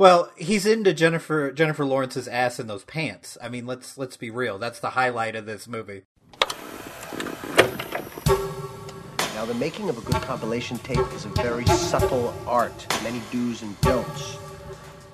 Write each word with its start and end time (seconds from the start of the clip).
Well, 0.00 0.30
he's 0.34 0.64
into 0.64 0.94
Jennifer 0.94 1.52
Jennifer 1.52 1.84
Lawrence's 1.84 2.26
ass 2.26 2.58
in 2.58 2.68
those 2.68 2.84
pants. 2.84 3.36
I 3.42 3.50
mean, 3.50 3.66
let's 3.66 3.98
let's 3.98 4.16
be 4.16 4.30
real. 4.30 4.56
That's 4.56 4.80
the 4.80 4.88
highlight 4.88 5.36
of 5.36 5.44
this 5.44 5.68
movie. 5.68 6.04
Now, 9.34 9.44
the 9.44 9.52
making 9.58 9.90
of 9.90 9.98
a 9.98 10.00
good 10.00 10.22
compilation 10.22 10.78
tape 10.78 11.06
is 11.14 11.26
a 11.26 11.28
very 11.28 11.66
subtle 11.66 12.32
art, 12.46 12.86
many 13.02 13.20
do's 13.30 13.60
and 13.60 13.78
don'ts. 13.82 14.38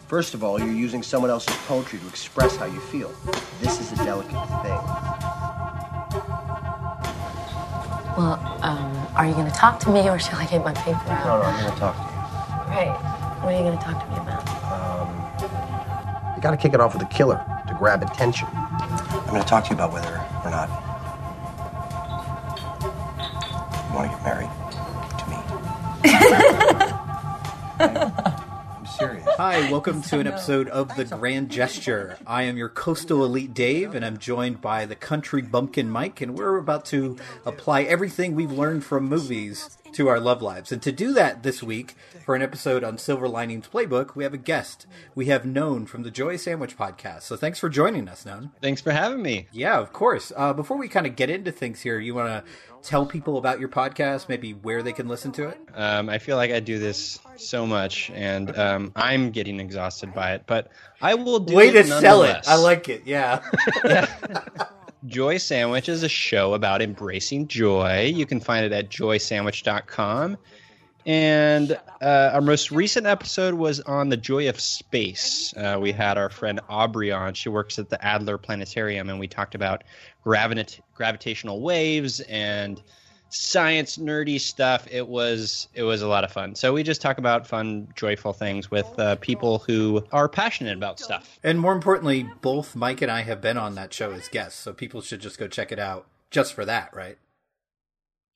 First 0.07 0.35
of 0.35 0.45
all, 0.45 0.57
you're 0.57 0.71
using 0.71 1.03
someone 1.03 1.33
else's 1.33 1.57
poetry 1.67 1.99
to 1.99 2.07
express 2.07 2.55
how 2.55 2.67
you 2.67 2.79
feel. 2.79 3.13
This 3.61 3.81
is 3.81 3.91
a 3.91 4.05
delicate 4.05 4.31
thing. 4.63 4.81
Well, 8.17 8.39
um, 8.63 9.09
are 9.17 9.27
you 9.27 9.35
going 9.35 9.51
to 9.51 9.57
talk 9.57 9.81
to 9.81 9.91
me 9.91 10.09
or 10.09 10.21
shall 10.21 10.39
I 10.39 10.47
get 10.47 10.65
my 10.65 10.75
paper 10.75 11.03
No, 11.07 11.13
out? 11.13 11.27
no, 11.27 11.39
no, 11.39 11.43
I'm 11.43 11.61
going 11.61 11.73
to 11.75 11.81
talk 11.81 11.97
to 11.97 12.03
you. 12.71 12.93
Great. 12.95 13.15
What 13.41 13.55
are 13.55 13.59
you 13.59 13.65
going 13.65 13.79
to 13.79 13.85
talk 13.85 14.03
to 14.03 14.11
me 14.11 14.17
about? 14.17 14.49
Um, 14.73 15.09
you. 15.41 16.37
You 16.37 16.43
got 16.43 16.53
to 16.53 16.57
kick 16.57 16.73
it 16.73 16.81
off 16.81 16.95
with 16.95 17.03
a 17.03 17.07
killer 17.07 17.45
to 17.69 17.75
grab 17.75 18.03
attention. 18.03 18.49
I'm 18.53 19.27
going 19.27 19.43
to 19.43 19.49
talk 19.49 19.65
to 19.65 19.71
you 19.71 19.77
about 19.77 19.93
whether 19.93 20.09
or 20.43 20.51
not 20.51 20.69
you 23.89 23.95
want 23.95 24.11
to 24.11 24.17
get 24.17 24.25
married 24.25 24.51
to 25.19 25.25
me. 25.30 25.37
I'm 28.79 28.87
serious. 28.87 29.27
Hi, 29.37 29.71
welcome 29.71 30.01
to 30.03 30.19
an 30.19 30.27
episode 30.27 30.69
of 30.69 30.97
The 30.97 31.05
Grand 31.05 31.51
Gesture. 31.51 32.16
I 32.27 32.45
am 32.45 32.57
your 32.57 32.71
coastal 32.71 33.23
elite 33.23 33.53
Dave, 33.53 33.95
and 33.95 34.05
I'm 34.05 34.16
joined 34.16 34.63
by 34.63 34.87
the 34.87 34.97
country 34.97 35.43
bumpkin 35.43 35.91
Mike, 35.91 36.23
and 36.23 36.37
we're 36.37 36.57
about 36.57 36.87
to 36.87 37.19
apply 37.45 37.83
everything 37.83 38.35
we've 38.35 38.51
learned 38.53 38.83
from 38.85 39.05
movies 39.05 39.77
to 39.97 40.09
our 40.09 40.21
love 40.21 40.43
lives. 40.43 40.71
And 40.71 40.83
to 40.83 40.93
do 40.93 41.15
that 41.15 41.43
this 41.43 41.63
week, 41.63 41.95
for 42.25 42.35
an 42.35 42.43
episode 42.43 42.85
on 42.85 42.99
Silver 42.99 43.29
Linings 43.29 43.67
Playbook, 43.67 44.15
we 44.15 44.25
have 44.25 44.35
a 44.35 44.39
guest. 44.39 44.87
We 45.15 45.27
have 45.27 45.47
Non 45.47 45.87
from 45.87 46.03
the 46.03 46.11
Joy 46.11 46.37
Sandwich 46.37 46.77
podcast. 46.77 47.23
So 47.23 47.35
thanks 47.35 47.59
for 47.59 47.71
joining 47.71 48.07
us, 48.07 48.27
Non. 48.27 48.53
Thanks 48.61 48.83
for 48.83 48.93
having 48.93 49.23
me. 49.23 49.49
Yeah, 49.53 49.79
of 49.79 49.95
course. 49.95 50.33
Uh, 50.37 50.53
before 50.53 50.77
we 50.77 50.88
kind 50.88 51.07
of 51.07 51.16
get 51.16 51.30
into 51.30 51.51
things 51.51 51.80
here, 51.80 51.99
you 51.99 52.15
want 52.15 52.29
to 52.29 52.45
tell 52.83 53.07
people 53.07 53.38
about 53.38 53.59
your 53.59 53.71
podcast, 53.71 54.29
maybe 54.29 54.53
where 54.53 54.83
they 54.83 54.93
can 54.93 55.09
listen 55.09 55.33
to 55.33 55.49
it? 55.49 55.59
Um, 55.75 56.10
I 56.10 56.19
feel 56.19 56.37
like 56.37 56.51
I 56.51 56.60
do 56.60 56.79
this 56.79 57.19
so 57.37 57.66
much, 57.66 58.10
and 58.10 58.57
um, 58.59 58.93
I'm 58.95 59.31
getting 59.31 59.60
exhausted 59.60 60.13
by 60.13 60.35
it. 60.35 60.43
But 60.47 60.71
I 61.01 61.15
will 61.15 61.41
do 61.41 61.55
Way 61.55 61.69
it 61.69 61.73
to 61.73 61.85
sell 61.85 62.23
it. 62.23 62.47
I 62.47 62.57
like 62.57 62.91
it. 62.91 63.03
Yeah. 63.07 63.43
Joy 65.06 65.38
Sandwich 65.38 65.88
is 65.88 66.02
a 66.02 66.08
show 66.08 66.54
about 66.54 66.82
embracing 66.82 67.48
joy. 67.48 68.12
You 68.14 68.26
can 68.26 68.40
find 68.40 68.66
it 68.66 68.72
at 68.72 68.90
joysandwich.com. 68.90 70.36
And 71.06 71.78
uh, 72.02 72.30
our 72.34 72.40
most 72.40 72.72
recent 72.72 73.06
episode 73.06 73.54
was 73.54 73.78
on 73.80 74.08
the 74.08 74.16
joy 74.16 74.48
of 74.48 74.58
space. 74.58 75.54
Uh, 75.56 75.78
we 75.80 75.92
had 75.92 76.18
our 76.18 76.28
friend 76.28 76.58
Aubrey 76.68 77.12
on. 77.12 77.34
She 77.34 77.48
works 77.48 77.78
at 77.78 77.88
the 77.88 78.04
Adler 78.04 78.38
Planetarium, 78.38 79.08
and 79.08 79.20
we 79.20 79.28
talked 79.28 79.54
about 79.54 79.84
gravita- 80.24 80.80
gravitational 80.94 81.60
waves 81.60 82.18
and 82.20 82.82
science 83.28 83.98
nerdy 83.98 84.41
stuff. 84.41 84.86
It 84.91 85.06
was 85.06 85.69
it 85.74 85.82
was 85.82 86.02
a 86.02 86.08
lot 86.08 86.24
of 86.24 86.32
fun. 86.32 86.55
So 86.55 86.72
we 86.72 86.82
just 86.82 87.00
talk 87.00 87.19
about 87.19 87.46
fun, 87.46 87.88
joyful 87.94 88.32
things 88.32 88.70
with 88.70 88.86
uh, 88.98 89.16
people 89.16 89.58
who 89.58 90.05
are 90.12 90.28
passionate 90.28 90.77
about 90.77 90.98
stuff. 91.00 91.38
And 91.42 91.58
more 91.60 91.72
importantly, 91.74 92.27
both 92.42 92.74
Mike 92.77 93.02
and 93.02 93.10
I 93.10 93.22
have 93.22 93.41
been 93.41 93.56
on 93.56 93.74
that 93.74 93.92
show 93.92 94.12
as 94.12 94.28
guests, 94.28 94.58
so 94.60 94.72
people 94.72 95.00
should 95.00 95.20
just 95.20 95.38
go 95.38 95.48
check 95.48 95.72
it 95.72 95.78
out 95.78 96.06
just 96.30 96.54
for 96.54 96.64
that, 96.64 96.94
right? 96.94 97.19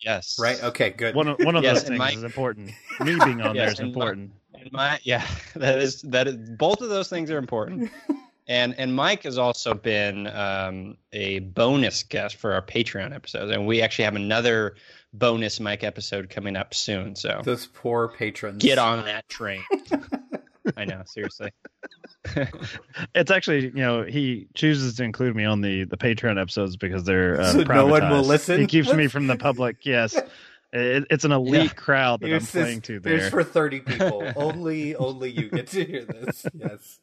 Yes. 0.00 0.36
Right? 0.40 0.62
Okay, 0.62 0.90
good. 0.90 1.14
One 1.14 1.28
of, 1.28 1.38
one 1.40 1.56
of 1.56 1.62
Yes, 1.62 1.80
those 1.80 1.88
things 1.88 1.98
Mike- 1.98 2.16
is 2.16 2.24
important. 2.24 2.70
Me 3.00 3.18
being 3.22 3.40
on 3.42 3.54
there 3.56 3.64
Yes, 3.66 3.72
is 3.74 3.78
and 3.80 3.88
Mi- 3.88 3.92
important. 3.92 4.32
And 4.54 4.72
my 4.72 4.98
yeah, 5.02 5.26
that 5.56 5.78
is 5.78 6.02
that 6.02 6.26
is 6.26 6.36
both 6.36 6.80
of 6.80 6.88
those 6.88 7.08
things 7.08 7.30
are 7.30 7.38
important. 7.38 7.90
and 8.48 8.74
and 8.78 8.94
Mike 8.94 9.22
has 9.24 9.38
also 9.38 9.74
been 9.74 10.26
um, 10.26 10.96
a 11.12 11.38
bonus 11.40 12.02
guest 12.02 12.36
for 12.36 12.52
our 12.52 12.62
Patreon 12.62 13.14
episodes, 13.14 13.50
and 13.52 13.66
we 13.66 13.82
actually 13.82 14.04
have 14.06 14.16
another 14.16 14.74
bonus 15.12 15.58
Mike 15.60 15.82
episode 15.84 16.30
coming 16.30 16.56
up 16.56 16.72
soon. 16.74 17.16
So 17.16 17.40
Those 17.44 17.66
poor 17.66 18.08
patrons. 18.08 18.62
get 18.62 18.78
on 18.78 19.04
that 19.06 19.28
train. 19.28 19.62
I 20.76 20.84
know, 20.84 21.02
seriously. 21.06 21.50
It's 23.14 23.30
actually, 23.30 23.64
you 23.66 23.70
know, 23.72 24.02
he 24.02 24.46
chooses 24.54 24.94
to 24.96 25.04
include 25.04 25.34
me 25.34 25.44
on 25.44 25.62
the 25.62 25.84
the 25.84 25.96
Patreon 25.96 26.40
episodes 26.40 26.76
because 26.76 27.04
they're 27.04 27.40
uh, 27.40 27.52
So 27.52 27.62
no 27.62 27.86
one 27.86 28.08
will 28.10 28.22
listen? 28.22 28.60
He 28.60 28.66
keeps 28.66 28.92
me 28.92 29.06
from 29.08 29.26
the 29.26 29.36
public. 29.36 29.78
Yes, 29.84 30.14
it, 30.72 31.06
it's 31.10 31.24
an 31.24 31.32
elite 31.32 31.62
Yeah. 31.64 31.68
crowd 31.70 32.20
that 32.20 32.26
I'm 32.26 32.30
Here's 32.32 32.50
this- 32.52 32.62
playing 32.62 32.80
to 32.82 32.92
Here's 33.02 33.22
there. 33.22 33.30
for 33.30 33.42
30 33.42 33.80
people. 33.80 34.30
only 34.36 34.94
only 34.94 35.30
you 35.30 35.48
get 35.48 35.68
to 35.68 35.84
hear 35.84 36.04
this. 36.04 36.46
Yes. 36.54 37.00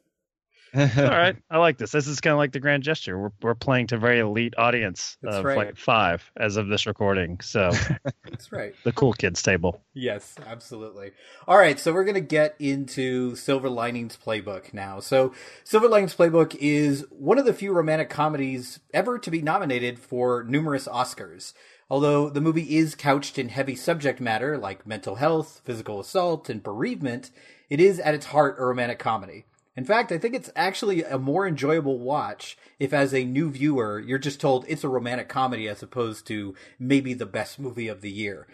All 0.76 0.86
right, 0.96 1.36
I 1.50 1.58
like 1.58 1.78
this. 1.78 1.92
This 1.92 2.08
is 2.08 2.20
kind 2.20 2.34
of 2.34 2.38
like 2.38 2.52
the 2.52 2.60
grand 2.60 2.84
gesture. 2.84 3.18
We're 3.18 3.32
we're 3.42 3.56
playing 3.56 3.88
to 3.88 3.96
a 3.96 4.00
very 4.00 4.20
elite 4.20 4.54
audience 4.58 5.18
That's 5.22 5.38
of 5.38 5.46
right. 5.46 5.58
like 5.58 5.78
five 5.78 6.30
as 6.38 6.58
of 6.58 6.68
this 6.68 6.86
recording. 6.86 7.40
So 7.42 7.72
That's 8.24 8.52
right. 8.52 8.74
the 8.84 8.92
cool 8.92 9.14
kids 9.14 9.42
table. 9.42 9.82
Yes, 9.94 10.36
absolutely. 10.46 11.12
All 11.48 11.58
right, 11.58 11.80
so 11.80 11.94
we're 11.94 12.04
going 12.04 12.16
to 12.16 12.22
get 12.22 12.56
into 12.60 13.36
Silver 13.36 13.70
Linings 13.70 14.18
Playbook 14.24 14.74
now. 14.74 15.00
So, 15.00 15.34
Silver 15.64 15.88
Linings 15.88 16.16
Playbook 16.16 16.56
is 16.60 17.06
one 17.10 17.38
of 17.38 17.46
the 17.46 17.54
few 17.54 17.72
romantic 17.72 18.10
comedies 18.10 18.80
ever 18.94 19.18
to 19.20 19.32
be 19.32 19.42
nominated 19.42 20.00
for 20.00 20.44
numerous 20.44 20.88
Oscars. 20.88 21.54
Although 21.90 22.30
the 22.30 22.42
movie 22.42 22.76
is 22.78 22.96
couched 22.96 23.40
in 23.40 23.50
heavy 23.50 23.76
subject 23.76 24.20
matter 24.20 24.58
like 24.58 24.86
mental 24.86 25.16
health, 25.16 25.62
physical 25.64 26.00
assault, 26.00 26.50
and 26.50 26.62
bereavement, 26.62 27.32
it 27.70 27.80
is 27.80 28.00
at 28.00 28.14
its 28.14 28.28
heart 28.28 28.58
a 28.60 28.66
romantic 28.66 29.00
comedy. 29.00 29.46
In 29.78 29.86
fact, 29.86 30.12
I 30.12 30.18
think 30.18 30.34
it's 30.34 30.50
actually 30.56 31.04
a 31.04 31.20
more 31.20 31.48
enjoyable 31.48 32.00
watch 32.00 32.58
if, 32.80 32.94
as 32.94 33.14
a 33.14 33.24
new 33.24 33.52
viewer, 33.52 34.00
you're 34.00 34.18
just 34.18 34.42
told 34.42 34.66
it's 34.68 34.84
a 34.84 34.90
romantic 34.90 35.30
comedy 35.30 35.68
as 35.68 35.84
opposed 35.84 36.26
to 36.28 36.56
maybe 36.80 37.14
the 37.14 37.28
best 37.28 37.60
movie 37.60 37.88
of 37.88 38.02
the 38.02 38.10
year. 38.10 38.48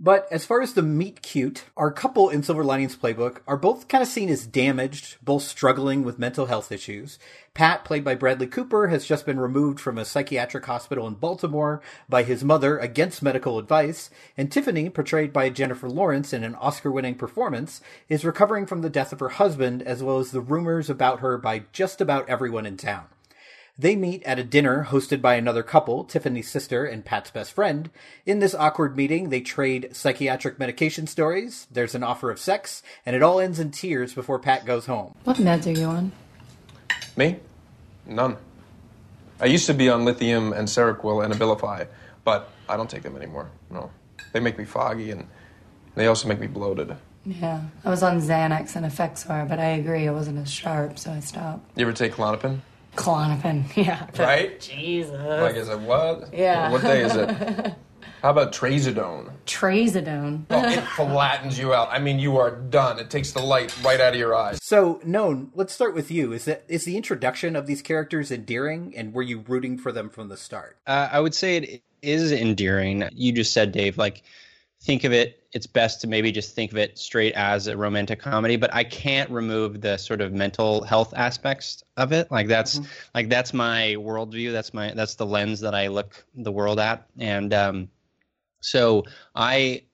But 0.00 0.28
as 0.30 0.46
far 0.46 0.62
as 0.62 0.74
the 0.74 0.82
meet 0.82 1.22
cute, 1.22 1.64
our 1.76 1.90
couple 1.90 2.28
in 2.28 2.44
Silver 2.44 2.62
Linings 2.62 2.96
Playbook 2.96 3.38
are 3.48 3.56
both 3.56 3.88
kind 3.88 4.00
of 4.00 4.06
seen 4.06 4.28
as 4.28 4.46
damaged, 4.46 5.16
both 5.24 5.42
struggling 5.42 6.04
with 6.04 6.20
mental 6.20 6.46
health 6.46 6.70
issues. 6.70 7.18
Pat, 7.52 7.84
played 7.84 8.04
by 8.04 8.14
Bradley 8.14 8.46
Cooper, 8.46 8.86
has 8.86 9.04
just 9.04 9.26
been 9.26 9.40
removed 9.40 9.80
from 9.80 9.98
a 9.98 10.04
psychiatric 10.04 10.64
hospital 10.66 11.08
in 11.08 11.14
Baltimore 11.14 11.82
by 12.08 12.22
his 12.22 12.44
mother 12.44 12.78
against 12.78 13.24
medical 13.24 13.58
advice, 13.58 14.08
and 14.36 14.52
Tiffany, 14.52 14.88
portrayed 14.88 15.32
by 15.32 15.50
Jennifer 15.50 15.88
Lawrence 15.88 16.32
in 16.32 16.44
an 16.44 16.54
Oscar 16.54 16.92
winning 16.92 17.16
performance, 17.16 17.80
is 18.08 18.24
recovering 18.24 18.66
from 18.66 18.82
the 18.82 18.90
death 18.90 19.12
of 19.12 19.18
her 19.18 19.30
husband 19.30 19.82
as 19.82 20.00
well 20.00 20.20
as 20.20 20.30
the 20.30 20.40
rumors 20.40 20.88
about 20.88 21.18
her 21.18 21.36
by 21.38 21.64
just 21.72 22.00
about 22.00 22.28
everyone 22.28 22.66
in 22.66 22.76
town. 22.76 23.06
They 23.80 23.94
meet 23.94 24.24
at 24.24 24.40
a 24.40 24.44
dinner 24.44 24.88
hosted 24.90 25.22
by 25.22 25.36
another 25.36 25.62
couple, 25.62 26.02
Tiffany's 26.02 26.50
sister 26.50 26.84
and 26.84 27.04
Pat's 27.04 27.30
best 27.30 27.52
friend. 27.52 27.90
In 28.26 28.40
this 28.40 28.52
awkward 28.52 28.96
meeting, 28.96 29.28
they 29.28 29.40
trade 29.40 29.90
psychiatric 29.92 30.58
medication 30.58 31.06
stories, 31.06 31.68
there's 31.70 31.94
an 31.94 32.02
offer 32.02 32.28
of 32.32 32.40
sex, 32.40 32.82
and 33.06 33.14
it 33.14 33.22
all 33.22 33.38
ends 33.38 33.60
in 33.60 33.70
tears 33.70 34.14
before 34.14 34.40
Pat 34.40 34.66
goes 34.66 34.86
home. 34.86 35.14
What 35.22 35.36
meds 35.36 35.68
are 35.68 35.78
you 35.78 35.86
on? 35.86 36.10
Me? 37.16 37.36
None. 38.04 38.36
I 39.40 39.46
used 39.46 39.66
to 39.66 39.74
be 39.74 39.88
on 39.88 40.04
lithium 40.04 40.52
and 40.52 40.66
Seroquel 40.66 41.24
and 41.24 41.32
Abilify, 41.32 41.86
but 42.24 42.50
I 42.68 42.76
don't 42.76 42.90
take 42.90 43.02
them 43.02 43.14
anymore. 43.14 43.48
No. 43.70 43.92
They 44.32 44.40
make 44.40 44.58
me 44.58 44.64
foggy 44.64 45.12
and 45.12 45.28
they 45.94 46.08
also 46.08 46.26
make 46.26 46.40
me 46.40 46.48
bloated. 46.48 46.96
Yeah, 47.24 47.62
I 47.84 47.90
was 47.90 48.02
on 48.02 48.20
Xanax 48.20 48.74
and 48.74 48.84
Effexor, 48.84 49.48
but 49.48 49.60
I 49.60 49.66
agree 49.66 50.08
I 50.08 50.12
wasn't 50.12 50.38
as 50.38 50.50
sharp, 50.50 50.98
so 50.98 51.12
I 51.12 51.20
stopped. 51.20 51.78
You 51.78 51.82
ever 51.82 51.92
take 51.92 52.14
Klonopin? 52.14 52.60
Klonopin, 52.98 53.64
yeah. 53.76 54.08
Right? 54.18 54.60
Jesus. 54.60 55.12
Like, 55.12 55.56
is 55.56 55.68
it 55.68 55.78
what? 55.80 56.34
Yeah. 56.34 56.70
What 56.70 56.82
day 56.82 57.02
is 57.04 57.14
it? 57.14 57.28
How 58.22 58.30
about 58.30 58.52
Trazodone? 58.52 59.32
Trazodone. 59.46 60.44
Oh, 60.50 60.68
it 60.68 60.80
flattens 60.80 61.56
you 61.56 61.72
out. 61.72 61.88
I 61.92 62.00
mean, 62.00 62.18
you 62.18 62.36
are 62.38 62.50
done. 62.50 62.98
It 62.98 63.10
takes 63.10 63.30
the 63.30 63.40
light 63.40 63.72
right 63.84 64.00
out 64.00 64.14
of 64.14 64.18
your 64.18 64.34
eyes. 64.34 64.58
So, 64.60 65.00
Non, 65.04 65.52
let's 65.54 65.72
start 65.72 65.94
with 65.94 66.10
you. 66.10 66.32
Is 66.32 66.44
that 66.46 66.64
is 66.66 66.84
the 66.84 66.96
introduction 66.96 67.54
of 67.54 67.66
these 67.66 67.80
characters 67.80 68.32
endearing, 68.32 68.92
and 68.96 69.14
were 69.14 69.22
you 69.22 69.44
rooting 69.46 69.78
for 69.78 69.92
them 69.92 70.10
from 70.10 70.28
the 70.28 70.36
start? 70.36 70.76
Uh, 70.86 71.08
I 71.12 71.20
would 71.20 71.34
say 71.34 71.58
it 71.58 71.82
is 72.02 72.32
endearing. 72.32 73.08
You 73.14 73.30
just 73.32 73.52
said, 73.52 73.70
Dave, 73.70 73.96
like, 73.98 74.22
think 74.82 75.04
of 75.04 75.12
it, 75.12 75.37
it's 75.52 75.66
best 75.66 76.00
to 76.02 76.06
maybe 76.06 76.30
just 76.30 76.54
think 76.54 76.72
of 76.72 76.78
it 76.78 76.98
straight 76.98 77.32
as 77.34 77.66
a 77.66 77.76
romantic 77.76 78.20
comedy, 78.20 78.56
but 78.56 78.72
I 78.74 78.84
can't 78.84 79.30
remove 79.30 79.80
the 79.80 79.96
sort 79.96 80.20
of 80.20 80.32
mental 80.32 80.82
health 80.82 81.14
aspects 81.16 81.82
of 81.96 82.12
it. 82.12 82.30
Like, 82.30 82.48
that's, 82.48 82.80
like, 83.14 83.28
that's 83.28 83.54
my 83.54 83.96
worldview. 83.98 84.52
That's 84.52 84.74
my, 84.74 84.92
that's 84.94 85.14
the 85.14 85.26
lens 85.26 85.60
that 85.60 85.74
I 85.74 85.88
look 85.88 86.22
the 86.34 86.52
world 86.52 86.78
at. 86.78 87.06
And, 87.18 87.54
um, 87.54 87.88
so 88.60 89.04
I, 89.34 89.84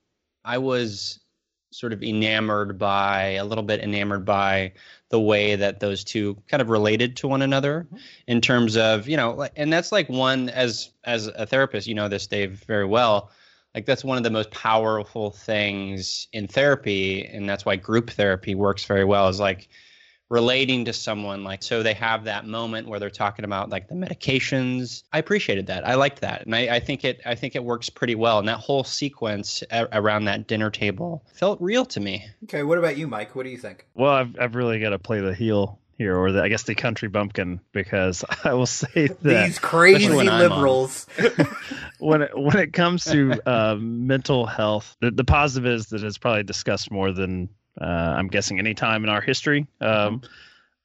I 0.44 0.58
was 0.58 1.20
sort 1.70 1.92
of 1.92 2.02
enamored 2.02 2.78
by, 2.78 3.32
a 3.32 3.44
little 3.44 3.64
bit 3.64 3.80
enamored 3.80 4.24
by 4.24 4.72
the 5.14 5.20
way 5.20 5.54
that 5.54 5.78
those 5.78 6.02
two 6.02 6.36
kind 6.48 6.60
of 6.60 6.68
related 6.68 7.16
to 7.16 7.28
one 7.28 7.40
another 7.40 7.86
in 8.26 8.40
terms 8.40 8.76
of 8.76 9.06
you 9.06 9.16
know 9.16 9.46
and 9.54 9.72
that's 9.72 9.92
like 9.92 10.08
one 10.08 10.48
as 10.48 10.90
as 11.04 11.28
a 11.28 11.46
therapist 11.46 11.86
you 11.86 11.94
know 11.94 12.08
this 12.08 12.26
dave 12.26 12.64
very 12.66 12.84
well 12.84 13.30
like 13.74 13.86
that's 13.86 14.04
one 14.04 14.16
of 14.16 14.22
the 14.22 14.30
most 14.30 14.50
powerful 14.50 15.30
things 15.30 16.28
in 16.32 16.46
therapy 16.46 17.24
and 17.26 17.48
that's 17.48 17.64
why 17.64 17.76
group 17.76 18.10
therapy 18.10 18.54
works 18.54 18.84
very 18.84 19.04
well 19.04 19.28
is 19.28 19.40
like 19.40 19.68
relating 20.30 20.86
to 20.86 20.92
someone 20.92 21.44
like 21.44 21.62
so 21.62 21.82
they 21.82 21.92
have 21.92 22.24
that 22.24 22.46
moment 22.46 22.88
where 22.88 22.98
they're 22.98 23.10
talking 23.10 23.44
about 23.44 23.68
like 23.68 23.88
the 23.88 23.94
medications 23.94 25.02
i 25.12 25.18
appreciated 25.18 25.66
that 25.66 25.86
i 25.86 25.94
liked 25.94 26.20
that 26.22 26.44
and 26.46 26.54
i, 26.56 26.76
I 26.76 26.80
think 26.80 27.04
it 27.04 27.20
i 27.26 27.34
think 27.34 27.54
it 27.54 27.62
works 27.62 27.90
pretty 27.90 28.14
well 28.14 28.38
and 28.38 28.48
that 28.48 28.58
whole 28.58 28.84
sequence 28.84 29.62
a- 29.70 29.86
around 29.92 30.24
that 30.24 30.46
dinner 30.46 30.70
table 30.70 31.24
felt 31.34 31.60
real 31.60 31.84
to 31.86 32.00
me 32.00 32.24
Okay, 32.44 32.62
what 32.62 32.78
about 32.78 32.96
you, 32.98 33.06
Mike? 33.06 33.34
What 33.34 33.44
do 33.44 33.50
you 33.50 33.56
think? 33.56 33.86
Well, 33.94 34.12
I've, 34.12 34.36
I've 34.38 34.54
really 34.54 34.78
got 34.78 34.90
to 34.90 34.98
play 34.98 35.20
the 35.20 35.34
heel 35.34 35.78
here, 35.96 36.16
or 36.16 36.32
the, 36.32 36.42
I 36.42 36.48
guess 36.48 36.64
the 36.64 36.74
country 36.74 37.08
bumpkin, 37.08 37.60
because 37.72 38.24
I 38.44 38.54
will 38.54 38.66
say 38.66 39.08
that 39.08 39.22
These 39.22 39.58
crazy 39.58 40.14
when 40.14 40.26
liberals. 40.26 41.06
when 41.98 42.22
it, 42.22 42.30
when 42.36 42.58
it 42.58 42.72
comes 42.72 43.04
to 43.04 43.40
uh, 43.46 43.76
mental 43.78 44.46
health, 44.46 44.96
the, 45.00 45.10
the 45.10 45.24
positive 45.24 45.70
is 45.70 45.86
that 45.88 46.02
it's 46.02 46.18
probably 46.18 46.42
discussed 46.42 46.90
more 46.90 47.12
than 47.12 47.48
uh, 47.80 47.84
I'm 47.84 48.28
guessing 48.28 48.58
any 48.58 48.74
time 48.74 49.04
in 49.04 49.10
our 49.10 49.20
history. 49.20 49.66
Um, 49.80 50.22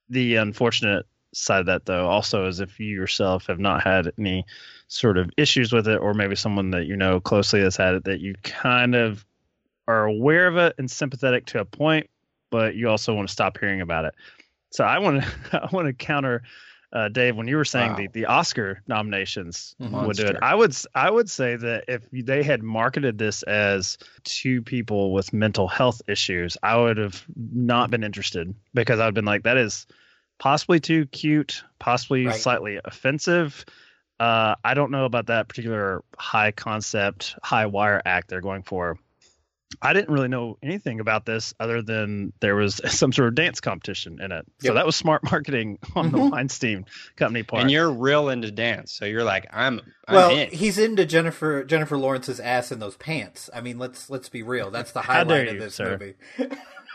The 0.09 0.35
unfortunate 0.35 1.05
side 1.33 1.59
of 1.59 1.65
that, 1.67 1.85
though, 1.85 2.07
also 2.07 2.47
is 2.47 2.59
if 2.59 2.79
you 2.79 2.87
yourself 2.87 3.45
have 3.47 3.59
not 3.59 3.83
had 3.83 4.11
any 4.17 4.45
sort 4.87 5.17
of 5.19 5.29
issues 5.37 5.71
with 5.71 5.87
it, 5.87 5.97
or 5.97 6.13
maybe 6.15 6.35
someone 6.35 6.71
that 6.71 6.85
you 6.85 6.97
know 6.97 7.19
closely 7.19 7.61
has 7.61 7.77
had 7.77 7.93
it, 7.95 8.03
that 8.05 8.19
you 8.19 8.33
kind 8.41 8.95
of 8.95 9.23
are 9.87 10.05
aware 10.05 10.47
of 10.47 10.57
it 10.57 10.75
and 10.77 10.89
sympathetic 10.89 11.45
to 11.47 11.59
a 11.59 11.65
point, 11.65 12.09
but 12.49 12.75
you 12.75 12.89
also 12.89 13.13
want 13.13 13.27
to 13.27 13.31
stop 13.31 13.57
hearing 13.59 13.81
about 13.81 14.05
it. 14.05 14.15
So 14.71 14.83
I 14.83 14.99
want 14.99 15.23
to 15.23 15.29
I 15.63 15.69
want 15.71 15.87
to 15.87 15.93
counter 15.93 16.43
uh, 16.91 17.07
Dave 17.09 17.35
when 17.35 17.47
you 17.47 17.55
were 17.55 17.65
saying 17.65 17.91
Wow. 17.91 17.97
the, 17.97 18.07
the 18.07 18.25
Oscar 18.25 18.81
nominations 18.87 19.75
would 19.79 20.17
do 20.17 20.25
it. 20.25 20.37
I 20.41 20.55
would 20.55 20.71
s- 20.71 20.87
I 20.95 21.11
would 21.11 21.29
say 21.29 21.55
that 21.55 21.85
if 21.87 22.07
they 22.11 22.41
had 22.41 22.63
marketed 22.63 23.17
this 23.19 23.43
as 23.43 23.97
two 24.23 24.61
people 24.63 25.13
with 25.13 25.31
mental 25.31 25.67
health 25.67 26.01
issues, 26.07 26.57
I 26.63 26.77
would 26.77 26.97
have 26.97 27.23
not 27.35 27.91
been 27.91 28.03
interested 28.03 28.53
because 28.73 28.99
I've 28.99 29.13
been 29.13 29.25
like 29.25 29.43
that 29.43 29.57
is 29.57 29.85
possibly 30.39 30.79
too 30.79 31.05
cute, 31.07 31.63
possibly 31.77 32.25
Right. 32.25 32.35
slightly 32.35 32.79
offensive. 32.85 33.65
Uh, 34.19 34.55
I 34.65 34.73
don't 34.73 34.91
know 34.91 35.05
about 35.05 35.27
that 35.27 35.47
particular 35.47 36.03
high 36.17 36.51
concept, 36.51 37.35
high 37.43 37.67
wire 37.67 38.01
act 38.05 38.29
they're 38.29 38.41
going 38.41 38.63
for. 38.63 38.97
I 39.81 39.93
didn't 39.93 40.09
really 40.13 40.27
know 40.27 40.57
anything 40.63 40.99
about 40.99 41.25
this 41.25 41.53
other 41.59 41.81
than 41.81 42.33
there 42.39 42.55
was 42.55 42.81
some 42.87 43.13
sort 43.13 43.27
of 43.29 43.35
dance 43.35 43.59
competition 43.61 44.19
in 44.21 44.31
it. 44.31 44.45
So 44.61 44.73
that 44.73 44.85
was 44.85 44.95
smart 44.95 45.23
marketing 45.23 45.77
on 45.95 46.11
the 46.11 46.17
Mhm. 46.17 46.31
Weinstein 46.31 46.85
company 47.15 47.43
part. 47.43 47.61
and 47.61 47.71
you're 47.71 47.91
real 47.91 48.29
into 48.29 48.51
dance 48.51 48.91
so 48.91 49.05
you're 49.05 49.23
like 49.23 49.45
i'm, 49.53 49.79
I'm 50.07 50.15
well, 50.15 50.31
in. 50.35 50.49
he's 50.49 50.77
into 50.79 51.05
Jennifer 51.05 51.63
Jennifer 51.63 51.97
Lawrence's 51.97 52.39
ass 52.39 52.71
in 52.71 52.79
those 52.79 52.97
pants. 52.97 53.49
I 53.53 53.61
mean, 53.61 53.77
let's 53.77 54.09
let's 54.09 54.27
be 54.29 54.41
real. 54.43 54.71
That's 54.71 54.91
the 54.91 55.01
How 55.01 55.23
dare 55.23 55.39
highlight 55.45 55.55
of 55.55 55.61
this 55.61 55.75
sir. 55.75 55.97
movie. 56.37 56.49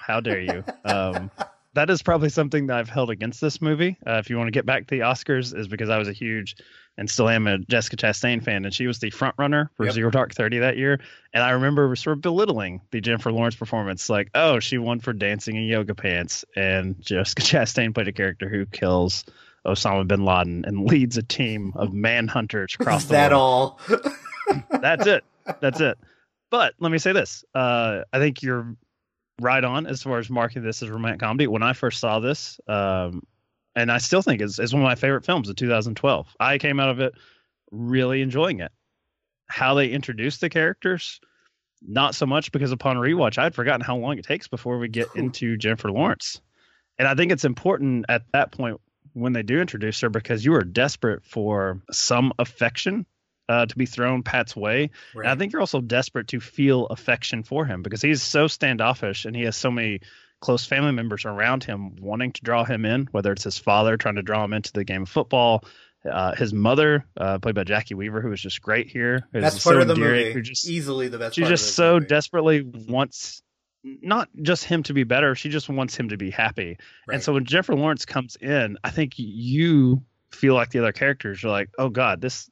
How 0.07 0.21
dare 0.21 0.41
you? 0.41 0.65
Um, 0.85 1.31
that 1.75 1.91
is 1.91 2.03
probably 2.03 2.29
something 2.29 2.69
that 2.69 2.79
I've 2.79 2.89
held 2.89 3.11
against 3.11 3.41
this 3.41 3.61
movie. 3.61 3.97
Uh, 4.07 4.15
if 4.15 4.31
you 4.31 4.37
want 4.37 4.49
to 4.49 4.53
get 4.53 4.67
back 4.67 4.87
to 4.87 4.95
the 4.97 5.01
Oscars, 5.03 5.57
is 5.57 5.69
because 5.69 5.91
I 5.91 5.99
was 5.99 6.09
a 6.09 6.13
huge 6.13 6.57
and 6.97 7.11
still 7.11 7.29
am 7.29 7.47
a 7.49 7.59
Jessica 7.59 7.97
Chastain 7.97 8.43
fan, 8.43 8.65
and 8.65 8.73
she 8.73 8.87
was 8.87 9.01
the 9.01 9.11
front 9.11 9.35
runner 9.37 9.71
for 9.77 9.85
Yep. 9.85 9.95
Zero 9.95 10.11
Dark 10.11 10.33
Thirty 10.35 10.61
that 10.61 10.77
year. 10.77 11.01
And 11.33 11.43
I 11.43 11.51
remember 11.51 11.95
sort 11.97 12.17
of 12.17 12.23
belittling 12.23 12.81
the 12.93 13.01
Jennifer 13.01 13.33
Lawrence 13.33 13.57
performance, 13.57 14.09
like, 14.09 14.31
"Oh, 14.35 14.61
she 14.61 14.79
won 14.79 15.01
for 15.01 15.13
dancing 15.13 15.57
in 15.57 15.65
yoga 15.65 15.95
pants," 15.95 16.45
and 16.55 16.95
Jessica 17.01 17.43
Chastain 17.43 17.93
played 17.95 18.09
a 18.09 18.13
character 18.13 18.49
who 18.49 18.65
kills 18.67 19.25
Osama 19.67 20.07
bin 20.07 20.25
Laden 20.25 20.65
and 20.67 20.89
leads 20.89 21.17
a 21.17 21.23
team 21.23 21.73
of 21.75 21.89
manhunters 21.91 22.75
across 22.81 23.07
the 23.07 23.13
that 23.15 23.33
world 23.33 23.81
all? 23.81 23.81
that's 24.71 25.07
it. 25.07 25.25
That's 25.61 25.81
it. 25.81 25.99
But 26.51 26.75
let 26.79 26.93
me 26.93 26.99
say 26.99 27.11
this: 27.13 27.45
uh, 27.57 28.03
I 28.13 28.19
think 28.21 28.43
you're 28.43 28.77
right 29.41 29.65
on 29.65 29.87
as 29.87 30.03
far 30.03 30.19
as 30.19 30.31
marking 30.31 30.63
this 30.63 30.83
as 30.83 30.91
romantic 30.91 31.21
comedy. 31.21 31.47
When 31.47 31.63
I 31.63 31.73
first 31.73 32.01
saw 32.01 32.21
this, 32.21 32.61
um, 32.69 33.23
and 33.75 33.91
I 33.91 33.99
still 33.99 34.23
think 34.23 34.41
it's, 34.41 34.59
it's 34.59 34.73
one 34.73 34.83
of 34.83 34.87
my 34.87 34.95
favorite 34.95 35.25
films 35.25 35.49
of 35.49 35.57
2012. 35.57 36.37
I 36.39 36.59
came 36.59 36.79
out 36.79 36.91
of 36.91 37.01
it 37.01 37.15
really 37.71 38.23
enjoying 38.23 38.61
it. 38.61 38.73
How 39.47 39.75
they 39.75 39.89
introduced 39.89 40.41
the 40.41 40.49
characters, 40.49 41.21
not 41.83 42.15
so 42.15 42.27
much 42.27 42.53
because 42.53 42.73
upon 42.73 42.97
rewatch, 42.97 43.37
I'd 43.37 43.55
forgotten 43.55 43.81
how 43.81 43.97
long 43.97 44.19
it 44.19 44.25
takes 44.25 44.49
before 44.49 44.79
we 44.79 44.89
get 44.89 45.09
into 45.15 45.57
Jennifer 45.57 45.91
Lawrence. 45.91 46.41
And 46.99 47.09
I 47.09 47.15
think 47.15 47.33
it's 47.33 47.45
important 47.45 48.07
at 48.09 48.23
that 48.33 48.53
point 48.53 48.81
when 49.13 49.33
they 49.33 49.43
do 49.43 49.61
introduce 49.61 50.01
her 50.01 50.09
because 50.09 50.45
you 50.45 50.55
are 50.55 50.63
desperate 50.63 51.25
for 51.25 51.83
some 51.91 52.33
affection 52.39 53.07
uh, 53.49 53.67
to 53.67 53.77
be 53.77 53.87
thrown 53.87 54.23
Pat's 54.23 54.57
way. 54.57 54.91
And 55.15 55.27
I 55.27 55.35
think 55.35 55.53
you're 55.53 55.61
also 55.61 55.81
desperate 55.81 56.29
to 56.29 56.41
feel 56.41 56.87
affection 56.87 57.43
for 57.43 57.65
him 57.65 57.83
because 57.83 58.03
he's 58.03 58.23
so 58.23 58.47
standoffish 58.47 59.25
and 59.25 59.37
he 59.37 59.43
has 59.43 59.57
so 59.57 59.71
many 59.71 60.01
close 60.41 60.67
family 60.67 60.93
members 60.93 61.25
around 61.25 61.65
him 61.65 61.97
wanting 61.97 62.33
to 62.33 62.43
draw 62.43 62.65
him 62.65 62.85
in, 62.85 63.09
whether 63.13 63.33
it's 63.33 63.45
his 63.45 63.59
father 63.59 63.97
trying 63.97 64.17
to 64.17 64.23
draw 64.23 64.45
him 64.45 64.53
into 64.53 64.73
the 64.73 64.85
game 64.85 65.03
of 65.03 65.09
football, 65.09 65.65
uh, 66.11 66.35
his 66.35 66.53
mother, 66.53 67.07
uh, 67.17 67.39
played 67.39 67.55
by 67.55 67.65
Jacki 67.65 67.95
Weaver, 67.95 68.21
who 68.21 68.29
was 68.29 68.41
just 68.41 68.61
great 68.61 68.89
here. 68.89 69.27
That's 69.33 69.63
so 69.63 69.81
of 69.81 69.89
the 69.89 69.97
movie. 69.97 70.41
Just, 70.43 70.67
Easily 70.67 71.09
the 71.09 71.19
best. 71.19 71.35
she 71.35 71.43
part 71.43 71.51
just 71.51 71.75
so 71.75 71.95
movie. 71.95 72.07
desperately 72.07 72.63
wants 72.63 73.43
not 73.85 74.29
just 74.41 74.65
him 74.65 74.83
to 74.83 74.95
be 74.95 75.05
better, 75.05 75.35
she 75.35 75.49
just 75.49 75.69
wants 75.69 75.97
him 75.97 76.09
to 76.09 76.17
be 76.17 76.31
happy. 76.31 76.79
Right. 77.07 77.15
And 77.15 77.23
so 77.23 77.35
when 77.35 77.45
Jennifer 77.45 77.75
Lawrence 77.75 78.05
comes 78.05 78.37
in, 78.37 78.79
I 78.83 78.91
think 78.91 79.15
you 79.17 80.03
feel 80.31 80.55
like 80.55 80.71
the 80.71 80.81
other 80.81 80.93
characters. 80.93 81.43
You're 81.43 81.53
like, 81.53 81.71
oh 81.79 81.89
God, 81.89 82.21
this 82.21 82.51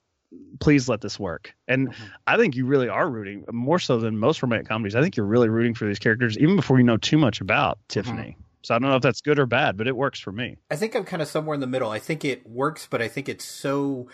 please 0.61 0.89
let 0.89 1.01
this 1.01 1.19
work. 1.19 1.55
And 1.69 1.89
Mm-hmm. 1.89 2.05
I 2.27 2.37
think 2.37 2.55
you 2.55 2.67
really 2.67 2.89
are 2.89 3.09
rooting 3.09 3.45
more 3.51 3.79
so 3.79 3.99
than 3.99 4.17
most 4.19 4.43
romantic 4.43 4.69
comedies. 4.69 4.95
I 4.95 5.03
think 5.03 5.17
you're 5.17 5.27
really 5.27 5.49
rooting 5.49 5.75
for 5.75 5.87
these 5.87 5.99
characters 5.99 6.39
even 6.39 6.57
before 6.57 6.79
you 6.79 6.85
know 6.85 6.97
too 6.97 7.19
much 7.19 7.41
about 7.41 7.79
Tiffany. 7.89 8.37
So 8.63 8.75
I 8.75 8.79
don't 8.79 8.91
know 8.91 8.97
if 8.97 9.03
that's 9.03 9.21
good 9.21 9.39
or 9.39 9.47
bad, 9.47 9.77
but 9.77 9.89
it 9.89 9.97
works 9.97 10.21
for 10.21 10.31
me. 10.31 10.57
I 10.71 10.77
think 10.77 10.95
I'm 10.95 11.05
kind 11.05 11.21
of 11.21 11.29
somewhere 11.29 11.55
in 11.55 11.61
the 11.61 11.67
middle. 11.67 11.91
I 11.91 11.99
think 11.99 12.25
it 12.25 12.47
works, 12.47 12.87
but 12.89 13.03
I 13.03 13.09
think 13.09 13.29
it's 13.29 13.45
so 13.45 14.07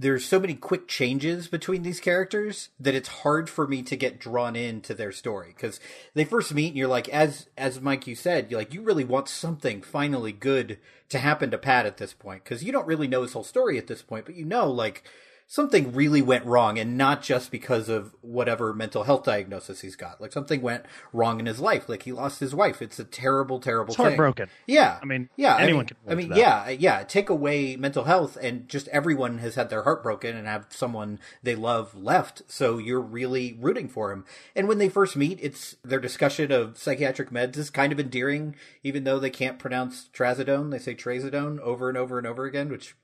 there's 0.00 0.24
so 0.24 0.38
many 0.38 0.54
quick 0.54 0.86
changes 0.86 1.48
between 1.48 1.82
these 1.82 1.98
characters 1.98 2.68
that 2.78 2.94
it's 2.94 3.08
hard 3.08 3.50
for 3.50 3.66
me 3.66 3.82
to 3.82 3.96
get 3.96 4.20
drawn 4.20 4.54
into 4.54 4.94
their 4.94 5.10
story 5.10 5.48
because 5.48 5.80
they 6.14 6.24
first 6.24 6.54
meet 6.54 6.68
and 6.68 6.76
you're 6.76 6.86
like 6.86 7.08
as 7.08 7.48
as 7.58 7.80
Mike 7.80 8.06
you 8.06 8.14
said 8.14 8.48
you're 8.48 8.60
like 8.60 8.72
you 8.72 8.80
really 8.80 9.04
want 9.04 9.28
something 9.28 9.82
finally 9.82 10.30
good 10.30 10.78
to 11.08 11.18
happen 11.18 11.50
to 11.50 11.58
Pat 11.58 11.84
at 11.84 11.96
this 11.96 12.12
point 12.14 12.44
because 12.44 12.62
you 12.62 12.70
don't 12.70 12.86
really 12.86 13.08
know 13.08 13.22
his 13.22 13.32
whole 13.32 13.42
story 13.42 13.76
at 13.76 13.88
this 13.88 14.02
point 14.02 14.24
but 14.24 14.36
you 14.36 14.44
know 14.44 14.70
like 14.70 15.02
something 15.50 15.92
really 15.94 16.20
went 16.20 16.44
wrong 16.44 16.78
and 16.78 16.98
not 16.98 17.22
just 17.22 17.50
because 17.50 17.88
of 17.88 18.14
whatever 18.20 18.74
mental 18.74 19.04
health 19.04 19.24
diagnosis 19.24 19.80
he's 19.80 19.96
got. 19.96 20.20
Like 20.20 20.30
something 20.30 20.60
went 20.60 20.84
wrong 21.10 21.40
in 21.40 21.46
his 21.46 21.58
life. 21.58 21.88
Like 21.88 22.02
he 22.02 22.12
lost 22.12 22.38
his 22.38 22.54
wife. 22.54 22.82
It's 22.82 22.98
a 22.98 23.04
terrible 23.04 23.58
terrible 23.58 23.92
It's 23.92 23.96
thing. 23.96 24.04
Heartbroken. 24.08 24.50
yeah. 24.66 24.98
I 25.02 25.06
mean, 25.06 25.30
yeah 25.36 25.56
anyone 25.56 25.86
I 26.06 26.14
mean, 26.14 26.28
can 26.28 26.30
I 26.30 26.36
mean 26.36 26.38
yeah 26.38 26.68
yeah. 26.68 27.02
Take 27.02 27.30
away 27.30 27.76
mental 27.76 28.04
health 28.04 28.36
and 28.40 28.68
just 28.68 28.88
everyone 28.88 29.38
has 29.38 29.54
had 29.54 29.70
their 29.70 29.84
heart 29.84 30.02
broken 30.02 30.36
and 30.36 30.46
have 30.46 30.66
someone 30.68 31.18
they 31.42 31.54
love 31.54 31.94
left. 31.94 32.42
So 32.46 32.76
you're 32.76 33.00
really 33.00 33.56
rooting 33.58 33.88
for 33.88 34.12
him. 34.12 34.26
And 34.54 34.68
when 34.68 34.76
they 34.76 34.90
first 34.90 35.16
meet 35.16 35.38
it's 35.40 35.76
their 35.82 35.98
discussion 36.00 36.52
of 36.52 36.76
psychiatric 36.76 37.30
meds 37.30 37.56
is 37.56 37.70
kind 37.70 37.90
of 37.90 37.98
endearing 37.98 38.54
even 38.82 39.04
though 39.04 39.18
they 39.18 39.30
can't 39.30 39.58
pronounce 39.58 40.10
trazodone. 40.12 40.70
They 40.70 40.78
say 40.78 40.94
trazodone 40.94 41.58
over 41.60 41.88
and 41.88 41.96
over 41.96 42.18
and 42.18 42.26
over 42.26 42.44
again 42.44 42.68
which 42.68 42.94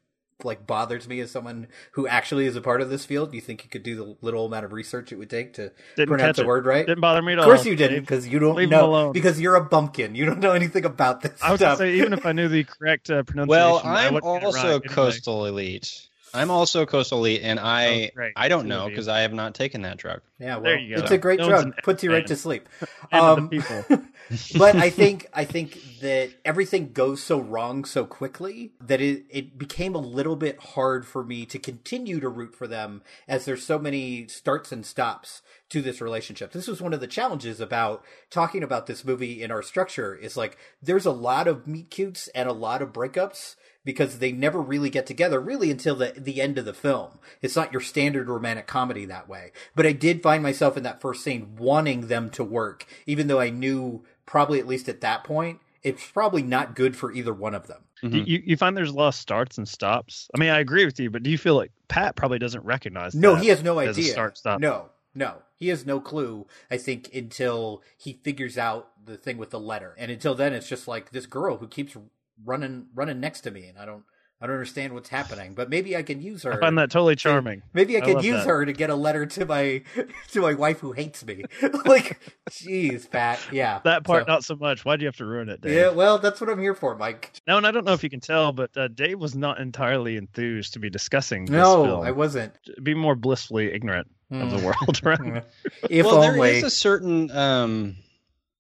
like 0.43 0.67
bothers 0.67 1.07
me 1.07 1.21
as 1.21 1.31
someone 1.31 1.69
who 1.93 2.09
actually 2.09 2.45
is 2.47 2.57
a 2.57 2.61
part 2.61 2.81
of 2.81 2.91
this 2.91 3.05
field 3.05 3.33
you 3.33 3.41
think 3.41 3.63
you 3.63 3.71
could 3.71 3.83
do 3.85 3.95
the 3.97 4.17
little 4.21 4.45
amount 4.47 4.65
of 4.65 4.73
research 4.73 5.13
it 5.13 5.17
would 5.17 5.31
take 5.31 5.53
to 5.55 5.71
Didn't 5.97 6.09
pronounce 6.09 6.29
catch 6.31 6.37
the 6.43 6.47
word 6.47 6.67
right 6.67 6.85
Didn't 6.87 7.01
bother 7.01 7.23
me 7.23 7.33
at 7.35 7.39
all. 7.39 7.45
of 7.45 7.49
all. 7.51 7.55
course 7.55 7.67
you 7.67 7.77
didn't 7.77 8.01
because 8.01 8.27
you 8.27 8.41
don't 8.41 8.57
Leave 8.57 8.69
know 8.69 8.87
alone. 8.87 9.13
because 9.13 9.41
you're 9.41 9.55
a 9.55 9.65
bumpkin 9.65 10.15
you 10.17 10.25
don't 10.27 10.41
know 10.41 10.53
anything 10.53 10.85
about 10.85 11.21
this 11.21 11.41
I 11.43 11.53
was 11.53 11.61
stuff 11.61 11.79
gonna 11.79 11.91
say 11.91 11.97
even 11.99 12.13
if 12.13 12.27
I 12.27 12.33
knew 12.33 12.49
the 12.49 12.65
correct 12.65 13.11
uh, 13.11 13.23
pronunciation, 13.23 13.49
Well, 13.49 13.81
I 13.85 14.07
I'm 14.09 14.15
wouldn't 14.15 14.33
get 14.35 14.43
it 14.43 14.47
also 14.47 14.59
right 14.59 14.67
anyway. 14.75 14.89
coastal 14.89 15.47
elite. 15.47 16.09
I'm 16.37 16.51
also 16.51 16.85
coastal 16.85 17.19
elite, 17.21 17.43
and 17.45 17.61
I 17.61 18.11
Oh. 18.19 18.29
I 18.35 18.49
don't 18.49 18.67
know 18.67 18.89
because 18.89 19.07
I 19.07 19.21
have 19.21 19.33
not 19.33 19.55
taken 19.55 19.83
that 19.83 19.99
drug. 19.99 20.21
Yeah, 20.41 20.55
well, 20.57 20.65
There 20.65 20.79
you 20.81 20.97
go. 20.97 21.03
it's 21.03 21.13
a 21.13 21.17
great 21.19 21.39
No 21.39 21.47
drug. 21.49 21.77
Puts 21.85 22.03
you 22.03 22.13
right 22.13 22.27
to 22.27 22.35
sleep. 22.35 22.69
End 22.81 22.89
the 23.13 23.17
Um, 23.17 23.49
people. 23.49 23.85
but 24.57 24.77
I 24.77 24.91
think 24.91 25.27
I 25.33 25.45
think 25.45 26.01
that 26.01 26.31
everything 26.45 26.93
goes 26.93 27.23
so 27.23 27.39
wrong 27.39 27.85
so 27.85 28.05
quickly 28.05 28.73
that 28.81 29.01
it 29.01 29.25
it 29.31 29.59
became 29.59 29.95
a 29.95 29.99
little 29.99 30.37
bit 30.37 30.59
hard 30.59 31.07
for 31.07 31.25
me 31.25 31.47
to 31.47 31.59
continue 31.59 32.21
to 32.21 32.29
root 32.29 32.55
for 32.55 32.67
them 32.67 33.03
as 33.29 33.45
there's 33.45 33.65
so 33.65 33.79
many 33.79 34.27
starts 34.29 34.73
and 34.73 34.85
stops 34.85 35.43
to 35.71 35.83
this 35.83 36.01
relationship. 36.01 36.53
This 36.53 36.69
was 36.69 36.81
one 36.81 36.93
of 36.93 37.01
the 37.01 37.07
challenges 37.07 37.61
about 37.61 38.05
talking 38.31 38.63
about 38.63 38.87
this 38.87 39.05
movie 39.05 39.43
in 39.43 39.51
our 39.51 39.63
structure 39.63 40.15
is 40.15 40.37
like 40.37 40.57
there's 40.83 41.07
a 41.07 41.13
lot 41.13 41.49
of 41.49 41.67
meet 41.67 41.91
cutes 41.91 42.29
and 42.29 42.49
a 42.49 42.53
lot 42.53 42.83
of 42.83 42.93
breakups 42.93 43.57
because 43.85 44.19
they 44.19 44.33
never 44.33 44.61
really 44.61 44.91
get 44.91 45.07
together 45.07 45.41
really 45.41 45.71
until 45.71 45.95
the 45.95 46.15
the 46.17 46.41
end 46.41 46.59
of 46.59 46.65
the 46.65 46.75
film. 46.75 47.19
It's 47.43 47.57
not 47.57 47.73
your 47.73 47.81
standard 47.83 48.29
romantic 48.29 48.67
comedy 48.67 49.05
that 49.07 49.29
way. 49.29 49.53
But 49.75 49.87
I 49.87 49.93
did 49.93 50.23
find 50.23 50.43
myself 50.43 50.77
in 50.77 50.83
that 50.85 51.01
first 51.01 51.23
scene 51.23 51.57
wanting 51.57 52.09
them 52.09 52.31
to 52.31 52.45
work, 52.45 52.87
even 53.07 53.27
though 53.27 53.41
I 53.41 53.51
knew 53.51 54.05
probably 54.27 54.59
at 54.59 54.67
least 54.67 54.89
at 54.89 55.01
that 55.01 55.25
point 55.25 55.61
it's 55.85 56.11
probably 56.11 56.43
not 56.43 56.75
good 56.75 56.97
for 56.97 57.13
either 57.13 57.35
one 57.35 57.55
of 57.55 57.67
them. 57.67 57.85
Mm-hmm. 58.03 58.17
You, 58.17 58.23
you 58.25 58.43
you 58.47 58.57
find 58.57 58.77
there's 58.77 58.91
a 58.91 58.95
lot 58.95 59.09
of 59.09 59.15
starts 59.15 59.59
and 59.59 59.69
stops. 59.69 60.29
I 60.35 60.39
mean, 60.39 60.49
I 60.49 60.59
agree 60.59 60.85
with 60.87 60.99
you, 60.99 61.11
but 61.11 61.23
do 61.23 61.31
you 61.31 61.39
feel 61.39 61.55
like 61.55 61.73
Pat 61.89 62.17
probably 62.17 62.39
doesn't 62.39 62.65
recognize? 62.65 63.15
No, 63.15 63.35
that 63.35 63.43
he 63.43 63.49
has 63.51 63.63
no 63.63 63.79
idea. 63.79 64.11
start 64.11 64.39
stop. 64.39 64.61
No. 64.61 64.89
No, 65.15 65.43
he 65.57 65.69
has 65.69 65.87
no 65.87 66.01
clue. 66.01 66.47
I 66.71 66.77
think 66.77 67.15
until 67.15 67.83
he 67.97 68.15
figures 68.25 68.59
out 68.59 68.91
the 69.05 69.17
thing 69.17 69.39
with 69.39 69.51
the 69.51 69.61
letter, 69.61 69.95
and 69.97 70.11
until 70.11 70.35
then, 70.35 70.53
it's 70.53 70.69
just 70.69 70.89
like 70.89 71.11
this 71.11 71.27
girl 71.27 71.59
who 71.59 71.69
keeps 71.69 71.97
running 72.45 72.87
running 72.95 73.21
next 73.21 73.43
to 73.43 73.53
me, 73.53 73.69
and 73.69 73.79
I 73.79 73.85
don't 73.85 74.03
I 74.41 74.47
don't 74.47 74.57
understand 74.57 74.93
what's 74.93 75.09
happening. 75.09 75.55
But 75.55 75.71
maybe 75.71 75.97
I 75.97 76.03
can 76.03 76.21
use 76.21 76.43
her. 76.43 76.53
I 76.53 76.61
find 76.61 76.77
that 76.77 76.91
totally 76.91 77.17
charming. 77.17 77.63
Maybe 77.73 77.97
I 77.97 78.01
I 78.05 78.21
use 78.21 78.45
that. 78.45 78.47
her 78.47 78.67
to 78.67 78.73
get 78.73 78.91
a 78.91 78.95
letter 78.95 79.25
to 79.25 79.47
my 79.47 79.83
to 80.33 80.41
my 80.43 80.53
wife 80.55 80.81
who 80.81 80.93
hates 80.93 81.25
me. 81.25 81.45
like, 81.87 82.19
jeez, 82.51 83.11
Pat. 83.11 83.41
Yeah, 83.53 83.81
That 83.85 84.05
part, 84.05 84.27
So- 84.27 84.33
not 84.33 84.45
so 84.45 84.57
much. 84.57 84.85
Why 84.85 84.97
do 84.97 85.03
you 85.03 85.07
have 85.07 85.17
to 85.17 85.25
ruin 85.25 85.49
it, 85.49 85.61
Dave? 85.63 85.73
yeah, 85.75 85.89
well, 85.91 86.19
that's 86.19 86.41
what 86.41 86.51
I'm 86.51 86.61
here 86.61 86.75
for, 86.75 86.95
Mike. 86.97 87.33
No, 87.47 87.57
and 87.57 87.67
I 87.67 87.71
don't 87.71 87.85
know 87.87 87.93
if 87.95 88.03
you 88.03 88.11
can 88.11 88.21
tell, 88.21 88.53
but 88.53 88.77
uh, 88.77 88.89
Dave 88.89 89.19
was 89.19 89.35
not 89.35 89.61
entirely 89.61 90.17
enthused 90.17 90.73
to 90.75 90.79
be 90.79 90.91
discussing 90.91 91.47
this 91.47 91.53
No, 91.53 91.85
film. 91.85 92.01
I 92.05 92.11
wasn't. 92.11 92.53
Be 92.83 92.95
more 92.95 93.15
blissfully 93.15 93.73
ignorant 93.73 94.09
of 94.31 94.51
the 94.51 94.57
Mm. 94.59 94.63
world 94.65 95.01
around. 95.05 95.43
If 95.89 96.05
well, 96.07 96.23
only. 96.23 96.49
there 96.49 96.57
is 96.59 96.65
a 96.65 96.71
certain 96.71 97.31
um, 97.31 97.97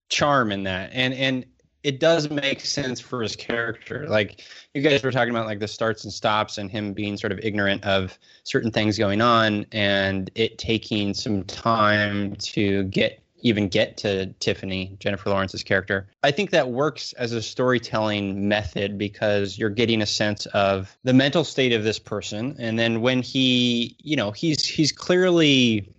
charm 0.08 0.52
in 0.52 0.62
that, 0.64 0.90
and 0.92 1.12
and 1.14 1.44
it 1.84 2.00
does 2.00 2.30
make 2.30 2.60
sense 2.60 2.98
for 2.98 3.22
his 3.22 3.36
character. 3.36 4.06
Like 4.08 4.42
you 4.72 4.80
guys 4.80 5.02
were 5.04 5.12
talking 5.12 5.30
about, 5.30 5.46
like 5.46 5.60
the 5.60 5.68
starts 5.68 6.04
and 6.04 6.12
stops, 6.12 6.58
and 6.58 6.70
him 6.70 6.94
being 6.94 7.16
sort 7.16 7.30
of 7.30 7.38
ignorant 7.40 7.84
of 7.84 8.18
certain 8.42 8.72
things 8.72 8.98
going 8.98 9.20
on, 9.20 9.66
and 9.70 10.30
it 10.34 10.58
taking 10.58 11.14
some 11.14 11.44
time 11.44 12.34
to 12.36 12.84
get 12.84 13.20
even 13.44 13.68
get 13.68 13.98
to 13.98 14.26
Tiffany, 14.40 14.96
Jennifer 15.00 15.28
Lawrence's 15.28 15.62
character. 15.62 16.08
I 16.22 16.30
think 16.30 16.50
that 16.50 16.70
works 16.70 17.12
as 17.12 17.32
a 17.32 17.42
storytelling 17.42 18.48
method 18.48 18.96
because 18.96 19.58
you're 19.58 19.68
getting 19.68 20.00
a 20.00 20.06
sense 20.06 20.46
of 20.46 20.96
the 21.04 21.12
mental 21.12 21.44
state 21.44 21.74
of 21.74 21.84
this 21.84 21.98
person 21.98 22.56
and 22.58 22.78
then 22.78 23.02
when 23.02 23.20
he, 23.20 23.96
you 24.02 24.16
know, 24.16 24.30
he's 24.30 24.66
he's 24.66 24.92
clearly 24.92 25.92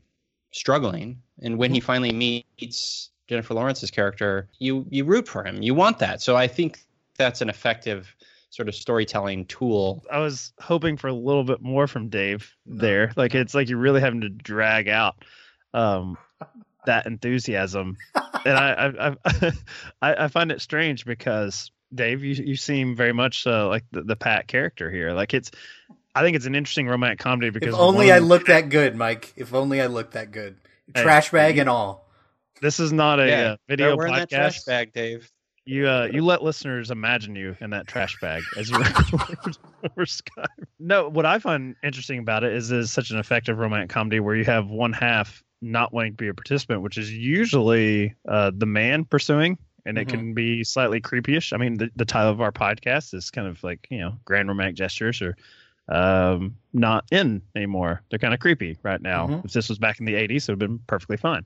struggling 0.51 1.21
and 1.43 1.59
when 1.59 1.71
he 1.71 1.79
mm-hmm. 1.79 1.85
finally 1.85 2.11
meets 2.11 3.11
Jennifer 3.27 3.53
Lawrence's 3.53 3.91
character, 3.91 4.47
you 4.59 4.85
you 4.89 5.03
root 5.05 5.27
for 5.27 5.43
him. 5.43 5.61
You 5.61 5.73
want 5.73 5.99
that. 5.99 6.21
So 6.21 6.35
I 6.35 6.47
think 6.47 6.79
that's 7.17 7.41
an 7.41 7.49
effective 7.49 8.13
sort 8.49 8.69
of 8.69 8.75
storytelling 8.75 9.45
tool. 9.45 10.03
I 10.11 10.19
was 10.19 10.53
hoping 10.59 10.97
for 10.97 11.07
a 11.07 11.13
little 11.13 11.43
bit 11.43 11.61
more 11.61 11.87
from 11.87 12.09
Dave 12.09 12.53
there. 12.65 13.11
Like 13.15 13.35
it's 13.35 13.53
like 13.53 13.69
you're 13.69 13.79
really 13.79 14.01
having 14.01 14.21
to 14.21 14.29
drag 14.29 14.87
out 14.87 15.15
um, 15.73 16.17
that 16.85 17.05
enthusiasm, 17.05 17.97
and 18.45 18.57
I 18.57 18.71
I, 18.99 19.15
I 19.25 19.51
I 20.01 20.25
I 20.25 20.27
find 20.27 20.51
it 20.51 20.61
strange 20.61 21.05
because 21.05 21.71
Dave, 21.93 22.23
you 22.23 22.33
you 22.33 22.55
seem 22.55 22.95
very 22.95 23.13
much 23.13 23.45
uh, 23.47 23.67
like 23.67 23.85
the, 23.91 24.01
the 24.01 24.15
Pat 24.15 24.47
character 24.47 24.89
here. 24.91 25.11
Like 25.11 25.33
it's, 25.33 25.51
I 26.13 26.21
think 26.21 26.35
it's 26.35 26.45
an 26.45 26.55
interesting 26.55 26.87
romantic 26.87 27.19
comedy 27.19 27.49
because 27.49 27.73
if 27.73 27.79
only 27.79 28.07
one- 28.07 28.15
I 28.15 28.19
looked 28.19 28.47
that 28.47 28.69
good, 28.69 28.95
Mike. 28.95 29.33
If 29.35 29.53
only 29.53 29.81
I 29.81 29.87
looked 29.87 30.13
that 30.13 30.31
good. 30.31 30.57
Hey, 30.93 31.03
Trash 31.03 31.31
bag 31.31 31.57
and 31.57 31.69
all. 31.69 32.04
This 32.61 32.79
is 32.79 32.91
not 32.93 33.19
a 33.19 33.23
uh, 33.51 33.57
video 33.67 33.95
we're 33.97 34.07
in 34.07 34.13
that 34.15 34.29
trash 34.29 34.59
podcast. 34.61 34.65
bag, 34.65 34.93
Dave. 34.93 35.29
You 35.65 35.87
uh, 35.87 36.07
you 36.11 36.23
let 36.23 36.43
listeners 36.43 36.91
imagine 36.91 37.35
you 37.35 37.57
in 37.59 37.71
that 37.71 37.87
trash 37.87 38.15
bag 38.21 38.43
as 38.55 38.69
you 38.69 38.77
record 38.79 39.57
over 39.83 40.05
Skype. 40.05 40.45
No, 40.79 41.09
what 41.09 41.25
I 41.25 41.39
find 41.39 41.75
interesting 41.83 42.19
about 42.19 42.43
it 42.43 42.53
is 42.53 42.71
is 42.71 42.91
such 42.91 43.09
an 43.09 43.17
effective 43.17 43.57
romantic 43.57 43.89
comedy 43.89 44.19
where 44.19 44.35
you 44.35 44.45
have 44.45 44.67
one 44.69 44.93
half 44.93 45.43
not 45.61 45.91
wanting 45.91 46.11
to 46.13 46.17
be 46.17 46.27
a 46.27 46.33
participant, 46.35 46.81
which 46.83 46.97
is 46.99 47.11
usually 47.11 48.13
uh, 48.27 48.51
the 48.55 48.67
man 48.67 49.05
pursuing, 49.05 49.57
and 49.87 49.97
it 49.97 50.07
Mhm. 50.07 50.11
can 50.11 50.33
be 50.35 50.63
slightly 50.63 51.01
creepyish. 51.01 51.51
I 51.51 51.57
mean, 51.57 51.77
the, 51.79 51.89
the 51.95 52.05
title 52.05 52.31
of 52.31 52.41
our 52.41 52.51
podcast 52.51 53.15
is 53.15 53.31
kind 53.31 53.47
of 53.47 53.63
like 53.63 53.87
you 53.89 53.97
know 53.99 54.13
grand 54.23 54.47
romantic 54.47 54.75
gestures 54.75 55.19
or 55.21 55.35
um, 55.89 56.55
not 56.73 57.05
in 57.11 57.41
anymore. 57.55 58.01
They're 58.09 58.19
kind 58.19 58.33
of 58.35 58.39
creepy 58.39 58.77
right 58.83 59.01
now. 59.01 59.27
Mhm. 59.27 59.45
If 59.45 59.53
this 59.53 59.69
was 59.69 59.79
back 59.79 59.99
in 59.99 60.05
the 60.05 60.13
'80s, 60.15 60.47
it 60.47 60.51
would 60.51 60.61
have 60.61 60.69
been 60.69 60.79
perfectly 60.85 61.17
fine. 61.17 61.43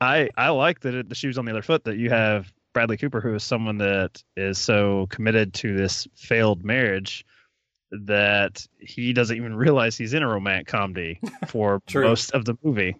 I 0.00 0.28
I 0.36 0.50
like 0.50 0.80
that 0.80 0.94
it, 0.94 1.08
the 1.08 1.14
shoes 1.14 1.38
on 1.38 1.44
the 1.44 1.52
other 1.52 1.62
foot 1.62 1.84
that 1.84 1.96
you 1.96 2.10
have 2.10 2.52
Bradley 2.72 2.96
Cooper, 2.96 3.20
who 3.20 3.34
is 3.34 3.44
someone 3.44 3.78
that 3.78 4.22
is 4.36 4.58
so 4.58 5.06
committed 5.08 5.54
to 5.54 5.76
this 5.76 6.06
failed 6.14 6.64
marriage 6.64 7.24
that 7.90 8.66
he 8.78 9.12
doesn't 9.12 9.36
even 9.36 9.54
realize 9.54 9.96
he's 9.96 10.14
in 10.14 10.22
a 10.22 10.28
romantic 10.28 10.66
comedy 10.66 11.20
for 11.48 11.80
most 11.94 12.32
of 12.32 12.44
the 12.44 12.56
movie. 12.62 12.96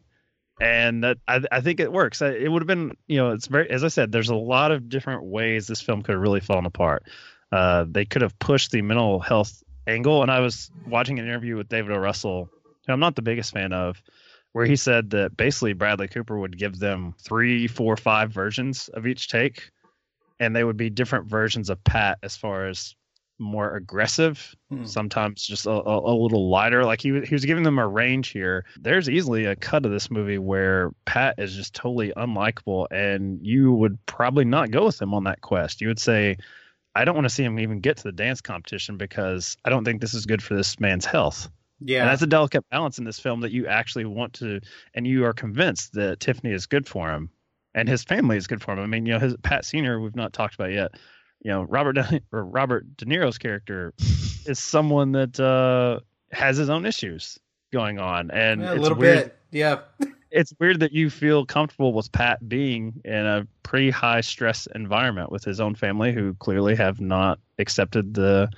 And 0.60 1.02
that 1.02 1.18
I, 1.26 1.42
I 1.50 1.60
think 1.60 1.80
it 1.80 1.92
works. 1.92 2.22
It 2.22 2.50
would 2.50 2.62
have 2.62 2.68
been, 2.68 2.96
you 3.08 3.16
know, 3.16 3.30
it's 3.30 3.48
very, 3.48 3.68
as 3.70 3.82
I 3.82 3.88
said, 3.88 4.12
there's 4.12 4.28
a 4.28 4.36
lot 4.36 4.70
of 4.70 4.88
different 4.88 5.24
ways 5.24 5.66
this 5.66 5.80
film 5.80 6.02
could 6.02 6.12
have 6.12 6.22
really 6.22 6.40
fallen 6.40 6.64
apart. 6.64 7.02
Uh, 7.50 7.84
they 7.88 8.04
could 8.04 8.22
have 8.22 8.38
pushed 8.38 8.70
the 8.70 8.82
mental 8.82 9.18
health 9.18 9.64
angle. 9.86 10.22
And 10.22 10.30
I 10.30 10.40
was 10.40 10.70
watching 10.86 11.18
an 11.18 11.26
interview 11.26 11.56
with 11.56 11.68
David 11.68 11.90
O. 11.90 11.98
Russell, 11.98 12.48
who 12.86 12.92
I'm 12.92 13.00
not 13.00 13.16
the 13.16 13.22
biggest 13.22 13.52
fan 13.52 13.72
of, 13.72 14.00
where 14.54 14.64
he 14.66 14.76
said 14.76 15.10
that 15.10 15.36
basically 15.36 15.72
Bradley 15.74 16.08
Cooper 16.08 16.38
would 16.38 16.56
give 16.56 16.78
them 16.78 17.14
three, 17.20 17.66
four, 17.66 17.96
five 17.96 18.32
versions 18.32 18.88
of 18.88 19.04
each 19.06 19.28
take, 19.28 19.70
and 20.40 20.54
they 20.54 20.64
would 20.64 20.76
be 20.76 20.90
different 20.90 21.26
versions 21.26 21.70
of 21.70 21.82
Pat 21.84 22.18
as 22.22 22.36
far 22.36 22.66
as 22.66 22.94
more 23.40 23.74
aggressive, 23.74 24.54
Hmm. 24.70 24.84
sometimes 24.84 25.44
just 25.44 25.66
a, 25.66 25.70
a, 25.70 25.98
a 25.98 26.14
little 26.14 26.48
lighter. 26.48 26.84
Like 26.84 27.00
he 27.02 27.20
he 27.22 27.34
was 27.34 27.44
giving 27.44 27.64
them 27.64 27.80
a 27.80 27.86
range 27.86 28.28
here. 28.28 28.64
There's 28.80 29.10
easily 29.10 29.46
a 29.46 29.56
cut 29.56 29.84
of 29.84 29.90
this 29.90 30.08
movie 30.08 30.38
where 30.38 30.92
Pat 31.04 31.34
is 31.38 31.54
just 31.56 31.74
totally 31.74 32.12
unlikable, 32.16 32.86
and 32.92 33.44
you 33.44 33.72
would 33.72 33.98
probably 34.06 34.44
not 34.44 34.70
go 34.70 34.84
with 34.86 35.02
him 35.02 35.12
on 35.14 35.24
that 35.24 35.40
quest. 35.40 35.80
You 35.80 35.88
would 35.88 35.98
say, 35.98 36.36
I 36.94 37.04
don't 37.04 37.16
want 37.16 37.24
to 37.24 37.34
see 37.34 37.42
him 37.42 37.58
even 37.58 37.80
get 37.80 37.96
to 37.96 38.02
the 38.04 38.12
dance 38.12 38.40
competition 38.40 38.98
because 38.98 39.56
I 39.64 39.70
don't 39.70 39.84
think 39.84 40.00
this 40.00 40.14
is 40.14 40.26
good 40.26 40.40
for 40.42 40.54
this 40.54 40.78
man's 40.78 41.04
health. 41.04 41.48
Yeah. 41.86 42.00
And 42.00 42.08
that's 42.10 42.22
a 42.22 42.26
delicate 42.26 42.64
balance 42.70 42.98
in 42.98 43.04
this 43.04 43.20
film 43.20 43.40
that 43.42 43.52
you 43.52 43.66
actually 43.66 44.06
want 44.06 44.32
to, 44.34 44.60
and 44.94 45.06
you 45.06 45.24
are 45.26 45.34
convinced 45.34 45.92
that 45.92 46.18
Tiffany 46.18 46.52
is 46.52 46.66
good 46.66 46.86
for 46.88 47.10
him, 47.10 47.28
and 47.74 47.88
his 47.88 48.02
family 48.02 48.36
is 48.38 48.46
good 48.46 48.62
for 48.62 48.72
him. 48.72 48.78
I 48.80 48.86
mean, 48.86 49.04
you 49.04 49.12
know, 49.12 49.18
his 49.18 49.36
Pat 49.42 49.64
Senior 49.66 50.00
we've 50.00 50.16
not 50.16 50.32
talked 50.32 50.54
about 50.54 50.72
yet. 50.72 50.92
You 51.42 51.50
know, 51.50 51.62
Robert 51.64 51.92
De, 51.92 52.22
or 52.32 52.44
Robert 52.44 52.96
De 52.96 53.04
Niro's 53.04 53.36
character 53.36 53.92
is 54.46 54.58
someone 54.58 55.12
that 55.12 55.38
uh, 55.38 56.00
has 56.32 56.56
his 56.56 56.70
own 56.70 56.86
issues 56.86 57.38
going 57.70 57.98
on, 57.98 58.30
and 58.30 58.62
Yeah, 58.62 58.70
a 58.70 58.74
it's 58.74 58.82
little 58.82 58.98
weird, 58.98 59.24
bit. 59.24 59.38
Yeah. 59.52 59.80
It's 60.36 60.52
weird 60.58 60.80
that 60.80 60.90
you 60.90 61.10
feel 61.10 61.46
comfortable 61.46 61.92
with 61.92 62.10
Pat 62.10 62.48
being 62.48 63.00
in 63.04 63.24
a 63.24 63.46
pretty 63.62 63.90
high 63.90 64.20
stress 64.20 64.66
environment 64.74 65.30
with 65.30 65.44
his 65.44 65.60
own 65.60 65.76
family, 65.76 66.12
who 66.12 66.34
clearly 66.34 66.74
have 66.74 67.00
not 67.00 67.38
accepted 67.60 68.14
the 68.14 68.50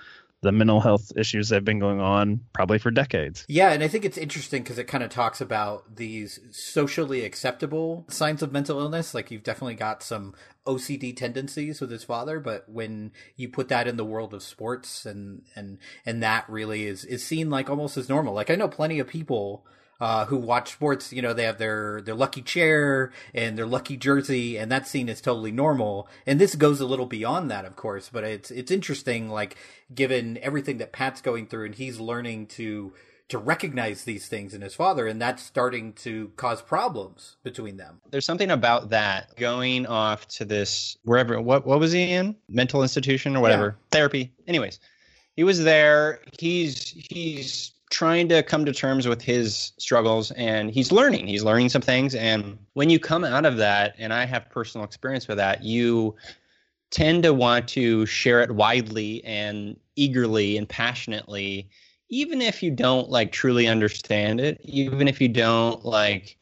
the 0.46 0.52
mental 0.52 0.80
health 0.80 1.10
issues 1.16 1.48
that 1.48 1.56
have 1.56 1.64
been 1.64 1.80
going 1.80 2.00
on 2.00 2.40
probably 2.52 2.78
for 2.78 2.92
decades. 2.92 3.44
Yeah, 3.48 3.72
and 3.72 3.82
I 3.82 3.88
think 3.88 4.04
it's 4.04 4.16
interesting 4.16 4.62
because 4.62 4.78
it 4.78 4.86
kind 4.86 5.02
of 5.02 5.10
talks 5.10 5.40
about 5.40 5.96
these 5.96 6.38
socially 6.52 7.24
acceptable 7.24 8.06
signs 8.08 8.44
of 8.44 8.52
mental 8.52 8.78
illness. 8.78 9.12
Like 9.12 9.32
you've 9.32 9.42
definitely 9.42 9.74
got 9.74 10.04
some 10.04 10.34
OCD 10.64 11.16
tendencies 11.16 11.80
with 11.80 11.90
his 11.90 12.04
father, 12.04 12.38
but 12.38 12.68
when 12.68 13.10
you 13.34 13.48
put 13.48 13.66
that 13.68 13.88
in 13.88 13.96
the 13.96 14.04
world 14.04 14.32
of 14.32 14.42
sports 14.44 15.04
and 15.04 15.42
and 15.56 15.78
and 16.06 16.22
that 16.22 16.48
really 16.48 16.86
is 16.86 17.04
is 17.04 17.24
seen 17.24 17.50
like 17.50 17.68
almost 17.68 17.96
as 17.96 18.08
normal. 18.08 18.32
Like 18.32 18.48
I 18.48 18.54
know 18.54 18.68
plenty 18.68 19.00
of 19.00 19.08
people 19.08 19.66
uh, 20.00 20.26
who 20.26 20.36
watch 20.36 20.72
sports, 20.72 21.12
you 21.12 21.22
know, 21.22 21.32
they 21.32 21.44
have 21.44 21.58
their, 21.58 22.00
their 22.02 22.14
lucky 22.14 22.42
chair 22.42 23.12
and 23.34 23.56
their 23.56 23.66
lucky 23.66 23.96
jersey, 23.96 24.56
and 24.56 24.70
that 24.70 24.86
scene 24.86 25.08
is 25.08 25.20
totally 25.20 25.52
normal. 25.52 26.08
And 26.26 26.40
this 26.40 26.54
goes 26.54 26.80
a 26.80 26.86
little 26.86 27.06
beyond 27.06 27.50
that, 27.50 27.64
of 27.64 27.76
course, 27.76 28.10
but 28.12 28.24
it's, 28.24 28.50
it's 28.50 28.70
interesting, 28.70 29.28
like, 29.28 29.56
given 29.94 30.38
everything 30.42 30.78
that 30.78 30.92
Pat's 30.92 31.20
going 31.20 31.46
through 31.46 31.66
and 31.66 31.74
he's 31.74 31.98
learning 31.98 32.46
to, 32.48 32.92
to 33.28 33.38
recognize 33.38 34.04
these 34.04 34.28
things 34.28 34.54
in 34.54 34.60
his 34.60 34.74
father, 34.74 35.06
and 35.06 35.20
that's 35.20 35.42
starting 35.42 35.92
to 35.94 36.30
cause 36.36 36.62
problems 36.62 37.36
between 37.42 37.76
them. 37.76 38.00
There's 38.10 38.24
something 38.24 38.50
about 38.50 38.90
that 38.90 39.36
going 39.36 39.86
off 39.86 40.28
to 40.28 40.44
this 40.44 40.96
wherever 41.02 41.40
what 41.40 41.66
what 41.66 41.80
was 41.80 41.90
he 41.90 42.12
in 42.12 42.36
mental 42.48 42.82
institution 42.82 43.34
or 43.36 43.40
whatever 43.40 43.76
therapy. 43.90 44.32
Anyways, 44.46 44.78
he 45.34 45.42
was 45.42 45.64
there. 45.64 46.20
He's 46.38 46.88
he's 46.88 47.72
trying 47.96 48.28
to 48.28 48.42
come 48.42 48.66
to 48.66 48.72
terms 48.72 49.08
with 49.08 49.22
his 49.22 49.72
struggles 49.78 50.30
and 50.32 50.70
he's 50.70 50.92
learning. 50.92 51.26
He's 51.26 51.42
learning 51.42 51.70
some 51.70 51.80
things 51.80 52.14
and 52.14 52.58
when 52.74 52.90
you 52.90 53.00
come 53.00 53.24
out 53.24 53.46
of 53.46 53.56
that 53.56 53.94
and 53.96 54.12
I 54.12 54.26
have 54.26 54.50
personal 54.50 54.84
experience 54.84 55.26
with 55.26 55.38
that, 55.38 55.64
you 55.64 56.14
tend 56.90 57.22
to 57.22 57.32
want 57.32 57.66
to 57.68 58.04
share 58.04 58.42
it 58.42 58.50
widely 58.50 59.24
and 59.24 59.80
eagerly 59.96 60.58
and 60.58 60.68
passionately 60.68 61.70
even 62.10 62.42
if 62.42 62.62
you 62.62 62.70
don't 62.70 63.08
like 63.08 63.32
truly 63.32 63.66
understand 63.66 64.40
it, 64.40 64.60
even 64.62 65.08
if 65.08 65.18
you 65.18 65.28
don't 65.28 65.82
like 65.82 66.36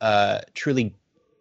uh, 0.00 0.40
truly 0.54 0.92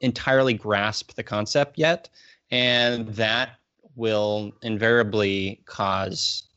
entirely 0.01 0.53
grasp 0.53 1.15
the 1.15 1.23
concept 1.23 1.75
yet, 1.75 2.07
and 2.51 3.07
that 3.09 3.57
will 3.95 4.53
invariably 4.61 5.59
cause 5.65 6.48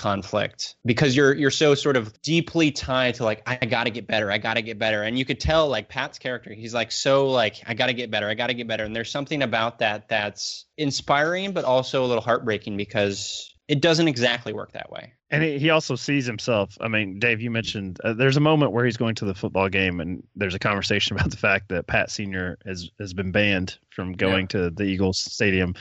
conflict 0.00 0.76
because 0.86 1.14
you're 1.14 1.34
you're 1.34 1.50
so 1.50 1.74
sort 1.74 1.94
of 1.94 2.20
deeply 2.22 2.70
tied 2.70 3.14
to 3.14 3.22
like 3.22 3.42
I 3.46 3.66
got 3.66 3.84
to 3.84 3.90
get 3.90 4.06
better, 4.06 4.32
I 4.32 4.38
got 4.38 4.54
to 4.54 4.62
get 4.62 4.78
better, 4.78 5.02
and 5.02 5.18
you 5.18 5.26
could 5.26 5.38
tell 5.38 5.68
like 5.68 5.90
Pat's 5.90 6.18
character, 6.18 6.54
he's 6.54 6.72
like 6.72 6.90
so 6.90 7.28
like 7.28 7.62
I 7.66 7.74
got 7.74 7.86
to 7.86 7.92
get 7.92 8.10
better, 8.10 8.26
I 8.26 8.34
got 8.34 8.46
to 8.46 8.54
get 8.54 8.66
better, 8.66 8.84
and 8.84 8.96
there's 8.96 9.10
something 9.10 9.42
about 9.42 9.80
that 9.80 10.08
that's 10.08 10.64
inspiring 10.78 11.52
but 11.52 11.66
also 11.66 12.02
a 12.02 12.06
little 12.06 12.22
heartbreaking 12.22 12.78
because 12.78 13.54
it 13.68 13.82
doesn't 13.82 14.08
exactly 14.08 14.54
work 14.54 14.72
that 14.72 14.90
way. 14.90 15.12
And 15.30 15.44
he 15.44 15.70
also 15.70 15.94
sees 15.94 16.26
himself. 16.26 16.76
I 16.80 16.88
mean, 16.88 17.20
Dave, 17.20 17.40
you 17.40 17.52
mentioned 17.52 18.00
uh, 18.02 18.14
there's 18.14 18.36
a 18.36 18.40
moment 18.40 18.72
where 18.72 18.84
he's 18.84 18.96
going 18.96 19.14
to 19.16 19.26
the 19.26 19.34
football 19.34 19.68
game, 19.68 20.00
and 20.00 20.24
there's 20.34 20.54
a 20.54 20.58
conversation 20.58 21.14
about 21.16 21.30
the 21.30 21.36
fact 21.36 21.68
that 21.68 21.86
Pat 21.86 22.10
Senior 22.10 22.58
has 22.66 22.90
has 22.98 23.12
been 23.12 23.32
banned 23.32 23.78
from 23.90 24.14
going 24.14 24.48
to 24.48 24.70
the 24.70 24.84
Eagles 24.84 25.20
stadium. 25.20 25.74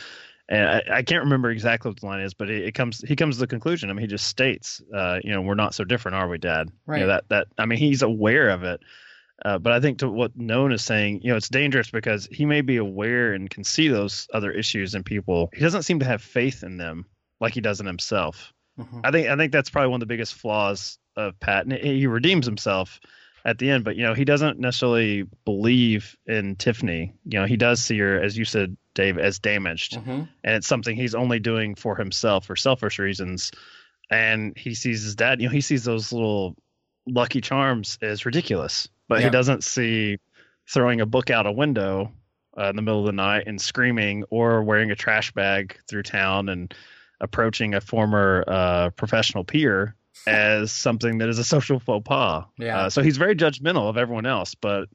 And 0.51 0.67
I, 0.67 0.81
I 0.91 1.01
can't 1.03 1.25
remember 1.25 1.51
exactly 1.51 1.89
what 1.89 1.99
the 1.99 2.07
line 2.07 2.21
is, 2.21 2.33
but 2.33 2.49
it, 2.49 2.63
it 2.63 2.71
comes 2.73 3.01
he 3.07 3.15
comes 3.15 3.35
to 3.35 3.41
the 3.41 3.47
conclusion. 3.47 3.89
I 3.89 3.93
mean, 3.93 4.01
he 4.01 4.07
just 4.07 4.25
states, 4.25 4.81
uh, 4.93 5.19
you 5.23 5.31
know, 5.31 5.41
we're 5.41 5.53
not 5.53 5.75
so 5.75 5.83
different, 5.83 6.15
are 6.15 6.27
we, 6.27 6.39
Dad? 6.39 6.69
Right. 6.87 6.97
You 6.97 7.03
know, 7.05 7.13
that 7.13 7.29
that 7.29 7.47
I 7.57 7.65
mean, 7.65 7.77
he's 7.77 8.01
aware 8.01 8.49
of 8.49 8.63
it. 8.63 8.81
Uh, 9.45 9.57
but 9.59 9.71
I 9.71 9.79
think 9.79 9.99
to 9.99 10.09
what 10.09 10.35
Non 10.35 10.73
is 10.73 10.83
saying, 10.83 11.21
you 11.21 11.29
know, 11.29 11.37
it's 11.37 11.49
dangerous 11.49 11.91
because 11.91 12.27
he 12.31 12.45
may 12.45 12.61
be 12.61 12.77
aware 12.77 13.33
and 13.33 13.49
can 13.49 13.63
see 13.63 13.87
those 13.87 14.27
other 14.33 14.51
issues 14.51 14.95
in 14.95 15.03
people. 15.03 15.49
He 15.53 15.61
doesn't 15.61 15.83
seem 15.83 15.99
to 15.99 16.05
have 16.05 16.21
faith 16.21 16.63
in 16.63 16.77
them 16.77 17.05
like 17.39 17.53
he 17.53 17.61
does 17.61 17.79
in 17.79 17.85
himself. 17.85 18.51
Mhm. 18.77 19.01
I 19.03 19.11
think 19.11 19.27
I 19.29 19.37
think 19.37 19.51
that's 19.51 19.69
probably 19.69 19.89
one 19.89 20.01
of 20.01 20.07
the 20.07 20.13
biggest 20.13 20.33
flaws 20.33 20.97
of 21.15 21.39
Pat. 21.39 21.65
And 21.65 21.73
he 21.73 22.07
redeems 22.07 22.45
himself 22.45 22.99
at 23.45 23.59
the 23.59 23.69
end, 23.69 23.83
but 23.83 23.95
you 23.95 24.03
know 24.03 24.13
he 24.13 24.25
doesn't 24.25 24.59
necessarily 24.59 25.23
believe 25.45 26.17
in 26.25 26.55
Tiffany. 26.55 27.13
You 27.25 27.39
know 27.39 27.45
he 27.45 27.55
does 27.55 27.81
see 27.81 27.99
her, 27.99 28.21
as 28.21 28.37
you 28.37 28.45
said, 28.45 28.75
Dave, 28.99 29.17
as 29.17 29.39
damaged, 29.39 29.93
Mhm. 29.93 30.27
and 30.43 30.55
it's 30.55 30.67
something 30.67 30.95
he's 30.95 31.15
only 31.15 31.39
doing 31.39 31.73
for 31.75 31.95
himself 31.95 32.45
for 32.45 32.55
selfish 32.55 32.99
reasons. 32.99 33.51
And 34.11 34.57
he 34.57 34.73
sees 34.75 35.03
his 35.03 35.15
dad. 35.15 35.39
You 35.41 35.47
know 35.47 35.53
he 35.53 35.61
sees 35.61 35.83
those 35.85 36.11
little 36.11 36.55
Lucky 37.07 37.39
Charms 37.41 37.97
as 38.01 38.25
ridiculous, 38.25 38.89
but 39.07 39.19
Yeah. 39.19 39.25
he 39.25 39.29
doesn't 39.31 39.63
see 39.63 40.17
throwing 40.67 40.99
a 41.01 41.05
book 41.05 41.29
out 41.29 41.45
a 41.47 41.51
window 41.51 42.11
uh, 42.57 42.69
in 42.71 42.75
the 42.75 42.81
middle 42.81 42.99
of 42.99 43.05
the 43.05 43.11
night 43.13 43.43
and 43.47 43.61
screaming, 43.61 44.25
or 44.31 44.63
wearing 44.63 44.91
a 44.91 44.95
trash 44.95 45.31
bag 45.31 45.77
through 45.87 46.03
town 46.03 46.49
and 46.49 46.73
approaching 47.21 47.73
a 47.73 47.79
former 47.81 48.43
uh, 48.47 48.89
professional 48.91 49.43
peer 49.45 49.95
as 50.27 50.71
something 50.73 51.19
that 51.19 51.29
is 51.29 51.39
a 51.39 51.43
social 51.45 51.79
faux 51.79 52.03
pas. 52.05 52.43
Yeah. 52.57 52.77
Uh, 52.79 52.89
so 52.89 53.01
he's 53.01 53.15
very 53.17 53.35
judgmental 53.35 53.87
of 53.89 53.97
everyone 53.97 54.25
else, 54.25 54.55
but 54.55 54.89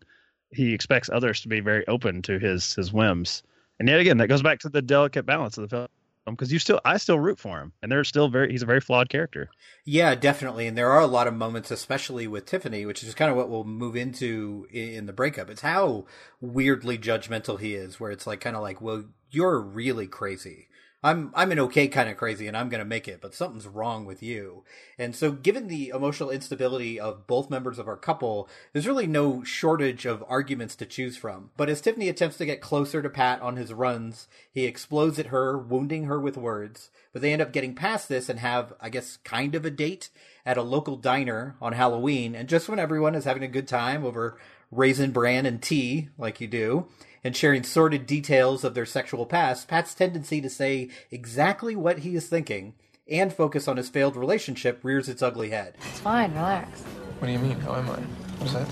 he 0.50 0.74
expects 0.74 1.08
others 1.10 1.40
to 1.42 1.48
be 1.48 1.60
very 1.60 1.86
open 1.88 2.20
to 2.22 2.38
his 2.38 2.74
his 2.74 2.92
whims. 2.92 3.42
And 3.78 3.88
yet 3.88 4.00
again, 4.00 4.18
that 4.18 4.28
goes 4.28 4.42
back 4.42 4.60
to 4.60 4.68
the 4.68 4.82
delicate 4.82 5.26
balance 5.26 5.58
of 5.58 5.68
the 5.68 5.68
film 5.68 5.88
because 6.26 6.52
you 6.52 6.58
still 6.58 6.80
I 6.84 6.96
still 6.96 7.18
root 7.18 7.38
for 7.38 7.60
him, 7.60 7.72
and 7.82 7.90
they're 7.90 8.04
still 8.04 8.28
very 8.28 8.50
he's 8.50 8.62
a 8.62 8.66
very 8.66 8.80
flawed 8.80 9.08
character. 9.08 9.50
Yeah, 9.84 10.14
definitely. 10.14 10.66
And 10.66 10.78
there 10.78 10.90
are 10.90 11.00
a 11.00 11.06
lot 11.06 11.26
of 11.26 11.34
moments, 11.34 11.70
especially 11.70 12.26
with 12.26 12.46
Tiffany, 12.46 12.86
which 12.86 13.02
is 13.02 13.14
kind 13.14 13.30
of 13.30 13.36
what 13.36 13.50
we'll 13.50 13.64
move 13.64 13.96
into 13.96 14.66
in 14.70 15.06
the 15.06 15.12
breakup. 15.12 15.50
It's 15.50 15.60
how 15.60 16.06
weirdly 16.40 16.98
judgmental 16.98 17.60
he 17.60 17.74
is, 17.74 18.00
where 18.00 18.10
it's 18.10 18.26
like 18.26 18.40
kind 18.40 18.56
of 18.56 18.62
like, 18.62 18.80
well, 18.80 19.04
you're 19.30 19.60
really 19.60 20.06
crazy. 20.06 20.68
I'm 21.04 21.32
I'm 21.34 21.52
an 21.52 21.60
okay 21.60 21.86
kind 21.86 22.08
of 22.08 22.16
crazy 22.16 22.46
and 22.46 22.56
I'm 22.56 22.70
going 22.70 22.78
to 22.78 22.84
make 22.86 23.06
it, 23.06 23.20
but 23.20 23.34
something's 23.34 23.66
wrong 23.66 24.06
with 24.06 24.22
you. 24.22 24.64
And 24.98 25.14
so 25.14 25.32
given 25.32 25.68
the 25.68 25.90
emotional 25.90 26.30
instability 26.30 26.98
of 26.98 27.26
both 27.26 27.50
members 27.50 27.78
of 27.78 27.86
our 27.86 27.98
couple, 27.98 28.48
there's 28.72 28.86
really 28.86 29.06
no 29.06 29.44
shortage 29.44 30.06
of 30.06 30.24
arguments 30.26 30.74
to 30.76 30.86
choose 30.86 31.18
from. 31.18 31.50
But 31.58 31.68
as 31.68 31.82
Tiffany 31.82 32.08
attempts 32.08 32.38
to 32.38 32.46
get 32.46 32.62
closer 32.62 33.02
to 33.02 33.10
Pat 33.10 33.42
on 33.42 33.56
his 33.56 33.74
runs, 33.74 34.28
he 34.50 34.64
explodes 34.64 35.18
at 35.18 35.26
her, 35.26 35.58
wounding 35.58 36.04
her 36.04 36.18
with 36.18 36.38
words. 36.38 36.90
But 37.12 37.20
they 37.20 37.34
end 37.34 37.42
up 37.42 37.52
getting 37.52 37.74
past 37.74 38.08
this 38.08 38.30
and 38.30 38.38
have, 38.38 38.72
I 38.80 38.88
guess, 38.88 39.18
kind 39.18 39.54
of 39.54 39.66
a 39.66 39.70
date 39.70 40.08
at 40.46 40.56
a 40.56 40.62
local 40.62 40.96
diner 40.96 41.56
on 41.60 41.74
Halloween. 41.74 42.34
And 42.34 42.48
just 42.48 42.68
when 42.68 42.78
everyone 42.78 43.14
is 43.14 43.24
having 43.24 43.44
a 43.44 43.48
good 43.48 43.68
time 43.68 44.06
over 44.06 44.38
raisin 44.74 45.12
bran 45.12 45.46
and 45.46 45.62
tea, 45.62 46.08
like 46.18 46.40
you 46.40 46.46
do, 46.46 46.86
and 47.22 47.36
sharing 47.36 47.62
sordid 47.62 48.06
details 48.06 48.64
of 48.64 48.74
their 48.74 48.86
sexual 48.86 49.26
past, 49.26 49.68
Pat's 49.68 49.94
tendency 49.94 50.40
to 50.40 50.50
say 50.50 50.90
exactly 51.10 51.74
what 51.74 52.00
he 52.00 52.14
is 52.14 52.26
thinking 52.28 52.74
and 53.08 53.32
focus 53.32 53.68
on 53.68 53.76
his 53.76 53.88
failed 53.88 54.16
relationship 54.16 54.80
rears 54.82 55.08
its 55.08 55.22
ugly 55.22 55.50
head. 55.50 55.74
It's 55.90 56.00
fine, 56.00 56.32
relax. 56.34 56.82
What 57.18 57.26
do 57.26 57.32
you 57.32 57.38
mean? 57.38 57.60
How 57.60 57.76
am 57.76 57.88
I? 57.90 58.00
What's 58.40 58.54
that? 58.54 58.68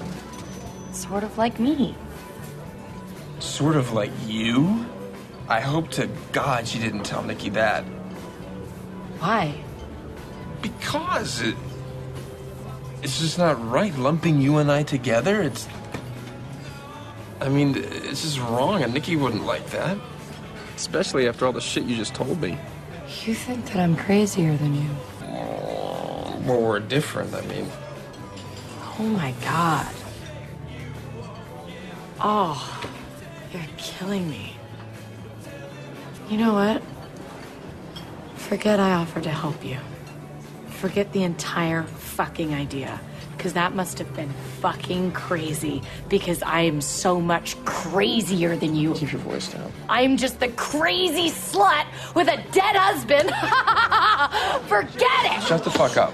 Sort 0.94 1.24
of 1.24 1.36
like 1.38 1.58
me. 1.60 1.94
Sort 3.38 3.76
of 3.76 3.92
like 3.92 4.10
you? 4.26 4.86
I 5.48 5.60
hope 5.60 5.90
to 5.92 6.08
God 6.32 6.66
she 6.66 6.78
didn't 6.78 7.04
tell 7.04 7.22
Nikki 7.22 7.50
that. 7.50 7.84
Why? 9.18 9.54
Because 10.60 11.42
it, 11.42 11.56
it's 13.02 13.20
just 13.20 13.38
not 13.38 13.62
right 13.70 13.96
lumping 13.98 14.40
you 14.40 14.58
and 14.58 14.70
I 14.70 14.82
together. 14.82 15.42
It's. 15.42 15.68
I 17.42 17.48
mean, 17.48 17.74
it's 17.76 18.22
just 18.22 18.38
wrong, 18.38 18.84
and 18.84 18.94
Nikki 18.94 19.16
wouldn't 19.16 19.44
like 19.44 19.68
that. 19.70 19.98
Especially 20.76 21.26
after 21.26 21.44
all 21.44 21.52
the 21.52 21.60
shit 21.60 21.82
you 21.84 21.96
just 21.96 22.14
told 22.14 22.40
me. 22.40 22.56
You 23.24 23.34
think 23.34 23.66
that 23.66 23.78
I'm 23.78 23.96
crazier 23.96 24.56
than 24.56 24.74
you. 24.76 24.88
Well, 25.20 26.62
we're 26.62 26.78
different, 26.78 27.34
I 27.34 27.40
mean. 27.42 27.66
Oh 29.00 29.02
my 29.02 29.34
god. 29.42 29.92
Oh, 32.20 32.86
you're 33.52 33.62
killing 33.76 34.30
me. 34.30 34.54
You 36.30 36.38
know 36.38 36.54
what? 36.54 36.80
Forget 38.36 38.78
I 38.78 38.92
offered 38.92 39.24
to 39.24 39.30
help 39.30 39.64
you. 39.64 39.78
Forget 40.68 41.12
the 41.12 41.24
entire 41.24 41.82
fucking 41.82 42.54
idea. 42.54 43.00
Because 43.36 43.52
that 43.54 43.74
must 43.74 43.98
have 43.98 44.14
been 44.14 44.30
fucking 44.60 45.12
crazy. 45.12 45.82
Because 46.08 46.42
I 46.42 46.60
am 46.62 46.80
so 46.80 47.20
much 47.20 47.62
crazier 47.64 48.56
than 48.56 48.74
you. 48.76 48.94
Keep 48.94 49.12
your 49.12 49.20
voice 49.22 49.52
down. 49.52 49.72
I'm 49.88 50.16
just 50.16 50.40
the 50.40 50.48
crazy 50.48 51.30
slut 51.30 51.86
with 52.14 52.28
a 52.28 52.36
dead 52.52 52.76
husband. 52.76 53.30
Forget 54.68 55.36
it! 55.36 55.42
Shut 55.46 55.64
the 55.64 55.70
fuck 55.70 55.96
up. 55.96 56.12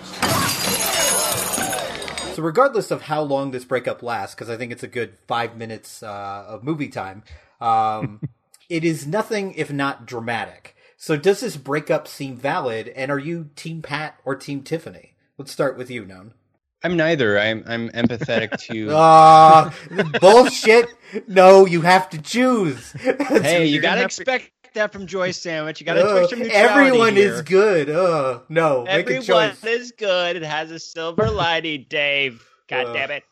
So, 2.39 2.43
regardless 2.45 2.93
of 2.93 3.03
how 3.03 3.23
long 3.23 3.51
this 3.51 3.65
breakup 3.65 4.01
lasts, 4.01 4.35
because 4.37 4.49
I 4.49 4.57
think 4.57 4.71
it's 4.71 4.85
a 4.85 4.87
good 4.89 5.19
five 5.27 5.57
minutes 5.57 6.05
uh, 6.05 6.45
of 6.47 6.63
movie 6.63 6.87
time, 6.87 7.25
um, 7.61 8.21
it 8.69 8.85
is 8.85 9.09
nothing 9.09 9.55
if 9.55 9.73
not 9.73 10.07
dramatic. 10.07 10.77
So, 10.97 11.17
does 11.17 11.41
this 11.41 11.57
breakup 11.57 12.07
seem 12.07 12.37
valid? 12.37 12.89
And 12.89 13.11
are 13.11 13.19
you 13.19 13.51
Team 13.57 13.83
Pat 13.83 14.21
or 14.25 14.37
Team 14.37 14.63
Tiffany? 14.63 15.15
Let's 15.37 15.51
start 15.51 15.77
with 15.77 15.91
you, 15.91 16.05
Non. 16.05 16.33
I'm 16.83 16.97
neither. 16.97 17.39
I'm 17.39 17.65
I'm 17.67 17.89
empathetic 17.91 18.59
to. 18.69 18.91
Ah, 18.95 19.75
bullshit. 20.21 20.89
No, 21.27 21.67
you 21.67 21.81
have 21.81 22.11
to 22.11 22.21
choose. 22.21 22.93
hey, 22.93 23.67
you 23.67 23.81
gotta 23.81 23.97
gonna 23.97 24.05
expect 24.07 24.51
that 24.75 24.93
from 24.93 25.07
Joy 25.07 25.31
Sandwich. 25.33 25.81
You 25.81 25.87
gotta 25.87 26.03
Ugh, 26.05 26.11
expect 26.23 26.31
some 26.31 26.39
neutrality 26.41 26.87
everyone 26.89 27.17
here. 27.17 27.35
is 27.35 27.43
good. 27.43 27.91
Uh, 27.91 28.41
no, 28.49 28.85
make 28.85 29.09
a 29.11 29.17
Everyone 29.17 29.57
is 29.67 29.93
good. 29.93 30.37
It 30.37 30.43
has 30.43 30.71
a 30.71 30.79
silver 30.79 31.31
lining, 31.31 31.87
Dave. 31.89 32.47
God 32.69 32.87
Ugh. 32.87 32.95
damn 32.95 33.11
it. 33.11 33.25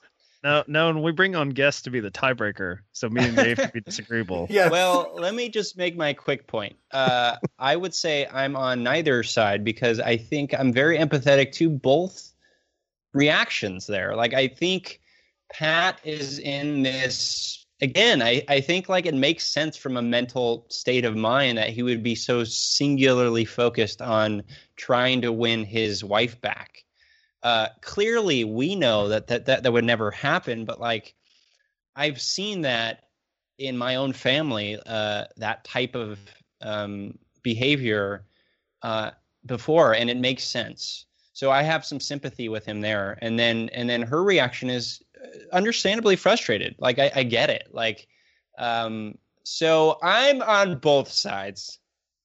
No, 0.44 0.62
no, 0.68 0.88
and 0.90 1.02
we 1.02 1.10
bring 1.12 1.34
on 1.34 1.50
guests 1.50 1.82
to 1.82 1.90
be 1.90 1.98
the 1.98 2.10
tiebreaker, 2.10 2.78
so 2.92 3.08
me 3.08 3.24
and 3.24 3.36
Dave 3.36 3.56
can 3.56 3.70
be 3.74 3.80
disagreeable. 3.84 4.46
Yes. 4.48 4.70
Well, 4.70 5.12
let 5.16 5.34
me 5.34 5.48
just 5.48 5.76
make 5.76 5.96
my 5.96 6.12
quick 6.12 6.46
point. 6.46 6.76
Uh, 6.92 7.36
I 7.58 7.74
would 7.74 7.94
say 7.94 8.26
I'm 8.32 8.54
on 8.54 8.82
neither 8.84 9.24
side 9.24 9.64
because 9.64 9.98
I 9.98 10.16
think 10.16 10.54
I'm 10.56 10.72
very 10.72 10.98
empathetic 10.98 11.52
to 11.54 11.68
both 11.68 12.32
reactions 13.16 13.86
there. 13.86 14.14
Like, 14.14 14.34
I 14.34 14.46
think 14.46 15.00
Pat 15.52 16.00
is 16.04 16.38
in 16.38 16.82
this. 16.82 17.64
Again, 17.82 18.22
I, 18.22 18.42
I 18.48 18.62
think 18.62 18.88
like 18.88 19.04
it 19.04 19.14
makes 19.14 19.44
sense 19.44 19.76
from 19.76 19.98
a 19.98 20.02
mental 20.02 20.66
state 20.70 21.04
of 21.04 21.14
mind 21.14 21.58
that 21.58 21.68
he 21.68 21.82
would 21.82 22.02
be 22.02 22.14
so 22.14 22.42
singularly 22.44 23.44
focused 23.44 24.00
on 24.00 24.42
trying 24.76 25.20
to 25.22 25.30
win 25.30 25.64
his 25.64 26.02
wife 26.02 26.40
back. 26.40 26.84
Uh, 27.42 27.68
clearly, 27.82 28.44
we 28.44 28.74
know 28.74 29.08
that, 29.08 29.26
that 29.26 29.44
that 29.46 29.62
that 29.62 29.72
would 29.72 29.84
never 29.84 30.10
happen, 30.10 30.64
but 30.64 30.80
like 30.80 31.14
I've 31.94 32.20
seen 32.20 32.62
that 32.62 33.04
in 33.58 33.76
my 33.76 33.96
own 33.96 34.12
family, 34.12 34.78
uh, 34.86 35.24
that 35.36 35.64
type 35.64 35.94
of 35.94 36.18
um, 36.60 37.18
behavior 37.42 38.26
uh, 38.82 39.10
before, 39.44 39.94
and 39.94 40.10
it 40.10 40.16
makes 40.16 40.44
sense. 40.44 41.05
So 41.36 41.50
I 41.50 41.62
have 41.64 41.84
some 41.84 42.00
sympathy 42.00 42.48
with 42.48 42.64
him 42.64 42.80
there, 42.80 43.18
and 43.20 43.38
then 43.38 43.68
and 43.74 43.90
then 43.90 44.00
her 44.00 44.24
reaction 44.24 44.70
is 44.70 45.02
uh, 45.22 45.54
understandably 45.54 46.16
frustrated. 46.16 46.76
Like 46.78 46.98
I, 46.98 47.12
I 47.14 47.22
get 47.24 47.50
it. 47.50 47.68
Like 47.70 48.08
um, 48.58 49.18
so, 49.44 49.98
I'm 50.02 50.40
on 50.40 50.78
both 50.78 51.12
sides. 51.12 51.78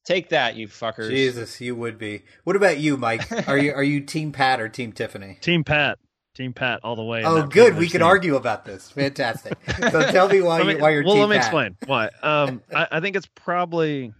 Take 0.05 0.29
that, 0.29 0.55
you 0.55 0.69
fuckers. 0.69 1.09
Jesus, 1.09 1.59
you 1.59 1.75
would 1.75 1.97
be. 1.97 2.23
What 2.45 2.55
about 2.55 2.79
you, 2.79 2.95
Mike? 2.95 3.29
Are 3.49 3.57
you 3.57 3.73
are 3.73 3.83
you 3.83 3.99
Team 3.99 4.31
Pat 4.31 4.61
or 4.61 4.69
Team 4.69 4.93
Tiffany? 4.93 5.39
Team 5.41 5.65
Pat, 5.65 5.99
Team 6.33 6.53
Pat, 6.53 6.79
all 6.81 6.95
the 6.95 7.03
way. 7.03 7.25
Oh, 7.25 7.41
good. 7.41 7.49
We 7.51 7.71
privileged 7.71 7.91
can 7.91 8.01
argue 8.01 8.37
about 8.37 8.63
this. 8.63 8.89
Fantastic. 8.91 9.57
So 9.91 10.01
tell 10.11 10.29
me 10.29 10.41
why 10.41 10.61
Let 10.61 10.77
you, 10.77 10.81
why 10.81 10.91
you're 10.91 11.03
well, 11.03 11.15
Team 11.15 11.21
let 11.23 11.29
me 11.29 11.35
Pat. 11.35 11.45
explain 11.45 11.77
why. 11.85 12.09
Um, 12.23 12.61
I, 12.73 12.87
I 12.93 12.99
think 13.01 13.17
it's 13.17 13.27
probably 13.35 14.13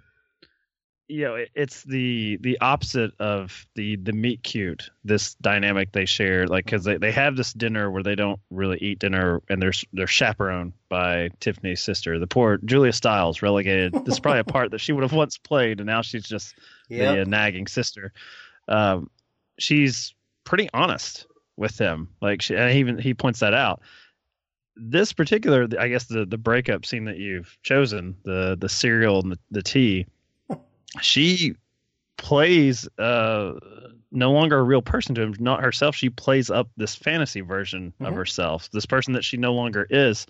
you 1.11 1.25
know, 1.25 1.35
it, 1.35 1.49
it's 1.53 1.83
the 1.83 2.37
the 2.41 2.57
opposite 2.61 3.11
of 3.19 3.65
the 3.75 3.97
the 3.97 4.13
meet 4.13 4.43
cute. 4.43 4.89
This 5.03 5.35
dynamic 5.35 5.91
they 5.91 6.05
share, 6.05 6.47
like 6.47 6.65
because 6.65 6.85
they, 6.85 6.97
they 6.97 7.11
have 7.11 7.35
this 7.35 7.51
dinner 7.51 7.91
where 7.91 8.01
they 8.01 8.15
don't 8.15 8.39
really 8.49 8.77
eat 8.79 8.99
dinner, 8.99 9.41
and 9.49 9.61
they're 9.61 9.73
they're 9.91 10.07
chaperoned 10.07 10.73
by 10.87 11.29
Tiffany's 11.41 11.81
sister, 11.81 12.17
the 12.17 12.27
poor 12.27 12.57
Julia 12.63 12.93
Stiles, 12.93 13.41
relegated. 13.41 13.93
this 14.05 14.15
is 14.15 14.19
probably 14.19 14.39
a 14.39 14.45
part 14.45 14.71
that 14.71 14.79
she 14.79 14.93
would 14.93 15.03
have 15.03 15.13
once 15.13 15.37
played, 15.37 15.79
and 15.79 15.87
now 15.87 16.01
she's 16.01 16.25
just 16.27 16.55
Yep. 16.89 17.15
the 17.15 17.21
uh, 17.21 17.25
nagging 17.25 17.67
sister. 17.67 18.11
Um, 18.67 19.09
she's 19.57 20.13
pretty 20.43 20.69
honest 20.73 21.25
with 21.57 21.77
him. 21.77 22.09
Like 22.21 22.41
she, 22.41 22.55
and 22.55 22.71
he 22.71 22.79
even 22.79 22.97
he 22.97 23.13
points 23.13 23.39
that 23.41 23.53
out. 23.53 23.81
This 24.75 25.13
particular, 25.13 25.67
I 25.77 25.89
guess 25.89 26.05
the 26.05 26.25
the 26.25 26.37
breakup 26.37 26.85
scene 26.85 27.05
that 27.05 27.17
you've 27.17 27.57
chosen, 27.63 28.15
the 28.23 28.57
the 28.59 28.69
cereal 28.69 29.21
and 29.21 29.33
the, 29.33 29.39
the 29.51 29.61
tea, 29.61 30.05
she 30.99 31.55
plays 32.17 32.87
uh 32.99 33.53
no 34.11 34.31
longer 34.31 34.59
a 34.59 34.63
real 34.63 34.81
person 34.81 35.15
to 35.15 35.21
him, 35.21 35.33
not 35.39 35.63
herself. 35.63 35.95
She 35.95 36.09
plays 36.09 36.49
up 36.49 36.69
this 36.75 36.95
fantasy 36.95 37.41
version 37.41 37.93
of 38.01 38.13
Mhm. 38.13 38.15
herself, 38.15 38.69
this 38.71 38.85
person 38.85 39.13
that 39.13 39.23
she 39.23 39.37
no 39.37 39.53
longer 39.53 39.87
is 39.89 40.27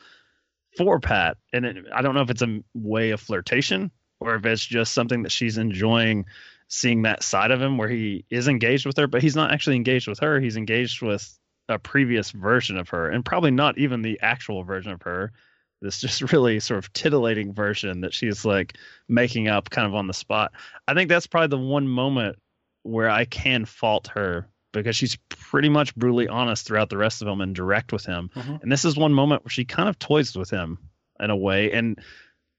for 0.78 1.00
Pat. 1.00 1.38
And 1.52 1.66
it, 1.66 1.86
I 1.92 2.02
don't 2.02 2.14
know 2.14 2.22
if 2.22 2.30
it's 2.30 2.44
a 2.44 2.62
way 2.76 3.10
of 3.10 3.20
flirtation 3.20 3.90
or 4.20 4.36
if 4.36 4.46
it's 4.46 4.66
just 4.66 4.94
something 4.94 5.24
that 5.24 5.32
she's 5.32 5.58
enjoying 5.58 6.26
seeing 6.68 7.02
that 7.02 7.24
side 7.24 7.52
of 7.52 7.62
him 7.62 7.78
where 7.78 7.90
he 7.90 8.24
is 8.30 8.48
engaged 8.48 8.86
with 8.86 8.96
her, 8.96 9.08
but 9.08 9.22
he's 9.22 9.36
not 9.36 9.52
actually 9.52 9.76
engaged 9.76 10.08
with 10.08 10.20
her. 10.20 10.40
He's 10.40 10.56
engaged 10.56 11.02
with 11.02 11.38
a 11.68 11.78
previous 11.78 12.32
version 12.32 12.78
of 12.78 12.88
her, 12.90 13.10
and 13.10 13.26
probably 13.26 13.52
not 13.52 13.78
even 13.78 14.02
the 14.02 14.20
actual 14.22 14.64
version 14.64 14.92
of 14.94 15.02
her. 15.02 15.34
This 15.82 16.00
just 16.00 16.22
really 16.34 16.60
sort 16.60 16.78
of 16.78 16.92
titillating 16.94 17.54
version 17.54 18.02
that 18.02 18.14
she's 18.14 18.46
like 18.46 18.78
making 19.08 19.48
up 19.48 19.70
kind 19.70 19.88
of 19.88 19.96
on 19.96 20.08
the 20.08 20.14
spot. 20.14 20.52
I 20.88 20.94
think 20.94 21.10
that's 21.10 21.28
probably 21.28 21.48
the 21.48 21.58
one 21.58 21.88
moment 21.88 22.38
where 22.84 23.10
I 23.10 23.26
can 23.26 23.66
fault 23.66 24.08
her 24.16 24.48
because 24.72 24.96
she's 24.96 25.18
pretty 25.30 25.70
much 25.70 25.96
brutally 25.96 26.28
honest 26.28 26.66
throughout 26.66 26.90
the 26.90 26.98
rest 26.98 27.22
of 27.22 27.26
them 27.26 27.42
and 27.42 27.54
direct 27.54 27.92
with 27.92 28.06
him. 28.06 28.30
Mhm. 28.36 28.62
And 28.64 28.72
this 28.72 28.86
is 28.86 28.96
one 28.96 29.14
moment 29.14 29.44
where 29.44 29.50
she 29.50 29.66
kind 29.66 29.90
of 29.90 30.00
toys 30.00 30.36
with 30.36 30.50
him 30.50 30.78
in 31.20 31.30
a 31.30 31.36
way. 31.36 31.72
And 31.72 32.00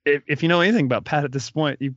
if, 0.05 0.23
if 0.27 0.43
you 0.43 0.49
know 0.49 0.61
anything 0.61 0.85
about 0.85 1.05
Pat 1.05 1.25
at 1.25 1.33
this 1.33 1.51
point, 1.51 1.81
you 1.81 1.95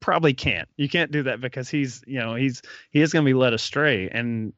probably 0.00 0.34
can't. 0.34 0.68
You 0.76 0.88
can't 0.88 1.10
do 1.10 1.22
that 1.22 1.40
because 1.40 1.68
he's, 1.70 2.02
you 2.06 2.18
know, 2.18 2.34
he's 2.34 2.62
he 2.90 3.00
is 3.00 3.12
going 3.12 3.24
to 3.24 3.28
be 3.28 3.34
led 3.34 3.54
astray. 3.54 4.08
And 4.10 4.52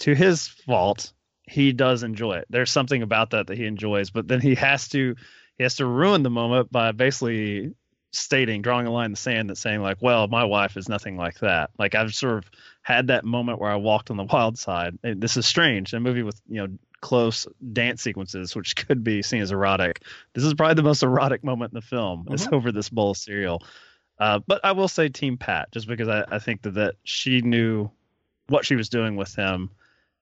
to 0.00 0.14
his 0.14 0.46
fault, 0.46 1.12
he 1.48 1.72
does 1.72 2.02
enjoy 2.02 2.34
it. 2.38 2.46
There's 2.50 2.70
something 2.70 3.02
about 3.02 3.30
that 3.30 3.46
that 3.48 3.56
he 3.56 3.64
enjoys, 3.66 4.10
but 4.10 4.28
then 4.28 4.40
he 4.40 4.54
has 4.56 4.88
to 4.90 5.14
he 5.56 5.62
has 5.64 5.76
to 5.76 5.86
ruin 5.86 6.22
the 6.22 6.30
moment 6.30 6.70
by 6.70 6.92
basically 6.92 7.72
stating, 8.12 8.62
drawing 8.62 8.86
a 8.86 8.90
line 8.90 9.06
in 9.06 9.10
the 9.10 9.16
sand 9.16 9.50
that's 9.50 9.60
saying 9.60 9.82
like, 9.82 9.98
well, 10.00 10.28
my 10.28 10.44
wife 10.44 10.76
is 10.76 10.88
nothing 10.88 11.16
like 11.16 11.38
that. 11.40 11.70
Like 11.78 11.94
I've 11.94 12.14
sort 12.14 12.38
of 12.38 12.50
had 12.82 13.08
that 13.08 13.24
moment 13.24 13.60
where 13.60 13.70
I 13.70 13.76
walked 13.76 14.10
on 14.10 14.16
the 14.16 14.24
wild 14.24 14.58
side. 14.58 14.98
And 15.02 15.20
this 15.20 15.36
is 15.36 15.44
strange. 15.46 15.92
A 15.92 16.00
movie 16.00 16.22
with, 16.22 16.40
you 16.48 16.66
know, 16.66 16.78
close 17.00 17.46
dance 17.72 18.00
sequences, 18.02 18.56
which 18.56 18.76
could 18.86 19.04
be 19.04 19.20
seen 19.22 19.42
as 19.42 19.52
erotic. 19.52 20.02
This 20.32 20.44
is 20.44 20.54
probably 20.54 20.74
the 20.74 20.82
most 20.84 21.02
erotic 21.02 21.44
moment 21.44 21.72
in 21.72 21.76
the 21.76 21.82
film. 21.82 22.26
Is 22.30 22.46
Mhm. 22.46 22.54
over 22.54 22.72
this 22.72 22.88
bowl 22.88 23.10
of 23.10 23.16
cereal. 23.18 23.62
Uh, 24.18 24.40
but 24.46 24.64
I 24.64 24.72
will 24.72 24.88
say 24.88 25.08
Team 25.10 25.36
Pat, 25.36 25.70
just 25.70 25.86
because 25.86 26.08
I, 26.08 26.24
I 26.30 26.38
think 26.38 26.62
that, 26.62 26.74
that 26.74 26.94
she 27.04 27.40
knew 27.42 27.90
what 28.48 28.64
she 28.64 28.74
was 28.74 28.88
doing 28.88 29.16
with 29.16 29.34
him. 29.34 29.70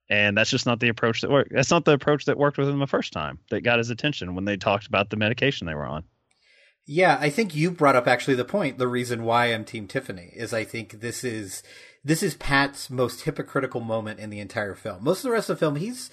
And 0.09 0.37
that's 0.37 0.51
just 0.51 0.67
not 0.67 0.79
the 0.81 0.89
approach 0.89 1.21
that 1.23 1.31
worked. 1.31 1.53
That's 1.53 1.71
not 1.71 1.85
the 1.85 1.93
approach 1.93 2.27
that 2.27 2.39
worked 2.39 2.59
with 2.59 2.69
him 2.69 2.79
the 2.79 2.87
first 2.87 3.13
time 3.13 3.39
that 3.51 3.63
got 3.63 3.79
his 3.79 3.91
attention 3.91 4.35
when 4.35 4.45
they 4.45 4.57
talked 4.57 4.87
about 4.87 5.11
the 5.11 5.17
medication 5.17 5.67
they 5.67 5.75
were 5.75 5.87
on. 5.87 6.05
Yeah, 6.87 7.19
I 7.21 7.31
think 7.31 7.57
you 7.57 7.73
brought 7.73 7.97
up 7.97 8.07
actually 8.07 8.37
the 8.37 8.45
point. 8.45 8.79
The 8.79 8.87
reason 8.87 9.25
why 9.25 9.47
I'm 9.47 9.65
Team 9.65 9.89
Tiffany 9.89 10.31
is 10.35 10.53
I 10.53 10.63
think 10.63 11.01
this 11.01 11.25
is 11.25 11.65
this 12.05 12.23
is 12.23 12.35
Pat's 12.35 12.89
most 12.89 13.23
hypocritical 13.23 13.81
moment 13.81 14.21
in 14.21 14.31
the 14.31 14.39
entire 14.39 14.77
film. 14.77 15.03
Most 15.03 15.19
of 15.19 15.25
the 15.25 15.33
rest 15.33 15.51
of 15.51 15.57
the 15.57 15.61
film, 15.61 15.75
he's 15.77 16.11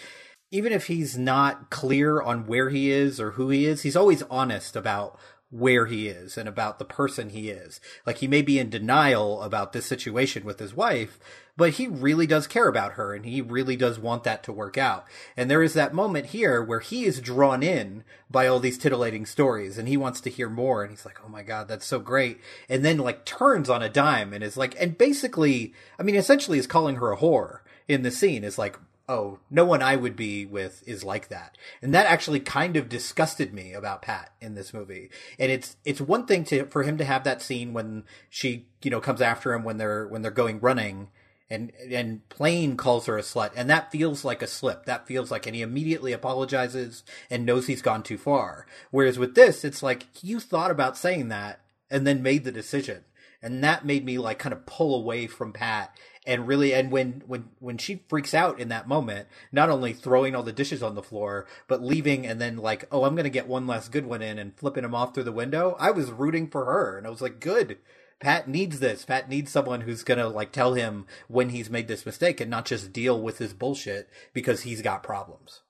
even 0.50 0.74
if 0.74 0.88
he's 0.88 1.18
not 1.18 1.70
clear 1.70 2.22
on 2.22 2.48
where 2.48 2.70
he 2.70 2.90
is 2.90 3.20
or 3.20 3.32
who 3.32 3.50
he 3.50 3.66
is, 3.66 3.84
he's 3.84 3.96
always 3.96 4.24
honest 4.24 4.76
about 4.76 5.20
where 5.54 5.86
he 5.86 6.08
is 6.08 6.36
and 6.36 6.50
about 6.50 6.80
the 6.80 6.86
person 6.86 7.30
he 7.30 7.50
is. 7.50 7.80
Like 8.08 8.18
he 8.18 8.28
may 8.28 8.42
be 8.42 8.58
in 8.58 8.72
denial 8.72 9.44
about 9.44 9.72
this 9.72 9.86
situation 9.86 10.46
with 10.46 10.58
his 10.58 10.74
wife, 10.74 11.20
but 11.56 11.74
he 11.74 11.88
really 11.88 12.26
does 12.26 12.48
care 12.48 12.68
about 12.68 12.94
her 12.94 13.14
and 13.14 13.24
he 13.24 13.40
really 13.40 13.76
does 13.76 14.00
want 14.00 14.24
that 14.24 14.42
to 14.44 14.52
work 14.52 14.80
out. 14.80 15.06
And 15.38 15.52
there 15.52 15.62
is 15.62 15.76
that 15.76 15.94
moment 15.94 16.28
here 16.28 16.64
where 16.64 16.80
he 16.80 17.06
is 17.06 17.22
drawn 17.22 17.62
in 17.62 18.04
by 18.32 18.48
all 18.48 18.60
these 18.60 18.80
titillating 18.80 19.28
stories 19.28 19.78
and 19.78 19.88
he 19.88 19.96
wants 19.96 20.22
to 20.22 20.32
hear 20.32 20.50
more 20.50 20.82
and 20.82 20.90
he's 20.90 21.06
like, 21.06 21.20
"Oh 21.24 21.30
my 21.30 21.44
god, 21.44 21.68
that's 21.68 21.86
so 21.86 22.00
great." 22.00 22.40
And 22.68 22.84
then 22.84 22.98
like 22.98 23.24
turns 23.24 23.70
on 23.70 23.84
a 23.84 23.90
dime 23.90 24.34
and 24.34 24.44
is 24.44 24.58
like 24.58 24.76
and 24.82 24.98
basically, 24.98 25.76
I 26.00 26.04
mean 26.04 26.16
essentially 26.16 26.58
is 26.58 26.66
calling 26.66 26.96
her 26.96 27.12
a 27.12 27.18
whore 27.18 27.60
in 27.88 28.02
the 28.02 28.10
scene 28.10 28.44
is 28.44 28.58
like 28.58 28.80
oh, 29.10 29.40
no 29.50 29.66
one 29.66 29.82
I 29.82 29.96
would 29.96 30.16
be 30.16 30.46
with 30.46 30.84
is 30.88 31.04
like 31.04 31.28
that. 31.28 31.58
And 31.82 31.94
that 31.94 32.06
actually 32.06 32.40
kind 32.40 32.78
of 32.78 32.90
disgusted 32.90 33.54
me 33.54 33.74
about 33.74 34.02
Pat 34.02 34.32
in 34.40 34.56
this 34.56 34.74
movie. 34.74 35.10
And 35.38 35.52
it's 35.52 35.76
it's 35.84 36.02
one 36.02 36.26
thing 36.26 36.44
to 36.46 36.66
for 36.66 36.84
him 36.84 36.98
to 36.98 37.06
have 37.06 37.24
that 37.24 37.42
scene 37.42 37.74
when 37.74 38.04
she, 38.30 38.68
you 38.82 38.92
know, 38.92 39.02
comes 39.02 39.22
after 39.22 39.54
him 39.54 39.64
when 39.64 39.78
they're 39.78 40.08
when 40.08 40.22
they're 40.22 40.32
going 40.32 40.60
running 40.60 41.10
and 41.50 41.72
and 41.92 42.28
Plain 42.30 42.78
calls 42.78 43.06
her 43.08 43.18
a 43.18 43.22
slut 43.22 43.52
and 43.56 43.70
that 43.70 43.92
feels 43.92 44.24
like 44.24 44.42
a 44.42 44.48
slip. 44.48 44.86
That 44.86 45.08
feels 45.08 45.32
like 45.32 45.46
and 45.46 45.56
he 45.56 45.62
immediately 45.62 46.14
apologizes 46.14 47.04
and 47.30 47.46
knows 47.46 47.68
he's 47.68 47.82
gone 47.82 48.04
too 48.04 48.18
far. 48.18 48.66
Whereas 48.92 49.20
with 49.20 49.36
this 49.36 49.66
it's 49.66 49.84
like 49.84 50.08
you 50.24 50.40
thought 50.40 50.72
about 50.72 50.98
saying 50.98 51.28
that 51.28 51.60
and 51.92 52.08
then 52.08 52.24
made 52.24 52.44
the 52.46 52.52
decision. 52.52 53.04
And 53.42 53.62
that 53.62 53.86
made 53.86 54.06
me 54.06 54.18
like 54.18 54.40
kind 54.40 54.54
of 54.54 54.66
pull 54.66 54.96
away 54.96 55.28
from 55.28 55.52
Pat 55.52 55.94
and 56.26 56.48
really 56.48 56.74
and 56.74 56.92
when 56.92 57.22
when 57.28 57.50
when 57.60 57.78
she 57.78 58.04
freaks 58.08 58.34
out 58.34 58.60
in 58.60 58.70
that 58.70 58.88
moment 58.88 59.28
not 59.52 59.70
only 59.70 59.94
throwing 59.94 60.36
all 60.36 60.44
the 60.44 60.52
dishes 60.54 60.82
on 60.82 60.96
the 60.96 61.04
floor 61.04 61.46
but 61.68 61.84
leaving 61.84 62.26
and 62.26 62.40
then 62.40 62.58
like 62.58 62.86
oh 62.92 63.04
i'm 63.04 63.16
gonna 63.16 63.30
get 63.30 63.48
one 63.48 63.68
last 63.68 63.92
good 63.92 64.06
one 64.06 64.22
in 64.22 64.40
and 64.40 64.58
flipping 64.58 64.84
him 64.84 64.96
off 64.96 65.14
through 65.14 65.24
the 65.24 65.32
window 65.32 65.76
i 65.80 65.92
was 65.92 66.12
rooting 66.12 66.50
for 66.50 66.66
her. 66.66 66.98
And 66.98 67.06
i 67.06 67.10
was 67.10 67.22
like 67.22 67.40
good 67.40 67.78
pat 68.24 68.48
needs 68.48 68.80
this. 68.80 69.06
Pat 69.06 69.30
needs 69.30 69.52
someone 69.52 69.82
who's 69.82 70.04
gonna 70.04 70.30
like 70.30 70.52
tell 70.52 70.74
him 70.74 71.06
when 71.28 71.50
he's 71.50 71.70
made 71.70 71.88
this 71.88 72.06
mistake 72.06 72.40
and 72.40 72.50
not 72.50 72.66
just 72.66 72.94
deal 72.94 73.22
with 73.22 73.38
his 73.38 73.54
bullshit 73.54 74.10
because 74.34 74.62
he's 74.62 74.82
got 74.82 75.04
problems. 75.04 75.62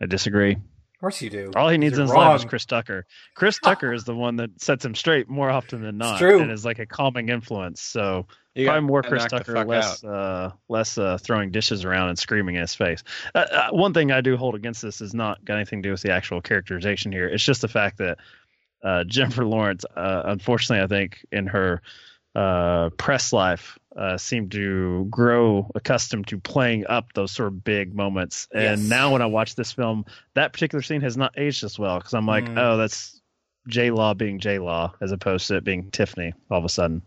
I 0.00 0.06
disagree. 0.06 0.56
Of 1.02 1.06
course 1.06 1.20
you 1.20 1.30
do 1.30 1.50
All 1.56 1.68
he 1.68 1.78
needs 1.78 1.98
in 1.98 2.02
his 2.02 2.12
life 2.12 2.36
is. 2.36 2.44
Chris 2.44 2.64
Tucker. 2.64 3.06
Chris 3.34 3.58
Tucker 3.64 3.92
is 3.92 4.04
the 4.04 4.14
one 4.14 4.36
that 4.36 4.62
sets 4.62 4.84
him 4.84 4.94
straight 4.94 5.28
more 5.28 5.50
often 5.50 5.82
than 5.82 5.98
not, 5.98 6.18
true. 6.18 6.40
and 6.40 6.52
is 6.52 6.64
like 6.64 6.78
a 6.78 6.86
calming 6.86 7.28
influence. 7.28 7.82
So 7.82 8.28
You 8.54 8.66
probably 8.66 8.86
more 8.86 9.02
Chris 9.02 9.26
Tucker, 9.26 9.64
less 9.64 10.04
uh, 10.04 10.52
less 10.68 10.96
uh, 10.98 11.18
throwing 11.18 11.50
dishes 11.50 11.84
around 11.84 12.10
and 12.10 12.18
screaming 12.18 12.54
in 12.54 12.60
his 12.60 12.76
face. 12.76 13.02
Uh, 13.34 13.38
uh, 13.38 13.70
one 13.70 13.92
thing 13.92 14.12
I 14.12 14.20
do 14.20 14.36
hold 14.36 14.54
against 14.54 14.80
this 14.80 15.00
is 15.00 15.12
not 15.12 15.44
got 15.44 15.56
anything 15.56 15.82
to 15.82 15.88
do 15.88 15.90
with 15.90 16.02
the 16.02 16.12
actual 16.12 16.40
characterization 16.40 17.10
here. 17.10 17.26
It's 17.26 17.42
just 17.42 17.62
the 17.62 17.68
fact 17.68 17.98
that 17.98 18.18
uh, 18.84 19.02
Jennifer 19.08 19.44
Lawrence, 19.44 19.84
uh, 19.96 20.22
unfortunately, 20.26 20.84
I 20.84 20.86
think 20.86 21.26
in 21.32 21.48
her 21.48 21.82
uh, 22.34 22.90
press 22.96 23.32
life, 23.32 23.78
uh, 23.96 24.16
seemed 24.16 24.52
to 24.52 25.06
grow 25.10 25.70
accustomed 25.74 26.26
to 26.28 26.38
playing 26.38 26.86
up 26.86 27.12
those 27.12 27.30
sort 27.32 27.48
of 27.48 27.62
big 27.64 27.94
moments. 27.94 28.48
And 28.52 28.80
Yes. 28.80 28.88
now 28.88 29.12
when 29.12 29.20
I 29.22 29.26
watch 29.26 29.54
this 29.54 29.72
film, 29.72 30.06
that 30.34 30.52
particular 30.52 30.80
scene 30.82 31.02
has 31.02 31.16
not 31.16 31.34
aged 31.38 31.62
as 31.64 31.78
well 31.78 31.98
because 31.98 32.14
I'm 32.14 32.26
like, 32.26 32.44
Mm. 32.44 32.58
oh, 32.58 32.76
that's 32.78 33.20
J 33.68 33.90
Law 33.90 34.14
being 34.14 34.38
J 34.38 34.58
Law 34.58 34.94
as 35.00 35.12
opposed 35.12 35.46
to 35.48 35.56
it 35.56 35.64
being 35.64 35.90
Tiffany 35.90 36.32
all 36.50 36.58
of 36.58 36.64
a 36.64 36.68
sudden. 36.70 37.02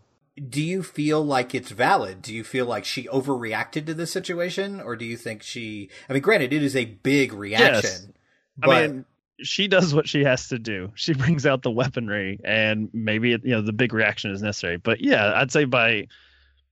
do 0.49 0.61
you 0.61 0.83
feel 0.83 1.23
like 1.25 1.55
it's 1.55 1.71
valid? 1.71 2.21
Do 2.21 2.33
you 2.33 2.43
feel 2.43 2.65
like 2.65 2.83
she 2.85 3.05
overreacted 3.07 3.85
to 3.87 3.93
this 3.93 4.11
situation, 4.11 4.81
or 4.81 4.95
do 4.97 5.05
you 5.05 5.15
think 5.17 5.41
she? 5.41 5.89
I 6.09 6.13
mean, 6.13 6.21
granted, 6.21 6.51
it 6.53 6.61
is 6.61 6.75
a 6.75 6.85
big 6.85 7.31
reaction. 7.33 8.13
I 8.61 8.65
but 8.67 8.89
mean, 8.91 9.05
she 9.41 9.67
does 9.67 9.93
what 9.93 10.07
she 10.07 10.23
has 10.23 10.47
to 10.49 10.59
do. 10.59 10.91
She 10.95 11.13
brings 11.13 11.45
out 11.45 11.61
the 11.61 11.71
weaponry, 11.71 12.39
and 12.43 12.89
maybe 12.93 13.33
it, 13.33 13.43
you 13.43 13.51
know 13.51 13.61
the 13.61 13.73
big 13.73 13.93
reaction 13.93 14.31
is 14.31 14.41
necessary. 14.41 14.77
But 14.77 15.01
yeah, 15.01 15.33
I'd 15.35 15.51
say 15.51 15.65
by 15.65 16.07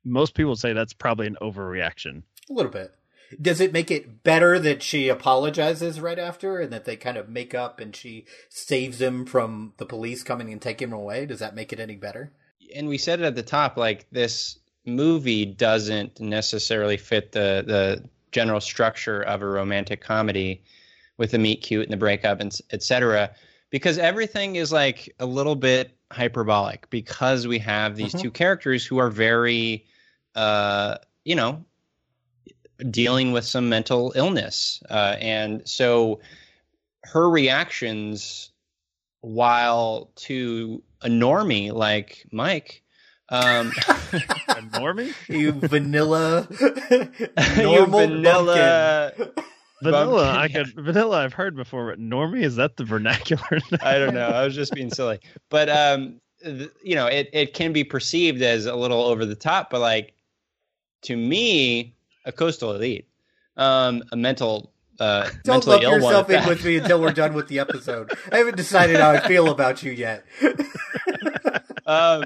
most 0.04 0.34
people 0.36 0.56
say 0.56 0.74
that's 0.74 0.94
probably 0.94 1.28
an 1.28 1.38
overreaction. 1.42 2.24
a 2.50 2.54
little 2.54 2.72
bit. 2.72 2.94
Does 3.42 3.60
it 3.60 3.74
make 3.74 3.90
it 3.90 4.24
better 4.24 4.60
that 4.60 4.84
she 4.84 5.10
apologizes 5.10 6.00
right 6.00 6.20
after, 6.20 6.60
and 6.60 6.72
that 6.72 6.86
they 6.86 6.96
kind 6.96 7.18
of 7.18 7.30
make 7.30 7.56
up, 7.56 7.80
and 7.80 7.96
she 7.96 8.26
saves 8.50 9.02
him 9.02 9.26
from 9.26 9.74
the 9.78 9.86
police 9.86 10.22
coming 10.24 10.52
and 10.52 10.62
taking 10.62 10.90
him 10.90 10.94
away? 10.94 11.26
Does 11.26 11.40
that 11.40 11.56
make 11.56 11.74
it 11.74 11.80
any 11.80 11.96
better? 11.96 12.32
and 12.76 12.88
we 12.88 12.98
said 12.98 13.20
it 13.20 13.26
at 13.26 13.36
the 13.36 13.44
top 13.44 13.78
like 13.78 14.08
this 14.12 14.58
movie 14.86 15.46
doesn't 15.46 16.20
necessarily 16.20 16.98
fit 16.98 17.32
the 17.32 17.64
the 17.66 18.10
general 18.32 18.60
structure 18.60 19.22
of 19.22 19.42
a 19.42 19.46
romantic 19.46 20.02
comedy 20.02 20.64
with 21.18 21.32
the 21.32 21.38
meet 21.40 21.62
cute 21.62 21.84
and 21.84 21.94
the 21.94 21.98
breakup 21.98 22.40
and 22.40 22.58
etc 22.72 23.34
because 23.70 23.98
everything 23.98 24.56
is 24.56 24.72
like 24.72 25.14
a 25.20 25.26
little 25.26 25.56
bit 25.56 25.98
hyperbolic 26.12 26.90
because 26.90 27.48
we 27.48 27.60
have 27.60 27.96
these 27.96 28.14
Mhm. 28.14 28.22
two 28.22 28.32
characters 28.32 28.86
who 28.86 28.98
are 28.98 29.10
very 29.10 29.86
uh 30.36 30.98
you 31.26 31.36
know 31.36 31.64
dealing 32.90 33.32
with 33.32 33.46
some 33.46 33.70
mental 33.70 34.12
illness 34.16 34.82
uh 34.90 35.16
and 35.20 35.68
so 35.68 36.20
her 37.04 37.30
reactions 37.30 38.52
while 39.22 40.12
to 40.16 40.82
a 41.02 41.08
normie 41.08 41.72
like 41.72 42.26
Mike 42.32 42.82
Um, 43.30 43.72
A 44.56 44.62
normie? 44.62 45.14
You 45.30 45.54
vanilla, 45.54 46.48
you 46.60 47.64
normal 47.64 48.00
vanilla. 48.08 49.14
Vanilla, 49.84 50.32
I 50.32 50.48
could 50.48 50.74
vanilla. 50.74 51.24
I've 51.24 51.34
heard 51.34 51.56
before, 51.56 51.90
but 51.90 52.00
normie 52.00 52.44
is 52.44 52.56
that 52.56 52.78
the 52.78 52.84
vernacular? 52.84 53.60
I 53.82 53.98
don't 53.98 54.14
know. 54.14 54.28
I 54.28 54.44
was 54.44 54.56
just 54.56 54.74
being 54.74 54.90
silly, 54.90 55.20
but 55.50 55.70
um, 55.70 56.20
th- 56.44 56.72
you 56.84 56.96
know, 56.96 57.08
it 57.08 57.30
it 57.34 57.54
can 57.54 57.74
be 57.74 57.84
perceived 57.84 58.42
as 58.42 58.66
a 58.66 58.76
little 58.76 59.02
over 59.02 59.26
the 59.26 59.36
top, 59.36 59.70
but 59.70 59.82
like 59.82 60.14
to 61.04 61.16
me, 61.16 61.96
a 62.26 62.32
coastal 62.32 62.74
elite, 62.74 63.08
um, 63.58 64.04
a 64.12 64.16
mental, 64.16 64.74
uh, 65.00 65.30
Don't 65.44 65.66
mentally 65.66 65.78
lump 65.78 65.84
ill 65.84 65.94
yourself 65.94 66.30
in 66.30 66.48
with 66.48 66.64
me 66.66 66.78
until 66.78 67.02
we're 67.02 67.12
done 67.12 67.34
with 67.34 67.48
the 67.48 67.60
episode. 67.60 68.12
I 68.32 68.38
haven't 68.38 68.58
decided 68.58 68.98
how 69.00 69.12
I 69.12 69.20
feel 69.28 69.50
about 69.50 69.84
you 69.84 69.92
yet. 69.92 70.26
um 71.86 72.24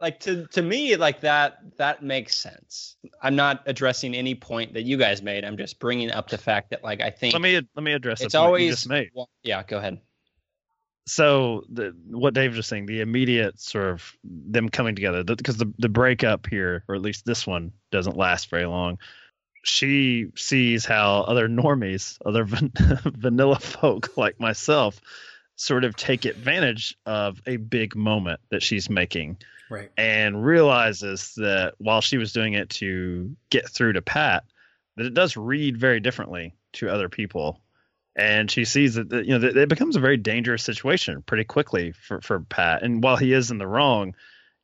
like 0.00 0.20
to 0.20 0.46
to 0.48 0.62
me 0.62 0.96
like 0.96 1.20
that 1.20 1.58
that 1.76 2.02
makes 2.02 2.36
sense 2.36 2.96
i'm 3.22 3.34
not 3.36 3.62
addressing 3.66 4.14
any 4.14 4.34
point 4.34 4.74
that 4.74 4.82
you 4.82 4.96
guys 4.96 5.22
made 5.22 5.44
i'm 5.44 5.56
just 5.56 5.78
bringing 5.78 6.10
up 6.10 6.28
the 6.28 6.38
fact 6.38 6.70
that 6.70 6.84
like 6.84 7.00
i 7.00 7.10
think 7.10 7.32
let 7.32 7.42
me 7.42 7.60
let 7.74 7.82
me 7.82 7.92
address 7.92 8.20
it's 8.20 8.32
the 8.32 8.38
always 8.38 8.88
made. 8.88 9.10
well, 9.14 9.28
yeah 9.42 9.62
go 9.62 9.78
ahead 9.78 10.00
so 11.08 11.64
the, 11.70 11.96
what 12.10 12.34
Dave 12.34 12.54
was 12.54 12.66
saying, 12.66 12.84
the 12.84 13.00
immediate 13.00 13.58
sort 13.58 13.86
of 13.86 14.12
them 14.22 14.68
coming 14.68 14.94
together, 14.94 15.24
because 15.24 15.56
the 15.56 15.72
the 15.78 15.88
breakup 15.88 16.46
here, 16.46 16.84
or 16.86 16.94
at 16.94 17.00
least 17.00 17.24
this 17.24 17.46
one, 17.46 17.72
doesn't 17.90 18.16
last 18.16 18.50
very 18.50 18.66
long. 18.66 18.98
She 19.64 20.26
sees 20.36 20.84
how 20.84 21.22
other 21.22 21.48
normies, 21.48 22.18
other 22.26 22.44
van- 22.44 22.72
vanilla 23.04 23.58
folk 23.58 24.18
like 24.18 24.38
myself, 24.38 25.00
sort 25.56 25.84
of 25.84 25.96
take 25.96 26.26
advantage 26.26 26.96
of 27.06 27.40
a 27.46 27.56
big 27.56 27.96
moment 27.96 28.40
that 28.50 28.62
she's 28.62 28.90
making, 28.90 29.38
Right. 29.70 29.90
and 29.96 30.44
realizes 30.44 31.34
that 31.36 31.74
while 31.78 32.00
she 32.00 32.18
was 32.18 32.32
doing 32.32 32.54
it 32.54 32.70
to 32.70 33.36
get 33.50 33.68
through 33.68 33.94
to 33.94 34.02
Pat, 34.02 34.44
that 34.96 35.06
it 35.06 35.14
does 35.14 35.36
read 35.36 35.76
very 35.76 36.00
differently 36.00 36.54
to 36.74 36.88
other 36.88 37.08
people 37.08 37.60
and 38.18 38.50
she 38.50 38.64
sees 38.64 38.96
that 38.96 39.08
that, 39.10 39.26
you 39.26 39.32
know 39.32 39.38
that 39.38 39.56
it 39.56 39.68
becomes 39.68 39.94
a 39.96 40.00
very 40.00 40.16
dangerous 40.16 40.64
situation 40.64 41.22
pretty 41.22 41.44
quickly 41.44 41.92
for 41.92 42.20
for 42.20 42.40
Pat. 42.40 42.82
And 42.82 43.02
while 43.02 43.16
he 43.16 43.32
is 43.32 43.50
in 43.50 43.58
the 43.58 43.66
wrong, 43.66 44.16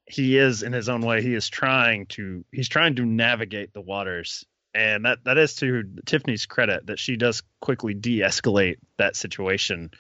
he 0.07 0.37
is 0.37 0.63
in 0.63 0.73
his 0.73 0.89
own 0.89 1.01
way. 1.01 1.23
He 1.23 1.35
is 1.35 1.49
trying 1.49 2.07
to 2.07 2.45
he's 2.51 2.69
trying 2.69 2.97
to 2.97 3.07
navigate 3.07 3.73
the 3.73 3.81
waters, 3.81 4.45
and 4.75 5.05
that 5.05 5.23
that 5.25 5.39
is 5.39 5.55
to 5.57 5.85
Tiffany's 6.05 6.47
credit 6.47 6.87
that 6.87 6.99
she 6.99 7.17
does 7.17 7.45
quickly 7.61 7.95
de-escalate 7.95 8.79
that 8.99 9.15
situation 9.15 9.93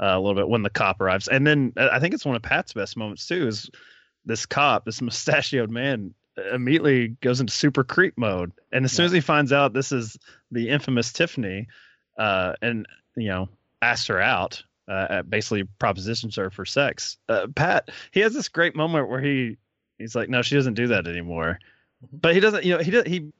uh, 0.00 0.06
a 0.06 0.20
little 0.20 0.36
bit 0.36 0.48
when 0.48 0.62
the 0.62 0.70
cop 0.70 1.00
arrives. 1.00 1.26
And 1.26 1.44
then 1.44 1.72
uh, 1.76 1.88
I 1.90 1.98
think 1.98 2.14
it's 2.14 2.24
one 2.24 2.36
of 2.36 2.42
Pat's 2.42 2.72
best 2.72 2.96
moments 2.96 3.26
too. 3.26 3.48
Is 3.48 3.68
this 4.24 4.46
cop, 4.46 4.84
this 4.84 5.00
mustachioed 5.02 5.70
man, 5.70 6.14
immediately 6.52 7.08
goes 7.20 7.40
into 7.40 7.52
super 7.52 7.84
creep 7.84 8.16
mode, 8.16 8.52
and 8.72 8.84
as 8.84 8.92
soon 8.92 9.06
as 9.06 9.12
he 9.12 9.20
finds 9.20 9.52
out 9.52 9.72
this 9.72 9.92
is 9.92 10.16
the 10.50 10.68
infamous 10.70 11.12
Tiffany 11.12 11.68
uh, 12.18 12.54
and 12.62 12.86
you 13.16 13.28
know 13.28 13.48
asks 13.82 14.06
her 14.06 14.20
out, 14.20 14.62
uh, 14.88 15.22
basically 15.22 15.64
propositions 15.78 16.36
her 16.36 16.50
for 16.50 16.64
sex. 16.64 17.18
Uh, 17.28 17.48
Pat, 17.54 17.90
he 18.12 18.20
has 18.20 18.32
this 18.32 18.48
great 18.48 18.74
moment 18.74 19.08
where 19.08 19.20
he 19.20 19.58
he's 19.98 20.14
like, 20.14 20.28
no, 20.28 20.42
she 20.42 20.54
doesn't 20.54 20.74
do 20.74 20.88
that 20.88 21.06
anymore, 21.06 21.58
but 22.12 22.34
he 22.34 22.40
doesn't. 22.40 22.64
You 22.64 22.76
know, 22.76 22.82
he 22.82 22.90
does, 22.90 23.04
he 23.04 23.30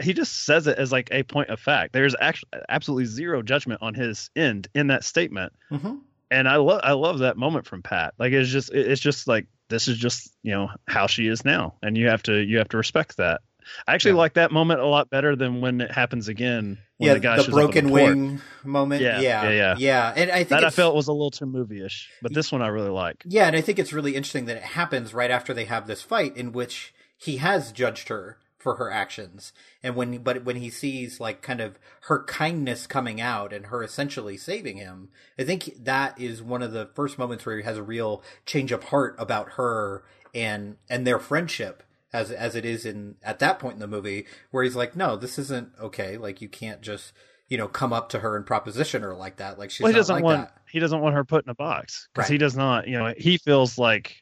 he 0.00 0.12
just 0.12 0.44
says 0.44 0.66
it 0.66 0.78
as 0.78 0.90
like 0.90 1.08
a 1.12 1.22
point 1.22 1.50
of 1.50 1.60
fact. 1.60 1.92
There's 1.92 2.16
actually 2.18 2.50
absolutely 2.68 3.04
zero 3.04 3.42
judgment 3.42 3.82
on 3.82 3.94
his 3.94 4.30
end 4.34 4.68
in 4.74 4.86
that 4.86 5.04
statement, 5.04 5.52
hmm 5.68 5.96
and 6.32 6.48
I 6.48 6.56
love 6.56 6.80
I 6.82 6.92
love 6.92 7.18
that 7.18 7.36
moment 7.36 7.66
from 7.66 7.82
Pat. 7.82 8.14
Like 8.18 8.32
it's 8.32 8.48
just 8.48 8.72
it's 8.72 9.00
just 9.00 9.28
like 9.28 9.46
this 9.72 9.88
is 9.88 9.98
just 9.98 10.30
you 10.42 10.52
know 10.52 10.68
how 10.86 11.06
she 11.08 11.26
is 11.26 11.44
now, 11.44 11.74
and 11.82 11.96
you 11.96 12.08
have 12.08 12.22
to 12.24 12.38
you 12.40 12.58
have 12.58 12.68
to 12.68 12.76
respect 12.76 13.16
that. 13.16 13.40
I 13.86 13.94
actually 13.94 14.12
Yeah. 14.12 14.16
like 14.18 14.34
that 14.34 14.50
moment 14.52 14.80
a 14.80 14.86
lot 14.86 15.08
better 15.08 15.36
than 15.36 15.60
when 15.60 15.80
it 15.80 15.90
happens 15.90 16.28
again. 16.28 16.78
When 16.98 17.08
Yeah, 17.08 17.14
the, 17.14 17.20
guy 17.20 17.36
the 17.36 17.44
shows 17.44 17.54
up 17.54 17.54
on 17.58 17.64
broken 17.66 17.86
the 17.86 17.92
wing 17.92 18.40
moment. 18.64 19.02
Yeah, 19.02 19.20
Yeah, 19.20 19.50
yeah, 19.50 19.74
yeah. 19.78 20.12
And 20.16 20.30
I 20.32 20.38
think 20.38 20.48
That 20.50 20.64
I 20.64 20.70
felt 20.70 20.94
was 20.96 21.06
a 21.08 21.12
little 21.12 21.30
too 21.30 21.46
movie-ish, 21.46 22.10
but 22.20 22.34
this 22.34 22.50
one 22.50 22.60
I 22.60 22.68
really 22.68 22.90
like. 22.90 23.22
Yeah, 23.24 23.46
and 23.46 23.54
I 23.56 23.60
think 23.60 23.78
it's 23.78 23.92
really 23.92 24.16
interesting 24.16 24.46
that 24.46 24.56
it 24.56 24.62
happens 24.64 25.14
right 25.14 25.30
after 25.30 25.54
they 25.54 25.66
have 25.66 25.86
this 25.86 26.02
fight 26.02 26.36
in 26.36 26.50
which 26.52 26.92
he 27.16 27.36
has 27.36 27.70
judged 27.70 28.08
her 28.08 28.38
for 28.62 28.76
her 28.76 28.90
actions. 28.90 29.52
And 29.82 29.96
when 29.96 30.18
but 30.22 30.44
when 30.44 30.56
he 30.56 30.70
sees 30.70 31.18
like 31.20 31.42
kind 31.42 31.60
of 31.60 31.78
her 32.02 32.22
kindness 32.24 32.86
coming 32.86 33.20
out 33.20 33.52
and 33.52 33.66
her 33.66 33.82
essentially 33.82 34.36
saving 34.36 34.76
him, 34.76 35.08
I 35.38 35.44
think 35.44 35.72
that 35.84 36.18
is 36.20 36.42
one 36.42 36.62
of 36.62 36.72
the 36.72 36.88
first 36.94 37.18
moments 37.18 37.44
where 37.44 37.56
he 37.58 37.64
has 37.64 37.76
a 37.76 37.82
real 37.82 38.22
change 38.46 38.72
of 38.72 38.84
heart 38.84 39.16
about 39.18 39.52
her 39.52 40.04
and 40.34 40.76
and 40.88 41.06
their 41.06 41.18
friendship 41.18 41.82
as 42.12 42.30
as 42.30 42.54
it 42.54 42.64
is 42.64 42.86
in 42.86 43.16
at 43.22 43.38
that 43.40 43.58
point 43.58 43.74
in 43.74 43.80
the 43.80 43.86
movie 43.86 44.26
where 44.50 44.62
he's 44.64 44.76
like, 44.76 44.94
"No, 44.94 45.16
this 45.16 45.38
isn't 45.38 45.70
okay. 45.80 46.16
Like 46.16 46.40
you 46.40 46.48
can't 46.48 46.80
just, 46.82 47.12
you 47.48 47.58
know, 47.58 47.68
come 47.68 47.92
up 47.92 48.08
to 48.10 48.20
her 48.20 48.36
and 48.36 48.46
proposition 48.46 49.02
her 49.02 49.14
like 49.14 49.36
that. 49.36 49.58
Like 49.58 49.70
she's 49.70 49.82
well, 49.82 49.92
he 49.92 49.98
doesn't 49.98 50.16
like 50.16 50.24
want 50.24 50.42
that." 50.42 50.56
he 50.70 50.78
doesn't 50.78 51.00
want 51.00 51.14
her 51.14 51.24
put 51.24 51.44
in 51.44 51.50
a 51.50 51.54
box 51.54 52.08
because 52.14 52.28
Right. 52.28 52.32
he 52.32 52.38
does 52.38 52.56
not. 52.56 52.86
You 52.86 52.98
know, 52.98 53.12
he 53.16 53.36
feels 53.38 53.76
like 53.78 54.21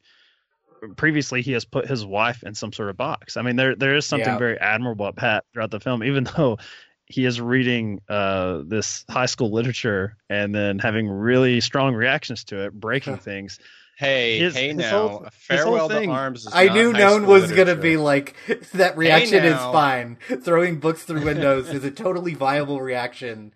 previously 0.97 1.43
he 1.43 1.53
has 1.53 1.65
put 1.65 1.87
his 1.87 2.05
wife 2.05 2.43
in 2.43 2.55
some 2.55 2.73
sort 2.73 2.91
of 2.91 2.97
box. 2.97 3.37
I 3.37 3.43
mean, 3.43 3.57
there 3.57 3.75
there 3.77 3.97
is 3.97 4.07
something 4.07 4.29
Yeah. 4.29 4.39
very 4.39 4.59
admirable 4.59 5.07
about 5.07 5.17
Pat 5.17 5.45
throughout 5.53 5.71
the 5.71 5.81
film, 5.81 6.03
even 6.05 6.25
though 6.37 6.59
he 7.07 7.25
is 7.25 7.41
reading 7.41 8.01
uh, 8.09 8.63
this 8.65 9.05
high 9.11 9.27
school 9.27 9.51
literature 9.51 10.17
and 10.29 10.55
then 10.55 10.79
having 10.79 11.09
really 11.09 11.61
strong 11.61 11.95
reactions 11.95 12.45
to 12.45 12.67
it, 12.67 12.73
breaking 12.73 13.17
things. 13.31 13.59
hey 13.99 14.39
His- 14.39 14.55
hey 14.55 14.69
his 14.69 14.77
now 14.77 15.09
whole- 15.09 15.27
farewell 15.33 15.89
to 15.89 16.07
arms 16.07 16.47
is 16.47 16.53
I 16.55 16.67
not 16.67 16.75
knew 16.77 16.93
high 16.93 16.99
known 17.01 17.23
school 17.23 17.33
was 17.35 17.53
gonna 17.53 17.75
be 17.77 17.97
like 17.97 18.37
that 18.75 18.97
reaction 18.97 19.45
is 19.45 19.57
fine. 19.57 20.19
Throwing 20.43 20.79
books 20.79 21.03
through 21.03 21.25
windows 21.25 21.69
is 21.69 21.85
a 21.85 21.91
totally 21.91 22.35
viable 22.35 22.81
reaction 22.81 23.53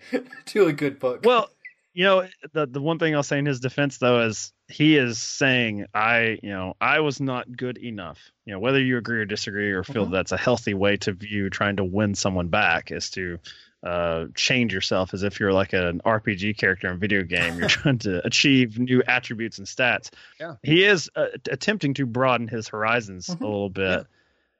to 0.46 0.66
a 0.66 0.72
good 0.72 0.98
book. 0.98 1.20
Well, 1.24 1.48
you 1.94 2.04
know, 2.04 2.28
the 2.52 2.66
the 2.66 2.80
one 2.80 2.98
thing 2.98 3.14
I'll 3.14 3.22
say 3.22 3.38
in 3.38 3.46
his 3.46 3.60
defense 3.60 3.98
though 3.98 4.20
is 4.26 4.52
he 4.68 4.96
is 4.96 5.18
saying 5.20 5.86
I, 5.94 6.38
you 6.42 6.50
know, 6.50 6.74
I 6.80 7.00
was 7.00 7.20
not 7.20 7.56
good 7.56 7.78
enough. 7.78 8.18
You 8.44 8.52
know, 8.52 8.58
whether 8.58 8.80
you 8.80 8.98
agree 8.98 9.20
or 9.20 9.24
disagree 9.24 9.70
or 9.70 9.84
feel 9.84 10.06
Mhm. 10.06 10.10
that's 10.12 10.32
a 10.32 10.36
healthy 10.36 10.74
way 10.74 10.96
to 10.98 11.12
view 11.12 11.50
trying 11.50 11.76
to 11.76 11.84
win 11.84 12.14
someone 12.14 12.48
back 12.48 12.90
is 12.90 13.10
to 13.10 13.38
uh, 13.84 14.26
change 14.34 14.72
yourself 14.72 15.12
as 15.12 15.22
if 15.22 15.38
you're 15.38 15.52
like 15.52 15.74
an 15.74 16.00
RPG 16.06 16.56
character 16.56 16.88
in 16.88 16.94
a 16.94 16.96
video 16.98 17.22
game. 17.22 17.58
You're 17.58 17.68
trying 17.82 17.98
to 17.98 18.26
achieve 18.26 18.78
new 18.78 19.02
attributes 19.06 19.58
and 19.58 19.66
stats. 19.66 20.10
Yeah. 20.40 20.54
He 20.62 20.84
is 20.84 21.10
uh, 21.14 21.26
attempting 21.50 21.92
to 21.94 22.06
broaden 22.06 22.48
his 22.48 22.66
horizons 22.66 23.26
Mhm. 23.26 23.40
a 23.42 23.44
little 23.44 23.68
bit. 23.70 23.84
Yeah. 24.00 24.02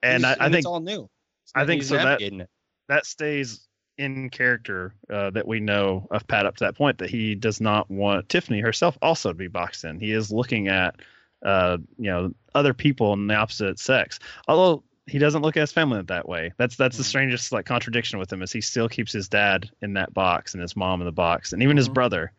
And 0.03 0.27
I, 0.27 0.29
He's- 0.35 0.37
I 0.41 0.45
think 0.49 0.57
it's 0.59 0.67
all 0.67 0.81
new 0.81 1.09
It's 1.45 1.53
I 1.55 1.65
think 1.65 1.83
so 1.85 1.97
that- 1.97 2.49
that 2.89 3.07
stays 3.07 3.64
in 3.99 4.31
character 4.31 4.95
uh, 5.11 5.31
that 5.31 5.47
we 5.47 5.61
know 5.61 6.07
of 6.11 6.27
Pat 6.27 6.47
up 6.47 6.57
to 6.57 6.65
that 6.65 6.77
point 6.77 6.99
that 6.99 7.11
he 7.11 7.35
does 7.35 7.61
not 7.61 7.91
want 7.91 8.29
Tiffany 8.29 8.61
herself 8.61 8.99
also 9.03 9.31
to 9.31 9.35
be 9.35 9.49
boxed 9.49 9.85
in. 9.85 10.01
He 10.01 10.13
is 10.13 10.33
looking 10.33 10.69
at 10.69 10.97
uh, 11.45 11.79
you 11.99 12.11
know 12.11 12.35
other 12.55 12.75
people 12.75 13.13
in 13.13 13.27
the 13.27 13.35
opposite 13.35 13.79
sex, 13.79 14.19
although 14.49 14.83
he 15.07 15.19
doesn't 15.19 15.43
look 15.43 15.57
at 15.57 15.61
his 15.61 15.73
family 15.73 16.01
that 16.03 16.29
way. 16.29 16.53
That's 16.57 16.77
that's 16.77 16.97
the 16.97 17.03
Mhm. 17.03 17.07
strangest 17.07 17.53
like 17.53 17.67
contradiction 17.67 18.19
with 18.19 18.33
him 18.33 18.43
is 18.43 18.51
he 18.53 18.61
still 18.63 18.89
keeps 18.89 19.13
his 19.13 19.29
dad 19.29 19.71
in 19.83 19.95
that 19.95 20.15
box 20.15 20.55
and 20.55 20.63
his 20.63 20.75
mom 20.77 21.01
in 21.01 21.05
the 21.05 21.13
box 21.13 21.53
and 21.53 21.63
even 21.63 21.77
his 21.77 21.89
Mhm. 21.89 21.95
brother. 21.95 22.33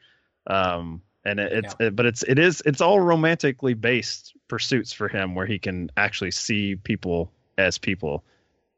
Um, 0.48 1.02
and 1.24 1.39
it, 1.39 1.52
it's 1.54 1.76
it, 1.80 1.96
but 1.96 2.06
it's 2.06 2.24
it 2.24 2.38
is 2.39 2.62
it's 2.65 2.82
all 2.82 3.00
romantically 3.00 3.74
based 3.76 4.34
pursuits 4.48 4.94
for 4.94 5.08
him 5.08 5.36
where 5.36 5.46
he 5.46 5.58
can 5.60 5.91
actually 5.98 6.32
see 6.32 6.76
people 6.76 7.32
as 7.58 7.78
people. 7.78 8.24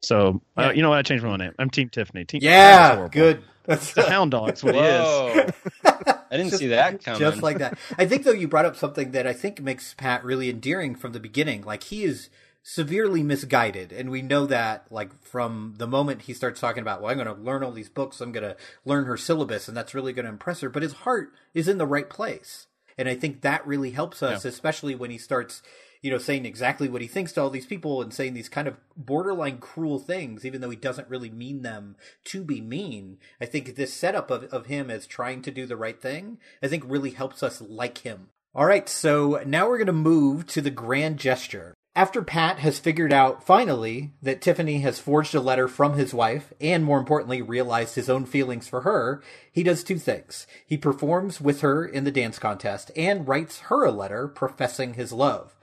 So 0.01 0.41
uh, 0.57 0.71
you 0.75 0.81
know 0.81 0.89
what? 0.89 0.99
I 0.99 1.01
changed 1.01 1.23
my 1.23 1.35
name. 1.37 1.53
I'm 1.57 1.69
Team 1.69 1.89
Tiffany. 1.89 2.25
Team 2.25 2.41
yeah, 2.43 3.07
good. 3.11 3.43
That's 3.65 3.93
The 3.93 4.09
hound 4.09 4.31
dog's 4.31 4.63
what 4.63 4.75
he 4.75 4.81
is. 4.81 5.51
I 5.85 6.37
didn't 6.37 6.49
Just- 6.49 6.59
see 6.59 6.67
that 6.67 7.03
coming. 7.03 7.19
Just 7.19 7.41
like 7.41 7.57
that. 7.57 7.77
I 7.97 8.05
think 8.05 8.23
though 8.23 8.31
you 8.31 8.47
brought 8.47 8.65
up 8.65 8.75
something 8.75 9.11
that 9.11 9.27
I 9.27 9.33
think 9.33 9.61
makes 9.61 9.93
Pat 9.93 10.23
really 10.23 10.49
endearing 10.49 10.95
from 10.95 11.11
the 11.11 11.19
beginning. 11.19 11.63
Like 11.63 11.83
he 11.83 12.03
is 12.03 12.29
severely 12.63 13.23
misguided, 13.23 13.91
and 13.91 14.09
we 14.09 14.21
know 14.21 14.45
that 14.45 14.85
like 14.89 15.21
from 15.21 15.75
the 15.77 15.87
moment 15.87 16.23
he 16.23 16.33
starts 16.33 16.59
talking 16.59 16.81
about, 16.81 17.01
well, 17.01 17.11
I'm 17.11 17.17
going 17.17 17.33
to 17.33 17.41
learn 17.41 17.63
all 17.63 17.71
these 17.71 17.89
books, 17.89 18.21
I'm 18.21 18.31
going 18.31 18.43
to 18.43 18.57
learn 18.85 19.05
her 19.05 19.17
syllabus, 19.17 19.67
and 19.67 19.75
that's 19.75 19.93
really 19.95 20.13
going 20.13 20.25
to 20.25 20.31
impress 20.31 20.61
her. 20.61 20.69
But 20.69 20.83
his 20.83 20.93
heart 20.93 21.33
is 21.53 21.67
in 21.67 21.77
the 21.77 21.87
right 21.87 22.09
place, 22.09 22.67
and 22.97 23.07
I 23.09 23.15
think 23.15 23.41
that 23.41 23.65
really 23.65 23.91
helps 23.91 24.21
us, 24.23 24.45
especially 24.45 24.95
when 24.95 25.11
he 25.11 25.17
starts. 25.17 25.61
You 26.07 26.13
know, 26.13 26.19
saying 26.19 26.45
exactly 26.45 26.87
what 26.87 27.01
he 27.01 27.07
thinks 27.09 27.33
to 27.33 27.41
all 27.41 27.49
these 27.49 27.65
people 27.65 28.01
and 28.01 28.13
saying 28.13 28.33
these 28.33 28.47
kind 28.47 28.65
of 28.65 28.77
borderline 28.95 29.57
cruel 29.57 29.99
things, 29.99 30.45
even 30.45 30.61
though 30.61 30.69
he 30.69 30.77
doesn't 30.77 31.09
really 31.09 31.29
mean 31.29 31.63
them 31.63 31.97
to 32.23 32.45
be 32.45 32.61
mean. 32.61 33.17
I 33.41 33.45
think 33.45 33.75
this 33.75 33.91
setup 33.91 34.31
of, 34.31 34.45
of 34.45 34.67
him 34.67 34.89
as 34.89 35.05
trying 35.05 35.41
to 35.41 35.51
do 35.51 35.65
the 35.65 35.75
right 35.75 36.01
thing, 36.01 36.37
I 36.63 36.69
think 36.69 36.85
really 36.87 37.09
helps 37.09 37.43
us 37.43 37.59
like 37.59 37.97
him. 37.97 38.29
All 38.55 38.65
right, 38.65 38.87
so 38.87 39.43
now 39.45 39.67
we're 39.67 39.79
going 39.79 39.87
to 39.87 39.91
move 39.91 40.47
to 40.47 40.61
the 40.61 40.69
grand 40.69 41.17
gesture. 41.17 41.73
After 41.93 42.21
Pat 42.21 42.59
has 42.59 42.79
figured 42.79 43.11
out 43.11 43.43
finally 43.43 44.13
that 44.21 44.39
Tiffany 44.39 44.79
has 44.79 45.01
forged 45.01 45.35
a 45.35 45.41
letter 45.41 45.67
from 45.67 45.95
his 45.95 46.13
wife 46.13 46.53
and 46.61 46.85
more 46.85 46.99
importantly 46.99 47.41
realized 47.41 47.95
his 47.95 48.09
own 48.09 48.25
feelings 48.25 48.69
for 48.69 48.83
her, 48.83 49.21
he 49.51 49.61
does 49.61 49.83
two 49.83 49.99
things. 49.99 50.47
He 50.65 50.77
performs 50.77 51.41
with 51.41 51.59
her 51.59 51.85
in 51.85 52.05
the 52.05 52.11
dance 52.11 52.39
contest 52.39 52.91
and 52.95 53.27
writes 53.27 53.59
her 53.59 53.83
a 53.83 53.91
letter 53.91 54.29
professing 54.29 54.93
his 54.93 55.11
love. 55.11 55.53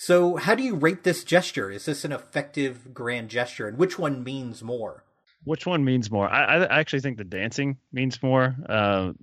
So, 0.00 0.36
how 0.36 0.54
do 0.54 0.62
you 0.62 0.76
rate 0.76 1.02
this 1.02 1.24
gesture? 1.24 1.72
Is 1.72 1.86
this 1.86 2.04
an 2.04 2.12
effective 2.12 2.94
grand 2.94 3.30
gesture, 3.30 3.66
and 3.66 3.76
which 3.76 3.98
one 3.98 4.22
means 4.22 4.62
more? 4.62 5.02
Which 5.42 5.66
one 5.66 5.84
means 5.84 6.08
more? 6.08 6.28
I, 6.28 6.62
I 6.62 6.78
actually 6.78 7.00
think 7.00 7.18
the 7.18 7.24
dancing 7.24 7.78
means 7.92 8.22
more. 8.22 8.54
Uh, 8.68 9.14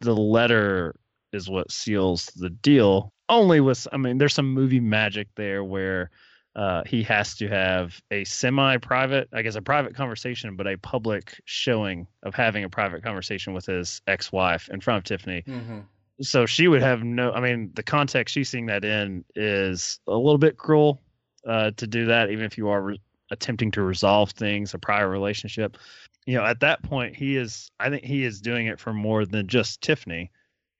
the 0.00 0.16
letter 0.16 0.96
is 1.32 1.48
what 1.48 1.70
seals 1.70 2.26
the 2.34 2.50
deal. 2.50 3.12
Only 3.28 3.60
with, 3.60 3.86
I 3.92 3.98
mean, 3.98 4.18
there's 4.18 4.34
some 4.34 4.52
movie 4.52 4.80
magic 4.80 5.28
there 5.36 5.62
where 5.62 6.10
uh, 6.56 6.82
he 6.84 7.04
has 7.04 7.36
to 7.36 7.46
have 7.46 8.00
a 8.10 8.24
semi-private, 8.24 9.28
I 9.32 9.42
guess, 9.42 9.54
a 9.54 9.62
private 9.62 9.94
conversation, 9.94 10.56
but 10.56 10.66
a 10.66 10.76
public 10.76 11.40
showing 11.44 12.08
of 12.24 12.34
having 12.34 12.64
a 12.64 12.68
private 12.68 13.04
conversation 13.04 13.54
with 13.54 13.66
his 13.66 14.02
ex-wife 14.08 14.68
in 14.72 14.80
front 14.80 14.98
of 14.98 15.04
Tiffany. 15.04 15.44
Mm-hmm. 15.46 15.80
So 16.20 16.46
she 16.46 16.68
would 16.68 16.82
have 16.82 17.02
no. 17.02 17.32
I 17.32 17.40
mean, 17.40 17.72
the 17.74 17.82
context 17.82 18.32
she's 18.34 18.48
seeing 18.48 18.66
that 18.66 18.84
in 18.84 19.24
is 19.34 20.00
a 20.06 20.16
little 20.16 20.38
bit 20.38 20.56
cruel 20.56 21.02
uh, 21.46 21.72
to 21.76 21.86
do 21.86 22.06
that, 22.06 22.30
even 22.30 22.44
if 22.44 22.56
you 22.56 22.68
are 22.68 22.82
re- 22.82 23.00
attempting 23.30 23.70
to 23.72 23.82
resolve 23.82 24.30
things, 24.30 24.72
a 24.72 24.78
prior 24.78 25.08
relationship. 25.08 25.76
You 26.24 26.36
know, 26.36 26.44
at 26.44 26.60
that 26.60 26.82
point, 26.82 27.16
he 27.16 27.36
is. 27.36 27.70
I 27.78 27.90
think 27.90 28.04
he 28.04 28.24
is 28.24 28.40
doing 28.40 28.66
it 28.66 28.80
for 28.80 28.92
more 28.92 29.26
than 29.26 29.46
just 29.46 29.82
Tiffany. 29.82 30.30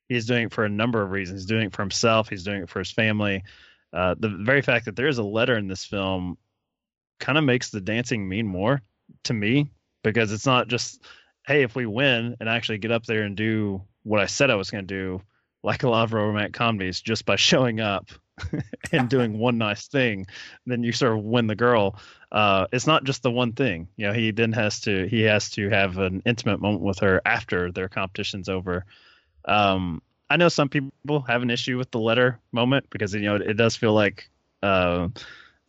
He's 0.09 0.27
doing 0.27 0.47
it 0.47 0.53
for 0.53 0.65
a 0.65 0.71
number 0.71 1.03
of 1.03 1.11
reasons. 1.11 1.43
He's 1.43 1.49
doing 1.49 1.67
it 1.67 1.75
for 1.75 1.83
himself. 1.83 2.29
He's 2.29 2.45
doing 2.45 2.63
it 2.63 2.71
for 2.71 2.79
his 2.79 2.91
family. 2.91 3.43
Uh, 3.93 4.15
the 4.19 4.29
very 4.29 4.63
fact 4.63 4.85
that 4.87 4.97
there 4.97 5.09
is 5.09 5.19
a 5.19 5.23
letter 5.23 5.57
in 5.57 5.69
this 5.69 5.85
film 5.85 6.39
kind 7.19 7.39
of 7.39 7.45
makes 7.45 7.71
the 7.71 7.81
dancing 7.81 8.29
mean 8.29 8.47
more 8.47 8.83
to 9.25 9.35
me 9.35 9.71
because 10.03 10.33
it's 10.33 10.47
not 10.47 10.69
just 10.69 11.03
hey 11.47 11.63
if 11.63 11.75
we 11.75 11.87
win 11.87 12.37
and 12.41 12.49
actually 12.49 12.79
get 12.79 12.93
up 12.93 13.05
there 13.05 13.23
and 13.23 13.37
do 13.37 13.83
what 14.03 14.21
i 14.21 14.27
said 14.27 14.51
i 14.51 14.55
was 14.55 14.71
going 14.71 14.87
to 14.87 14.95
do 14.95 15.21
like 15.63 15.83
a 15.83 15.89
lot 15.89 16.05
of 16.05 16.13
romantic 16.13 16.53
comedies 16.53 17.01
just 17.01 17.25
by 17.25 17.37
showing 17.37 17.81
up 17.81 18.11
and 18.93 19.09
doing 19.09 19.39
one 19.39 19.59
nice 19.59 19.89
thing 19.89 20.27
then 20.67 20.83
you 20.83 20.93
sort 20.93 21.19
of 21.19 21.25
win 21.25 21.47
the 21.47 21.55
girl. 21.55 21.99
Uh, 22.33 22.67
it's 22.73 22.87
not 22.87 23.05
just 23.05 23.23
the 23.23 23.31
one 23.31 23.53
thing. 23.53 23.89
You 23.97 24.07
know 24.07 24.13
he 24.13 24.31
then 24.31 24.53
has 24.53 24.81
to 24.81 25.07
he 25.09 25.23
has 25.23 25.51
to 25.51 25.69
have 25.71 25.99
an 25.99 26.23
intimate 26.27 26.61
moment 26.61 26.83
with 26.83 26.99
her 27.01 27.21
after 27.25 27.73
their 27.73 27.89
competition's 27.89 28.49
over. 28.49 28.85
Um, 29.47 30.03
I 30.29 30.37
know 30.37 30.49
some 30.49 30.69
people 30.69 31.23
have 31.29 31.43
an 31.43 31.51
issue 31.51 31.79
with 31.79 31.91
the 31.91 32.01
letter 32.01 32.41
moment 32.53 32.87
because 32.91 33.15
you 33.15 33.21
know 33.21 33.37
it, 33.37 33.43
it 33.43 33.55
does 33.55 33.77
feel 33.77 33.95
like 33.95 34.29
uh, 34.63 35.09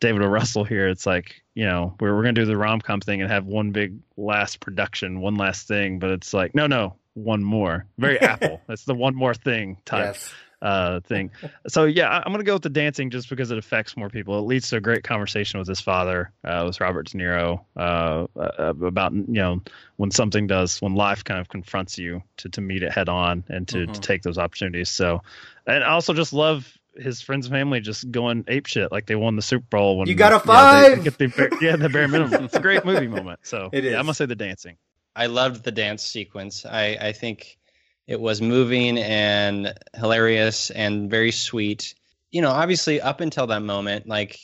David 0.00 0.22
O. 0.22 0.26
Russell 0.26 0.64
here. 0.64 0.88
It's 0.88 1.06
like 1.06 1.42
you 1.54 1.64
know 1.64 1.94
we're 2.00 2.14
we're 2.14 2.22
gonna 2.22 2.34
do 2.34 2.44
the 2.44 2.56
rom 2.56 2.80
com 2.80 3.00
thing 3.00 3.20
and 3.20 3.30
have 3.30 3.46
one 3.46 3.72
big 3.72 3.98
last 4.16 4.60
production, 4.60 5.20
one 5.20 5.36
last 5.36 5.66
thing, 5.68 5.98
but 5.98 6.10
it's 6.10 6.32
like 6.32 6.54
no, 6.54 6.66
no, 6.66 6.96
one 7.14 7.42
more. 7.42 7.86
Very 7.98 8.20
Apple. 8.20 8.60
That's 8.66 8.84
the 8.84 8.94
one 8.94 9.14
more 9.14 9.34
thing 9.34 9.78
type. 9.84 10.14
Yes. 10.14 10.32
Uh, 10.60 10.98
thing. 10.98 11.30
So 11.68 11.84
yeah, 11.84 12.10
I'm 12.10 12.32
gonna 12.32 12.42
go 12.42 12.54
with 12.54 12.64
the 12.64 12.68
dancing 12.68 13.10
just 13.10 13.28
because 13.28 13.52
it 13.52 13.58
affects 13.58 13.96
more 13.96 14.10
people. 14.10 14.36
It 14.40 14.42
leads 14.42 14.70
to 14.70 14.78
a 14.78 14.80
great 14.80 15.04
conversation 15.04 15.60
with 15.60 15.68
his 15.68 15.78
father, 15.78 16.32
uh, 16.42 16.64
with 16.66 16.80
Robert 16.80 17.06
De 17.06 17.16
Niro, 17.16 17.60
uh, 17.76 18.26
uh, 18.36 18.74
about 18.84 19.12
you 19.12 19.24
know 19.28 19.60
when 19.98 20.10
something 20.10 20.48
does 20.48 20.82
when 20.82 20.96
life 20.96 21.22
kind 21.22 21.38
of 21.38 21.48
confronts 21.48 21.96
you 21.96 22.24
to 22.38 22.48
to 22.48 22.60
meet 22.60 22.82
it 22.82 22.90
head 22.90 23.08
on 23.08 23.44
and 23.48 23.68
to, 23.68 23.86
to 23.86 24.00
take 24.00 24.22
those 24.22 24.36
opportunities. 24.36 24.88
So, 24.88 25.22
and 25.64 25.84
I 25.84 25.90
also 25.90 26.12
just 26.12 26.32
love 26.32 26.77
his 26.98 27.20
friends 27.22 27.46
and 27.46 27.54
family 27.54 27.80
just 27.80 28.10
going 28.10 28.44
ape 28.48 28.66
shit 28.66 28.90
like 28.92 29.06
they 29.06 29.14
won 29.14 29.36
the 29.36 29.42
Super 29.42 29.66
Bowl 29.70 29.98
when 29.98 30.08
You 30.08 30.14
got 30.14 30.32
a 30.32 30.36
know, 30.36 30.38
they- 30.40 30.46
five! 30.46 30.96
they 30.98 31.04
get 31.04 31.18
the 31.18 31.58
yeah, 31.62 31.76
the 31.76 31.88
bare 31.88 32.08
minimum. 32.08 32.44
It's 32.44 32.54
a 32.54 32.60
great 32.60 32.84
movie 32.84 33.08
moment. 33.08 33.40
So 33.44 33.70
it 33.72 33.84
is. 33.84 33.92
yeah. 33.92 33.98
I'm 33.98 34.04
gonna 34.04 34.14
say 34.14 34.26
the 34.26 34.34
dancing. 34.36 34.76
I 35.16 35.26
loved 35.26 35.64
the 35.64 35.72
dance 35.72 36.02
sequence. 36.04 36.64
I, 36.64 36.96
I 37.00 37.12
think 37.12 37.58
it 38.06 38.20
was 38.20 38.40
moving 38.40 38.98
and 38.98 39.74
hilarious 39.94 40.70
and 40.70 41.10
very 41.10 41.32
sweet. 41.32 41.94
You 42.30 42.42
know, 42.42 42.50
obviously 42.50 43.00
up 43.00 43.20
until 43.20 43.46
that 43.48 43.60
moment, 43.62 44.06
like 44.06 44.38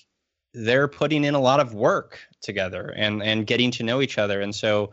they're 0.53 0.89
putting 0.89 1.25
in 1.25 1.35
a 1.35 1.41
lot 1.41 1.61
of 1.61 1.75
work 1.75 2.19
together 2.41 2.93
and 2.97 3.23
and 3.23 3.47
getting 3.47 3.71
to 3.73 3.83
know 3.85 4.01
each 4.03 4.19
other. 4.19 4.41
And 4.41 4.55
so 4.55 4.93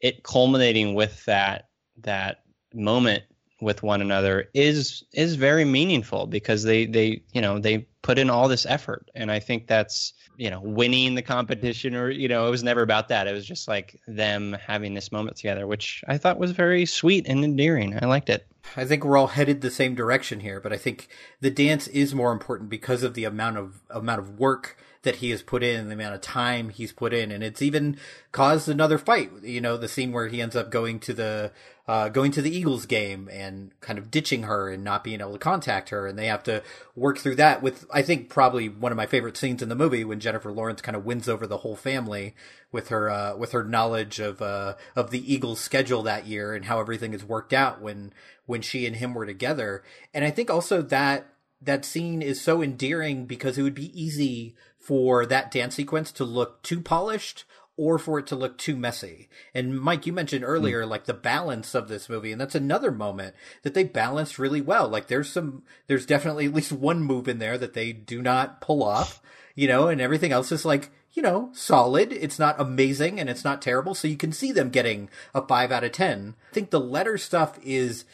it 0.00 0.22
culminating 0.22 0.94
with 0.94 1.24
that 1.26 1.68
that 2.02 2.42
moment 2.74 3.22
with 3.60 3.82
one 3.82 4.02
another 4.02 4.48
is 4.52 5.04
is 5.12 5.36
very 5.36 5.64
meaningful 5.64 6.26
because 6.26 6.62
they 6.62 6.86
they 6.86 7.22
you 7.32 7.40
know 7.40 7.58
they 7.58 7.86
put 8.02 8.18
in 8.18 8.30
all 8.30 8.48
this 8.48 8.66
effort. 8.66 9.08
And 9.14 9.30
i 9.30 9.38
think 9.38 9.66
that's 9.66 10.12
you 10.36 10.50
know 10.50 10.60
winning 10.60 11.14
the 11.14 11.22
competition 11.22 11.94
or 11.94 12.10
you 12.10 12.28
know 12.28 12.46
it 12.46 12.50
was 12.50 12.62
never 12.62 12.82
about 12.82 13.08
that. 13.08 13.26
It 13.26 13.32
was 13.32 13.46
just 13.46 13.68
like 13.68 14.00
them 14.06 14.56
having 14.66 14.94
this 14.94 15.10
moment 15.10 15.36
together 15.36 15.66
which 15.66 16.04
i 16.06 16.18
thought 16.18 16.38
was 16.38 16.52
very 16.52 16.86
sweet 16.86 17.26
and 17.26 17.44
endearing. 17.44 17.98
I 18.00 18.06
liked 18.06 18.28
it. 18.28 18.46
I 18.76 18.84
think 18.84 19.04
we're 19.04 19.16
all 19.16 19.28
headed 19.28 19.60
the 19.60 19.70
same 19.70 19.94
direction 19.94 20.40
here, 20.40 20.60
but 20.60 20.72
I 20.72 20.76
think 20.76 21.08
the 21.40 21.50
dance 21.50 21.86
is 21.88 22.14
more 22.14 22.32
important 22.32 22.68
because 22.68 23.02
of 23.02 23.14
the 23.14 23.24
amount 23.24 23.58
of 23.58 23.80
amount 23.90 24.20
of 24.20 24.38
work 24.38 24.76
that 25.06 25.16
he 25.16 25.30
has 25.30 25.40
put 25.40 25.62
in, 25.62 25.86
the 25.86 25.94
amount 25.94 26.16
of 26.16 26.20
time 26.20 26.68
he's 26.68 26.92
put 26.92 27.14
in, 27.14 27.30
and 27.30 27.44
it's 27.44 27.62
even 27.62 27.96
caused 28.32 28.68
another 28.68 28.98
fight. 28.98 29.30
You 29.42 29.60
know, 29.60 29.76
the 29.76 29.86
scene 29.86 30.10
where 30.10 30.26
he 30.26 30.42
ends 30.42 30.56
up 30.56 30.68
going 30.68 30.98
to 31.00 31.14
the 31.14 31.52
uh, 31.86 32.08
going 32.08 32.32
to 32.32 32.42
the 32.42 32.50
Eagles 32.50 32.86
game 32.86 33.28
and 33.32 33.70
kind 33.80 34.00
of 34.00 34.10
ditching 34.10 34.42
her 34.42 34.68
and 34.68 34.82
not 34.82 35.04
being 35.04 35.20
able 35.20 35.34
to 35.34 35.38
contact 35.38 35.90
her, 35.90 36.08
and 36.08 36.18
they 36.18 36.26
have 36.26 36.42
to 36.42 36.60
work 36.96 37.18
through 37.18 37.36
that 37.36 37.62
with 37.62 37.86
I 37.94 38.02
think 38.02 38.28
probably 38.28 38.68
one 38.68 38.90
of 38.90 38.96
my 38.96 39.06
favorite 39.06 39.36
scenes 39.36 39.62
in 39.62 39.68
the 39.68 39.76
movie 39.76 40.04
when 40.04 40.18
Jennifer 40.18 40.52
Lawrence 40.52 40.82
kind 40.82 40.96
of 40.96 41.04
wins 41.04 41.28
over 41.28 41.46
the 41.46 41.58
whole 41.58 41.76
family 41.76 42.34
with 42.72 42.88
her 42.88 43.08
uh, 43.08 43.36
with 43.36 43.52
her 43.52 43.62
knowledge 43.62 44.18
of 44.18 44.42
uh, 44.42 44.74
of 44.96 45.12
the 45.12 45.32
Eagles' 45.32 45.60
schedule 45.60 46.02
that 46.02 46.26
year 46.26 46.52
and 46.52 46.64
how 46.64 46.80
everything 46.80 47.12
has 47.12 47.24
worked 47.24 47.52
out 47.52 47.80
when 47.80 48.12
when 48.44 48.60
she 48.60 48.86
and 48.86 48.96
him 48.96 49.14
were 49.14 49.24
together. 49.24 49.84
And 50.12 50.24
I 50.24 50.32
think 50.32 50.50
also 50.50 50.82
that 50.82 51.28
that 51.62 51.84
scene 51.84 52.22
is 52.22 52.40
so 52.40 52.62
endearing 52.62 53.26
because 53.26 53.56
it 53.56 53.62
would 53.62 53.74
be 53.74 53.98
easy 53.98 54.54
for 54.86 55.26
that 55.26 55.50
dance 55.50 55.74
sequence 55.74 56.12
to 56.12 56.22
look 56.22 56.62
too 56.62 56.80
polished 56.80 57.42
or 57.76 57.98
for 57.98 58.20
it 58.20 58.26
to 58.28 58.36
look 58.36 58.56
too 58.56 58.76
messy. 58.76 59.28
And 59.52 59.78
Mike, 59.78 60.06
you 60.06 60.12
mentioned 60.12 60.44
hmm. 60.44 60.50
earlier 60.50 60.86
like 60.86 61.06
the 61.06 61.12
balance 61.12 61.74
of 61.74 61.88
this 61.88 62.08
movie, 62.08 62.30
and 62.30 62.40
that's 62.40 62.54
another 62.54 62.92
moment 62.92 63.34
that 63.64 63.74
they 63.74 63.82
balanced 63.82 64.38
really 64.38 64.60
well. 64.60 64.88
Like 64.88 65.08
there's 65.08 65.28
some, 65.28 65.64
there's 65.88 66.06
definitely 66.06 66.46
at 66.46 66.54
least 66.54 66.70
one 66.70 67.02
move 67.02 67.26
in 67.26 67.40
there 67.40 67.58
that 67.58 67.74
they 67.74 67.92
do 67.92 68.22
not 68.22 68.60
pull 68.60 68.84
off, 68.84 69.20
you 69.56 69.66
know, 69.66 69.88
and 69.88 70.00
everything 70.00 70.30
else 70.30 70.52
is 70.52 70.64
like, 70.64 70.90
you 71.14 71.22
know, 71.22 71.50
solid. 71.52 72.12
It's 72.12 72.38
not 72.38 72.60
amazing 72.60 73.18
and 73.18 73.28
it's 73.28 73.44
not 73.44 73.60
terrible. 73.60 73.94
So 73.94 74.06
you 74.06 74.16
can 74.16 74.30
see 74.30 74.52
them 74.52 74.70
getting 74.70 75.08
a 75.34 75.44
five 75.44 75.72
out 75.72 75.82
of 75.82 75.90
10. 75.90 76.36
I 76.50 76.54
think 76.54 76.70
the 76.70 76.78
letter 76.78 77.18
stuff 77.18 77.58
is, 77.64 78.04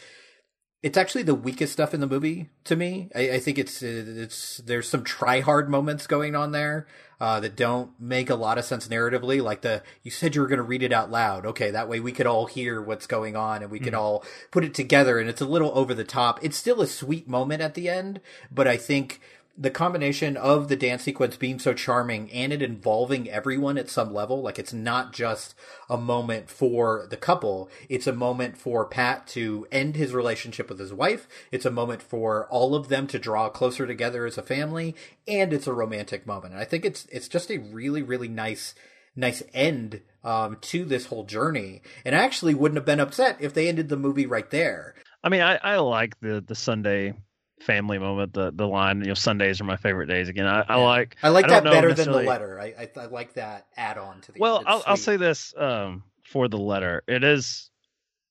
it's 0.83 0.99
actually 0.99 1.23
the 1.23 1.35
weakest 1.35 1.73
stuff 1.73 1.95
in 1.95 2.01
the 2.01 2.07
movie 2.07 2.51
to 2.65 2.75
me. 2.75 3.09
I, 3.15 3.33
I 3.33 3.39
think 3.39 3.59
it's 3.59 3.83
it's 3.83 4.59
there's 4.59 4.89
some 4.89 5.05
try 5.05 5.41
hard 5.41 5.71
moments 5.71 6.07
going 6.09 6.35
on 6.35 6.51
there 6.51 6.89
uh, 7.21 7.39
that 7.39 7.55
don't 7.55 7.93
make 8.01 8.29
a 8.29 8.35
lot 8.35 8.59
of 8.59 8.65
sense 8.65 8.89
narratively. 8.89 9.41
Like 9.41 9.61
the 9.61 9.83
you 10.03 10.11
said 10.11 10.35
you 10.35 10.41
were 10.41 10.49
going 10.49 10.57
to 10.57 10.65
read 10.65 10.83
it 10.83 10.93
out 10.93 11.09
loud. 11.09 11.47
Okay, 11.47 11.71
that 11.71 11.89
way 11.89 12.01
we 12.01 12.11
could 12.11 12.27
all 12.27 12.47
hear 12.47 12.83
what's 12.83 13.07
going 13.07 13.37
on 13.37 13.63
and 13.63 13.71
we 13.71 13.79
could 13.79 13.95
all 13.95 14.25
put 14.51 14.65
it 14.65 14.75
together. 14.75 15.21
And 15.21 15.31
it's 15.31 15.41
a 15.41 15.47
little 15.47 15.71
over 15.79 15.95
the 15.95 16.05
top. 16.05 16.41
It's 16.43 16.57
still 16.57 16.83
a 16.83 16.87
sweet 16.89 17.29
moment 17.29 17.63
at 17.63 17.75
the 17.75 17.89
end, 17.89 18.21
but 18.51 18.67
I 18.67 18.77
think 18.77 19.21
the 19.57 19.71
combination 19.71 20.37
of 20.37 20.69
the 20.69 20.77
dance 20.77 21.03
sequence 21.03 21.37
being 21.37 21.59
so 21.59 21.75
charming 21.75 22.31
and 22.33 22.53
it 22.53 22.63
involving 22.63 23.29
everyone 23.29 23.77
at 23.77 23.91
some 23.91 24.13
level 24.13 24.41
like 24.41 24.59
it's 24.59 24.73
not 24.73 25.13
just 25.13 25.55
a 25.91 25.99
moment 25.99 26.49
for 26.49 27.07
the 27.11 27.17
couple. 27.17 27.69
It's 27.89 28.07
a 28.07 28.15
moment 28.15 28.57
for 28.57 28.87
pat 28.87 29.27
to 29.29 29.67
end 29.71 29.97
his 29.97 30.15
relationship 30.15 30.71
with 30.71 30.79
his 30.79 30.93
wife. 30.93 31.29
It's 31.51 31.67
a 31.67 31.71
moment 31.71 32.03
for 32.03 32.47
all 32.49 32.75
of 32.75 32.89
them 32.89 33.07
to 33.09 33.19
draw 33.19 33.51
closer 33.51 33.87
together 33.87 34.25
as 34.25 34.39
a 34.39 34.43
family. 34.43 34.95
And 35.29 35.53
it's 35.53 35.67
a 35.67 35.75
romantic 35.75 36.27
moment. 36.27 36.55
And 36.55 36.63
i 36.63 36.65
think 36.65 36.85
it's 36.85 37.07
it's 37.13 37.29
just 37.29 37.51
a 37.51 37.59
really 37.59 38.03
really 38.03 38.29
nice 38.29 38.75
nice 39.15 39.43
end 39.53 40.01
um, 40.25 40.57
to 40.63 40.87
this 40.87 41.07
whole 41.07 41.25
journey. 41.25 41.83
And 42.07 42.17
i 42.17 42.23
actually 42.25 42.55
wouldn't 42.55 42.79
have 42.79 42.87
been 42.87 43.01
upset 43.01 43.37
if 43.39 43.53
they 43.53 43.69
ended 43.69 43.91
the 43.91 43.97
movie 43.97 44.27
right 44.27 44.51
there. 44.51 44.95
I 45.23 45.29
mean, 45.29 45.43
I, 45.43 45.57
I 45.63 45.77
like 45.77 46.19
the 46.21 46.43
the 46.45 46.55
Sunday 46.55 47.15
family 47.63 47.99
moment. 47.99 48.33
The 48.33 48.53
the 48.53 48.67
line, 48.67 49.01
you 49.01 49.09
know, 49.09 49.15
Sundays 49.15 49.61
are 49.61 49.65
my 49.65 49.77
favorite 49.77 50.07
days. 50.07 50.29
Again, 50.29 50.47
I, 50.47 50.65
I 50.69 50.77
like. 50.77 51.17
i 51.23 51.29
like 51.29 51.47
don't 51.47 51.65
that 51.65 51.73
better 51.73 51.95
than 51.95 52.11
the 52.11 52.23
letter 52.23 52.61
I, 52.61 52.75
I, 52.79 52.91
I 52.97 53.07
like 53.07 53.35
that 53.35 53.67
add-on 53.77 54.21
to 54.23 54.33
the 54.33 54.41
Well, 54.41 54.63
I'll, 54.67 54.83
I'll 54.87 54.97
say 54.97 55.17
this 55.17 55.55
um, 55.57 56.03
for 56.25 56.49
the 56.49 56.59
letter. 56.59 57.03
It 57.07 57.25
is 57.25 57.71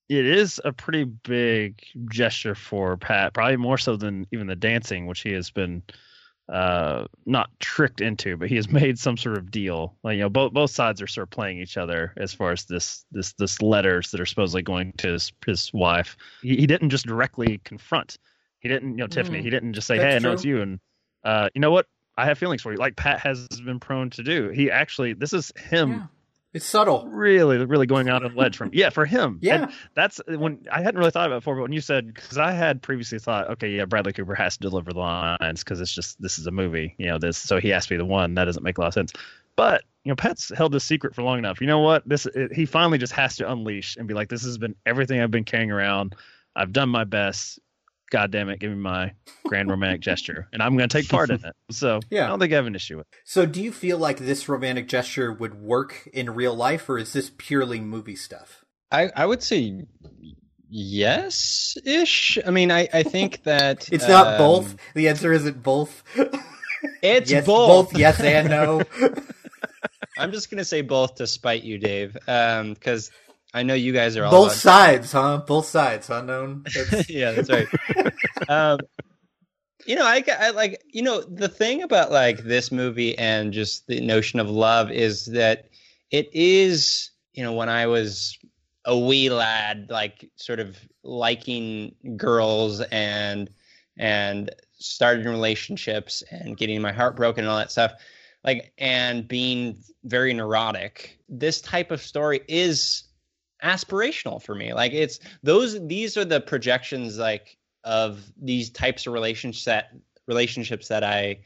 it 0.10 0.26
is 0.26 0.60
a 0.66 0.74
pretty 0.74 1.06
big 1.06 1.82
gesture 2.10 2.56
for 2.56 2.98
Pat, 2.98 3.34
probably 3.34 3.56
more 3.56 3.78
so 3.78 3.96
than 3.96 4.28
even 4.34 4.46
the 4.46 4.58
dancing, 4.58 5.08
which 5.08 5.22
he 5.22 5.32
has 5.32 5.50
been 5.52 5.82
uh, 6.52 7.06
not 7.26 7.50
tricked 7.62 8.02
into, 8.02 8.36
but 8.36 8.50
he 8.50 8.58
has 8.58 8.70
made 8.72 9.00
some 9.00 9.16
sort 9.16 9.38
of 9.38 9.50
deal. 9.50 9.96
Like 10.04 10.16
you 10.16 10.24
know, 10.24 10.30
both 10.30 10.52
both 10.52 10.72
sides 10.72 11.02
are 11.02 11.08
sort 11.08 11.24
of 11.24 11.30
playing 11.30 11.60
each 11.60 11.78
other 11.78 12.14
as 12.18 12.34
far 12.34 12.52
as 12.52 12.66
this 12.66 13.06
this 13.12 13.34
this 13.34 13.62
letters 13.62 14.12
that 14.12 14.20
are 14.20 14.26
supposedly 14.26 14.62
going 14.62 14.92
to 14.98 15.14
his 15.14 15.32
his 15.46 15.72
wife. 15.74 16.18
He, 16.42 16.58
he 16.58 16.68
didn't 16.68 16.90
just 16.90 17.06
directly 17.06 17.62
confront. 17.64 18.18
He 18.62 18.70
didn't, 18.70 18.92
you 18.92 18.98
know, 18.98 19.08
Tiffany. 19.08 19.40
Mm. 19.40 19.44
He 19.44 19.50
didn't 19.50 19.74
just 19.74 19.88
say, 19.88 19.98
That's 19.98 20.10
"Hey, 20.10 20.16
I 20.16 20.20
know 20.20 20.32
it's 20.32 20.46
you," 20.46 20.62
and 20.62 20.80
uh, 21.24 21.50
you 21.54 21.62
know 21.62 21.72
what? 21.72 21.88
I 22.18 22.26
have 22.26 22.38
feelings 22.38 22.62
for 22.62 22.72
you, 22.72 22.78
like 22.78 22.96
Pat 22.96 23.20
has 23.22 23.48
been 23.48 23.80
prone 23.80 24.10
to 24.12 24.24
do. 24.24 24.50
He 24.50 24.70
actually, 24.70 25.14
this 25.14 25.34
is 25.34 25.52
him 25.58 25.92
Yeah. 25.92 26.06
It's 26.54 26.66
subtle. 26.66 27.08
really, 27.08 27.64
really 27.66 27.86
going 27.86 28.10
out 28.10 28.26
on 28.26 28.34
a 28.34 28.36
ledge 28.36 28.58
from. 28.58 28.72
Yeah, 28.74 28.90
for 28.90 29.06
him. 29.06 29.40
Yeah. 29.42 29.64
And 29.64 29.74
that's 29.94 30.20
when 30.28 30.66
I 30.70 30.82
hadn't 30.82 31.00
really 31.00 31.12
thought 31.12 31.28
about 31.28 31.38
it 31.38 31.40
before, 31.40 31.56
but 31.56 31.62
when 31.62 31.72
you 31.72 31.80
said 31.80 32.14
because 32.14 32.38
I 32.38 32.52
had 32.52 32.82
previously 32.82 33.20
thought, 33.20 33.50
okay, 33.52 33.70
yeah, 33.70 33.86
Bradley 33.86 34.12
Cooper 34.12 34.36
has 34.36 34.58
to 34.58 34.60
deliver 34.60 34.92
the 34.92 35.00
lines 35.00 35.64
because 35.64 35.80
it's 35.80 35.94
just 35.94 36.22
this 36.22 36.38
is 36.38 36.48
a 36.48 36.52
movie, 36.52 36.94
you 36.98 37.06
know, 37.06 37.18
this 37.18 37.38
so 37.38 37.58
he 37.58 37.70
has 37.70 37.86
to 37.86 37.90
be 37.92 37.98
the 37.98 38.06
one. 38.06 38.34
That 38.36 38.46
doesn't 38.46 38.64
make 38.64 38.78
a 38.78 38.82
lot 38.82 38.88
of 38.88 38.94
sense. 38.94 39.14
But 39.56 39.84
you 40.04 40.12
know, 40.12 40.16
Pat's 40.16 40.52
held 40.56 40.74
this 40.74 40.84
secret 40.84 41.16
for 41.16 41.24
long 41.24 41.38
enough. 41.38 41.62
You 41.62 41.68
know 41.68 41.80
what? 41.80 42.08
This 42.08 42.26
it, 42.26 42.52
he 42.52 42.66
finally 42.66 42.98
just 42.98 43.14
has 43.14 43.38
to 43.38 43.50
unleash 43.50 43.96
and 43.96 44.08
be 44.08 44.14
like, 44.14 44.28
this 44.28 44.44
has 44.44 44.58
been 44.58 44.76
everything 44.86 45.22
I've 45.22 45.32
been 45.32 45.46
carrying 45.46 45.72
around. 45.72 46.16
I've 46.54 46.74
done 46.74 46.90
my 46.90 47.06
best. 47.06 47.60
God 48.12 48.30
damn 48.30 48.50
it, 48.50 48.60
give 48.60 48.70
me 48.70 48.78
my 48.78 49.14
grand 49.48 49.70
romantic 49.70 50.02
gesture, 50.12 50.48
and 50.54 50.62
I'm 50.62 50.78
going 50.78 50.88
to 50.88 50.96
take 51.02 51.10
part 51.10 51.30
in 51.32 51.44
it. 51.44 51.56
So 51.72 52.00
Yeah. 52.12 52.26
I 52.26 52.28
don't 52.28 52.40
think 52.40 52.54
I 52.54 52.58
have 52.58 52.68
an 52.68 52.76
issue 52.76 52.98
with. 52.98 53.08
it. 53.12 53.16
So, 53.26 53.46
do 53.48 53.62
you 53.64 53.72
feel 53.72 53.98
like 53.98 54.18
this 54.20 54.48
romantic 54.48 54.88
gesture 54.88 55.32
would 55.32 55.56
work 55.62 56.08
in 56.14 56.30
real 56.36 56.54
life, 56.54 56.88
or 56.90 56.98
is 57.00 57.14
this 57.14 57.32
purely 57.38 57.80
movie 57.80 58.16
stuff? 58.16 58.64
I, 58.92 59.10
I 59.16 59.26
would 59.26 59.42
say 59.42 59.86
yes 60.70 61.78
ish. 61.86 62.38
I 62.46 62.52
mean, 62.52 62.72
I, 62.72 62.88
I 62.94 63.04
think 63.04 63.44
that 63.46 63.90
It's 63.92 64.08
not 64.08 64.28
um, 64.28 64.38
both. 64.38 64.76
The 64.94 65.08
answer 65.10 65.32
isn't 65.34 65.64
both. 65.64 66.04
It's 67.04 67.30
yes, 67.32 67.46
both. 67.46 67.96
Yes 67.96 68.20
and 68.20 68.50
no. 68.50 68.82
I'm 70.18 70.32
just 70.32 70.50
gonna 70.50 70.66
say 70.66 70.82
both 70.82 71.16
to 71.16 71.28
spite 71.28 71.62
you, 71.64 71.78
Dave, 71.78 72.14
because 72.26 73.12
I 73.54 73.64
know 73.64 73.74
you 73.74 73.92
guys 73.92 74.16
are 74.18 74.24
all 74.24 74.32
Both 74.32 74.54
sides, 74.54 75.12
huh? 75.12 75.44
Both 75.46 75.68
sides, 75.68 76.08
huh? 76.08 76.22
Non. 76.22 76.64
That's- 76.74 77.10
yeah, 77.10 77.32
that's 77.32 77.50
right. 77.50 77.68
um, 78.50 78.80
you 79.86 79.96
know, 79.96 80.06
I, 80.06 80.24
I 80.40 80.52
like 80.52 80.82
you 80.88 81.02
know 81.02 81.22
the 81.22 81.50
thing 81.50 81.84
about 81.84 82.12
like 82.12 82.44
this 82.44 82.72
movie 82.72 83.18
and 83.18 83.52
just 83.52 83.88
the 83.88 84.00
notion 84.00 84.40
of 84.40 84.50
love 84.50 84.92
is 84.92 85.26
that 85.28 85.70
it 86.12 86.30
is 86.34 87.12
you 87.34 87.44
know 87.44 87.54
when 87.54 87.70
I 87.70 87.88
was 87.88 88.38
a 88.86 88.98
wee 88.98 89.30
lad, 89.30 89.88
like 89.90 90.30
sort 90.36 90.60
of 90.60 90.78
liking 91.04 91.96
girls 92.16 92.80
and 92.82 93.50
and 93.98 94.50
starting 94.80 95.26
relationships 95.26 96.24
and 96.32 96.58
getting 96.58 96.82
my 96.82 96.92
heart 96.92 97.16
broken 97.16 97.44
and 97.44 97.52
all 97.52 97.58
that 97.58 97.72
stuff 97.72 97.92
like 98.44 98.74
and 98.78 99.28
being 99.28 99.78
very 100.04 100.34
neurotic 100.34 101.20
this 101.30 101.62
type 101.62 101.92
of 101.92 102.02
story 102.02 102.42
is 102.48 103.04
aspirational 103.64 104.42
for 104.42 104.56
me. 104.56 104.74
Like 104.74 104.94
it's 104.94 105.20
those 105.44 105.86
these 105.88 106.18
are 106.18 106.26
the 106.26 106.42
projections 106.42 107.18
like 107.18 107.58
of 107.84 108.32
these 108.42 108.70
types 108.70 109.08
of 109.08 109.14
relationships 109.14 109.66
that 109.66 109.92
relationships 110.28 110.88
that 110.88 111.04
i 111.04 111.40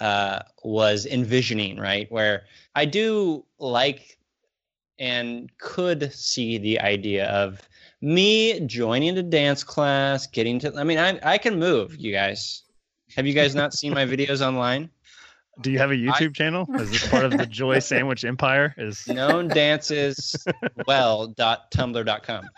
uh 0.00 0.40
was 0.62 1.06
envisioning 1.06 1.78
right? 1.78 2.10
Where 2.10 2.44
i 2.74 2.84
do 2.84 3.44
like 3.58 4.18
and 4.98 5.50
could 5.58 6.12
see 6.12 6.58
the 6.58 6.80
idea 6.80 7.28
of 7.28 7.68
me 8.00 8.60
joining 8.60 9.16
a 9.18 9.22
dance 9.22 9.62
class 9.62 10.26
getting 10.26 10.58
to 10.58 10.72
i 10.76 10.84
mean 10.84 10.98
i 10.98 11.18
i 11.22 11.38
can 11.38 11.58
move 11.58 11.96
you 11.96 12.12
guys. 12.12 12.62
Have 13.14 13.26
you 13.26 13.34
guys 13.34 13.54
not 13.54 13.72
seen 13.72 13.94
my 13.94 14.04
videos 14.14 14.44
online 14.46 14.90
Do 15.60 15.70
you 15.70 15.78
have 15.78 15.90
a 15.90 15.94
YouTube 15.94 16.34
channel? 16.34 16.66
Is 16.74 16.90
this 16.90 17.08
part 17.10 17.24
of 17.24 17.36
the 17.36 17.46
Joy 17.46 17.78
Sandwich 17.78 18.24
Empire? 18.24 18.74
Is 18.76 19.06
Non 19.08 19.48
dances 19.48 20.46
well.tumblr.com 20.86 22.50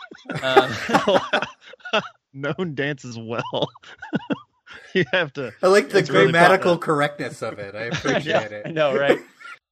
um, 0.43 2.03
Non 2.33 2.75
dances 2.75 3.19
well. 3.19 3.69
you 4.95 5.05
have 5.13 5.33
to. 5.35 5.53
I 5.63 5.67
like 5.69 5.91
the 5.91 5.99
It's 5.99 6.11
really 6.11 6.33
grammatical 6.33 6.79
correctness 6.79 7.43
of 7.43 7.59
it. 7.59 7.75
I 7.75 7.85
appreciate 7.85 8.35
I 8.35 8.57
it. 8.57 8.75
No, 8.75 8.97
right? 8.97 9.19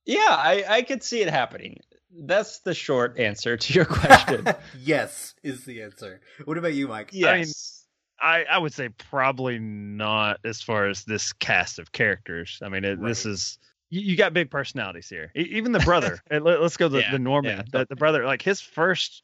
Yeah, 0.05 0.21
I, 0.29 0.65
I 0.69 0.83
could 0.83 1.03
see 1.03 1.21
it 1.21 1.29
happening. 1.29 1.81
That's 2.19 2.61
the 2.61 2.75
short 2.75 3.19
answer 3.19 3.57
to 3.57 3.73
your 3.73 3.85
question. 3.85 4.47
yes, 4.79 5.35
is 5.43 5.65
the 5.65 5.83
answer. 5.83 6.21
What 6.45 6.59
about 6.59 6.75
you, 6.75 6.89
Mike? 6.89 7.11
yes. 7.13 7.73
I, 7.73 7.76
I 8.21 8.59
would 8.59 8.73
say 8.73 8.89
probably 8.89 9.59
not 9.59 10.39
as 10.45 10.63
far 10.63 10.89
as 10.89 11.05
this 11.05 11.33
cast 11.33 11.79
of 11.79 11.93
characters. 11.93 12.59
I 12.63 12.69
mean, 12.69 12.85
it, 12.85 13.03
this 13.03 13.27
is 13.27 13.59
you, 13.91 14.01
you 14.01 14.17
got 14.17 14.33
big 14.33 14.51
personalities 14.51 15.09
here. 15.09 15.31
E- 15.37 15.49
even 15.53 15.73
the 15.73 15.79
brother. 15.81 16.21
and 16.31 16.45
let, 16.45 16.61
us 16.61 16.77
go 16.77 16.89
the, 16.89 17.01
Yeah, 17.01 17.13
the 17.13 17.19
Norman. 17.19 17.59
yeah, 17.59 17.63
the, 17.71 17.87
the 17.89 17.97
brother, 17.97 18.25
like 18.25 18.43
his 18.43 18.61
first 18.61 19.23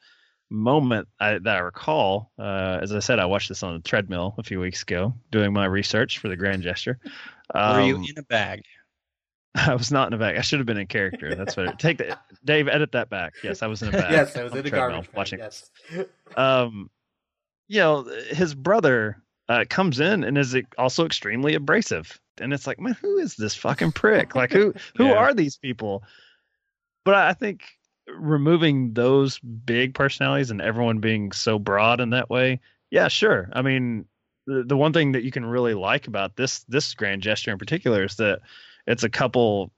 moment 0.49 1.07
I, 1.19 1.39
that 1.39 1.55
I 1.57 1.59
recall. 1.59 2.31
Uh, 2.37 2.79
as 2.81 2.93
I 2.93 2.99
said, 2.99 3.19
I 3.19 3.25
watched 3.25 3.49
this 3.49 3.63
on 3.63 3.75
a 3.75 3.79
treadmill 3.79 4.35
a 4.37 4.43
few 4.43 4.59
weeks 4.59 4.83
ago, 4.83 5.13
doing 5.31 5.51
my 5.53 5.65
research 5.65 6.19
for 6.19 6.29
the 6.29 6.35
Grand 6.37 6.61
Gesture. 6.63 6.99
Were 7.53 7.81
you 7.81 7.95
Um, 7.97 8.03
in 8.07 8.17
a 8.17 8.23
bag? 8.23 8.61
I 9.55 9.75
was 9.75 9.91
not 9.91 10.07
in 10.07 10.13
a 10.13 10.17
bag. 10.17 10.37
I 10.37 10.41
should 10.41 10.59
have 10.59 10.65
been 10.65 10.77
in 10.77 10.87
character. 10.87 11.35
That's 11.35 11.55
what. 11.57 11.67
It, 11.67 11.79
take 11.79 11.97
the 11.99 12.17
Dave. 12.45 12.67
Edit 12.67 12.91
that 12.93 13.09
back. 13.09 13.33
Yes, 13.43 13.61
I 13.61 13.67
was 13.67 13.81
in 13.83 13.89
a 13.89 13.91
bag. 13.99 14.11
yes, 14.11 14.35
I 14.37 14.43
was 14.43 14.53
in 14.53 14.59
a 14.59 14.69
treadmill 14.69 14.89
garbage 15.03 15.07
bag. 15.11 15.15
watching. 15.17 15.39
Yes. 15.39 15.69
Um, 16.35 16.89
you 17.67 17.79
know, 17.79 18.03
his 18.29 18.53
brother 18.55 19.21
uh, 19.49 19.65
comes 19.69 19.99
in 19.99 20.23
and 20.23 20.37
is 20.37 20.55
also 20.77 21.05
extremely 21.05 21.55
abrasive, 21.55 22.19
and 22.39 22.53
it's 22.53 22.67
like, 22.67 22.79
man, 22.79 22.97
who 23.01 23.17
is 23.17 23.35
this 23.35 23.55
fucking 23.55 23.91
prick? 23.91 24.35
Like, 24.35 24.51
who 24.51 24.73
who 24.97 25.05
Yeah. 25.05 25.13
are 25.13 25.33
these 25.33 25.57
people? 25.57 26.03
But 27.05 27.15
I 27.15 27.33
think 27.33 27.63
removing 28.07 28.93
those 28.93 29.39
big 29.39 29.93
personalities 29.93 30.51
and 30.51 30.61
everyone 30.61 30.99
being 30.99 31.31
so 31.31 31.59
broad 31.59 31.99
in 31.99 32.11
that 32.11 32.29
way, 32.29 32.59
yeah, 32.91 33.07
sure. 33.07 33.49
I 33.53 33.61
mean, 33.61 34.05
the, 34.45 34.63
the 34.63 34.77
one 34.77 34.93
thing 34.93 35.13
that 35.13 35.23
you 35.23 35.31
can 35.31 35.45
really 35.45 35.73
like 35.73 36.07
about 36.07 36.35
this 36.35 36.63
this 36.65 36.93
grand 36.93 37.21
gesture 37.21 37.51
in 37.51 37.57
particular 37.57 38.03
is 38.03 38.15
that 38.17 38.41
it's 38.87 39.03
a 39.03 39.09
couple 39.09 39.71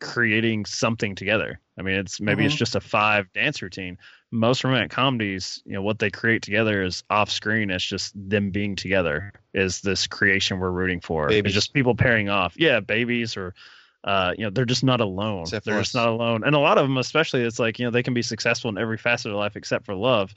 creating 0.00 0.64
something 0.64 1.14
together. 1.14 1.60
I 1.78 1.82
mean, 1.82 1.96
it's 1.96 2.20
maybe 2.20 2.44
it's 2.44 2.54
just 2.54 2.76
a 2.76 2.80
five 2.80 3.32
dance 3.32 3.62
routine. 3.62 3.98
Most 4.30 4.62
romantic 4.62 4.90
comedies, 4.90 5.62
you 5.64 5.72
know, 5.72 5.82
what 5.82 5.98
they 5.98 6.10
create 6.10 6.42
together 6.42 6.82
is 6.82 7.02
off 7.08 7.30
screen. 7.30 7.70
It's 7.70 7.84
just 7.84 8.12
them 8.14 8.50
being 8.50 8.76
together. 8.76 9.32
Is 9.54 9.80
this 9.80 10.06
creation 10.06 10.58
we're 10.58 10.70
rooting 10.70 11.00
for? 11.00 11.28
Babies. 11.28 11.50
It's 11.50 11.54
just 11.54 11.72
people 11.72 11.94
pairing 11.94 12.28
off. 12.28 12.54
Yeah, 12.56 12.80
babies 12.80 13.36
or. 13.36 13.54
Uh, 14.04 14.32
you 14.38 14.44
know, 14.44 14.50
they're 14.50 14.64
just 14.64 14.84
not 14.84 15.00
alone. 15.00 15.38
They're 15.50 15.60
Syphilis. 15.60 15.86
just 15.86 15.94
not 15.96 16.08
alone, 16.08 16.44
and 16.44 16.54
a 16.54 16.58
lot 16.60 16.78
of 16.78 16.84
them, 16.84 16.98
especially, 16.98 17.42
it's 17.42 17.58
like 17.58 17.80
you 17.80 17.84
know 17.84 17.90
they 17.90 18.04
can 18.04 18.14
be 18.14 18.22
successful 18.22 18.70
in 18.70 18.78
every 18.78 18.96
facet 18.96 19.32
of 19.32 19.36
life 19.36 19.56
except 19.56 19.84
for 19.84 19.94
love. 19.94 20.32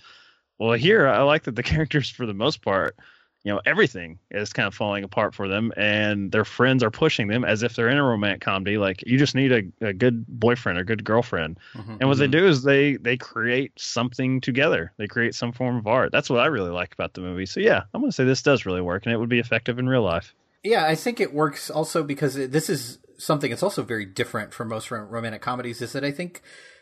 Well, 0.57 0.73
here 0.73 1.07
I 1.07 1.21
like 1.21 1.43
that 1.43 1.55
the 1.55 1.63
characters, 1.71 2.09
for 2.09 2.25
the 2.25 2.33
most 2.33 2.63
part, 2.63 2.95
you 3.43 3.51
know, 3.51 3.59
everything 3.65 4.19
is 4.29 4.53
kind 4.53 4.67
of 4.67 4.73
falling 4.75 5.03
apart 5.03 5.33
for 5.33 5.47
them, 5.47 5.71
and 5.75 6.31
their 6.31 6.45
friends 6.45 6.83
are 6.83 6.91
pushing 6.91 7.27
them 7.27 7.43
as 7.43 7.63
if 7.63 7.75
they're 7.75 7.89
in 7.89 7.97
a 7.97 8.03
romantic 8.03 8.41
comedy. 8.41 8.77
Like 8.77 9.03
you 9.05 9.17
just 9.17 9.33
need 9.33 9.51
a, 9.51 9.87
a 9.87 9.93
good 9.93 10.25
boyfriend 10.27 10.77
or 10.77 10.83
good 10.83 11.03
girlfriend, 11.03 11.59
Mhm. 11.75 11.97
and 11.99 12.09
what 12.09 12.19
they 12.19 12.27
do 12.27 12.47
is 12.47 12.63
they 12.63 12.97
they 12.97 13.17
create 13.17 13.71
something 13.77 14.41
together. 14.41 14.93
They 14.97 15.07
create 15.07 15.33
some 15.33 15.51
form 15.51 15.77
of 15.77 15.87
art. 15.87 16.11
That's 16.11 16.29
what 16.29 16.39
I 16.39 16.47
really 16.47 16.71
like 16.71 16.93
about 16.93 17.13
the 17.13 17.21
movie. 17.21 17.45
So 17.45 17.59
yeah, 17.59 17.83
I'm 17.93 18.01
gonna 18.01 18.11
say 18.11 18.25
this 18.25 18.43
does 18.43 18.65
really 18.65 18.81
work, 18.81 19.05
and 19.05 19.13
it 19.13 19.17
would 19.17 19.29
be 19.29 19.39
effective 19.39 19.79
in 19.79 19.89
real 19.89 20.03
life. 20.03 20.35
Yeah, 20.63 20.85
I 20.85 20.93
think 20.93 21.19
it 21.19 21.33
works 21.33 21.71
also 21.71 22.03
because 22.03 22.35
this 22.35 22.69
is 22.69 22.99
something 23.17 23.49
that's 23.49 23.63
also 23.63 23.81
very 23.81 24.05
different 24.05 24.53
from 24.53 24.67
most 24.67 24.91
romantic 24.91 25.41
comedies. 25.41 25.81
Is 25.81 25.93
that 25.93 26.03
I 26.03 26.11
think 26.11 26.41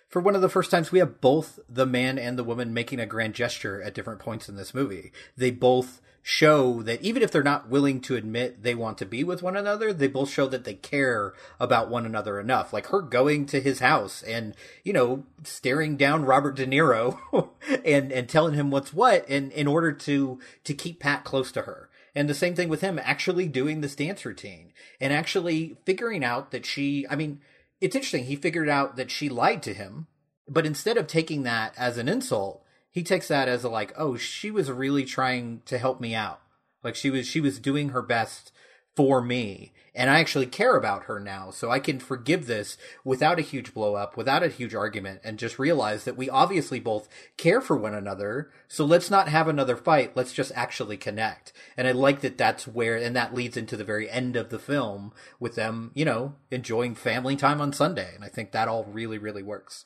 for 0.10 0.22
one 0.22 0.36
of 0.36 0.42
the 0.42 0.50
first 0.50 0.72
times 0.72 0.92
we 0.92 1.00
have 1.00 1.22
both 1.22 1.60
the 1.70 1.86
man 1.86 2.20
and 2.20 2.38
the 2.38 2.44
woman 2.44 2.74
making 2.74 3.00
a 3.00 3.06
grand 3.06 3.36
gesture 3.36 3.82
at 3.82 3.94
different 3.94 4.20
points 4.20 4.50
in 4.50 4.58
this 4.58 4.74
movie. 4.74 5.14
They 5.38 5.52
both 5.52 6.02
show 6.22 6.84
that 6.84 7.02
even 7.02 7.24
if 7.24 7.32
they're 7.32 7.44
not 7.44 7.70
willing 7.70 8.02
to 8.02 8.16
admit 8.16 8.64
they 8.64 8.76
want 8.76 8.98
to 8.98 9.06
be 9.06 9.24
with 9.24 9.42
one 9.42 9.56
another, 9.56 9.92
they 9.94 10.08
both 10.08 10.30
show 10.30 10.48
that 10.48 10.64
they 10.64 10.74
care 10.74 11.34
about 11.60 11.90
one 11.90 12.06
another 12.06 12.40
enough. 12.40 12.74
Like 12.74 12.88
her 12.88 13.02
going 13.02 13.46
to 13.48 13.62
his 13.62 13.80
house 13.80 14.22
and, 14.24 14.56
you 14.84 14.94
know, 14.94 15.24
staring 15.44 15.98
down 15.98 16.26
Robert 16.26 16.56
De 16.56 16.66
Niro 16.66 17.20
and, 17.86 18.12
and 18.12 18.30
telling 18.30 18.54
him 18.54 18.72
what's 18.72 18.94
what 18.94 19.28
in, 19.30 19.52
in 19.52 19.68
order 19.68 19.92
to, 19.92 20.40
to 20.64 20.74
keep 20.74 21.00
Pat 21.00 21.24
close 21.24 21.52
to 21.54 21.64
her. 21.64 21.90
And 22.16 22.28
the 22.28 22.34
same 22.34 22.56
thing 22.56 22.70
with 22.70 22.82
him 22.82 23.00
actually 23.02 23.48
doing 23.48 23.82
this 23.82 23.96
dance 23.96 24.26
routine 24.26 24.74
and 25.00 25.14
actually 25.14 25.78
figuring 25.86 26.24
out 26.24 26.52
that 26.52 26.66
she, 26.66 27.08
I 27.10 27.16
mean, 27.16 27.40
it's 27.80 27.96
interesting. 27.96 28.26
He 28.26 28.36
figured 28.36 28.70
out 28.70 28.96
that 28.98 29.12
she 29.12 29.30
lied 29.30 29.64
to 29.64 29.74
him, 29.74 30.08
but 30.48 30.66
instead 30.66 30.98
of 30.98 31.08
taking 31.08 31.44
that 31.44 31.74
as 31.78 31.98
an 31.98 32.10
insult, 32.10 32.64
he 32.92 33.04
takes 33.04 33.28
that 33.28 33.48
as 33.48 33.64
a 33.64 33.70
like, 33.70 33.94
oh, 33.98 34.18
she 34.18 34.52
was 34.52 34.72
really 34.72 35.06
trying 35.06 35.62
to 35.66 35.78
help 35.78 36.00
me 36.02 36.16
out. 36.16 36.42
Like 36.84 36.96
she 36.96 37.10
was, 37.10 37.28
she 37.28 37.42
was 37.42 37.60
doing 37.60 37.90
her 37.90 38.02
best 38.02 38.52
for 38.96 39.22
me. 39.22 39.72
And 39.96 40.10
I 40.10 40.20
actually 40.20 40.46
care 40.46 40.76
about 40.76 41.04
her 41.04 41.20
now. 41.20 41.52
So 41.52 41.70
I 41.70 41.80
can 41.80 42.00
forgive 42.00 42.48
this 42.48 42.78
without 43.04 43.40
a 43.40 43.44
huge 43.44 43.74
blow 43.74 43.96
up, 43.96 44.16
without 44.16 44.44
a 44.44 44.50
huge 44.50 44.76
argument, 44.76 45.22
and 45.24 45.40
just 45.40 45.60
realize 45.60 46.04
that 46.04 46.16
we 46.16 46.30
obviously 46.30 46.80
both 46.80 47.10
care 47.38 47.60
for 47.60 47.76
one 47.76 47.94
another. 47.94 48.50
So 48.68 48.86
let's 48.86 49.10
not 49.10 49.28
have 49.28 49.48
another 49.48 49.76
fight. 49.76 50.16
Let's 50.16 50.34
just 50.34 50.52
actually 50.56 50.98
connect. 50.98 51.54
And 51.76 51.88
I 51.88 51.92
like 51.92 52.22
that 52.22 52.38
that's 52.38 52.68
where, 52.68 52.98
and 52.98 53.16
that 53.16 53.34
leads 53.34 53.58
into 53.58 53.76
the 53.76 53.84
very 53.84 54.10
end 54.10 54.36
of 54.36 54.50
the 54.50 54.60
film 54.60 55.12
with 55.40 55.56
them, 55.56 55.92
you 55.96 56.06
know, 56.06 56.36
enjoying 56.52 56.96
family 56.96 57.36
time 57.36 57.60
on 57.60 57.74
Sunday. 57.74 58.14
And 58.16 58.24
I 58.24 58.30
think 58.30 58.52
that 58.52 58.68
all 58.68 58.86
really, 58.86 59.18
really 59.18 59.44
works. 59.44 59.86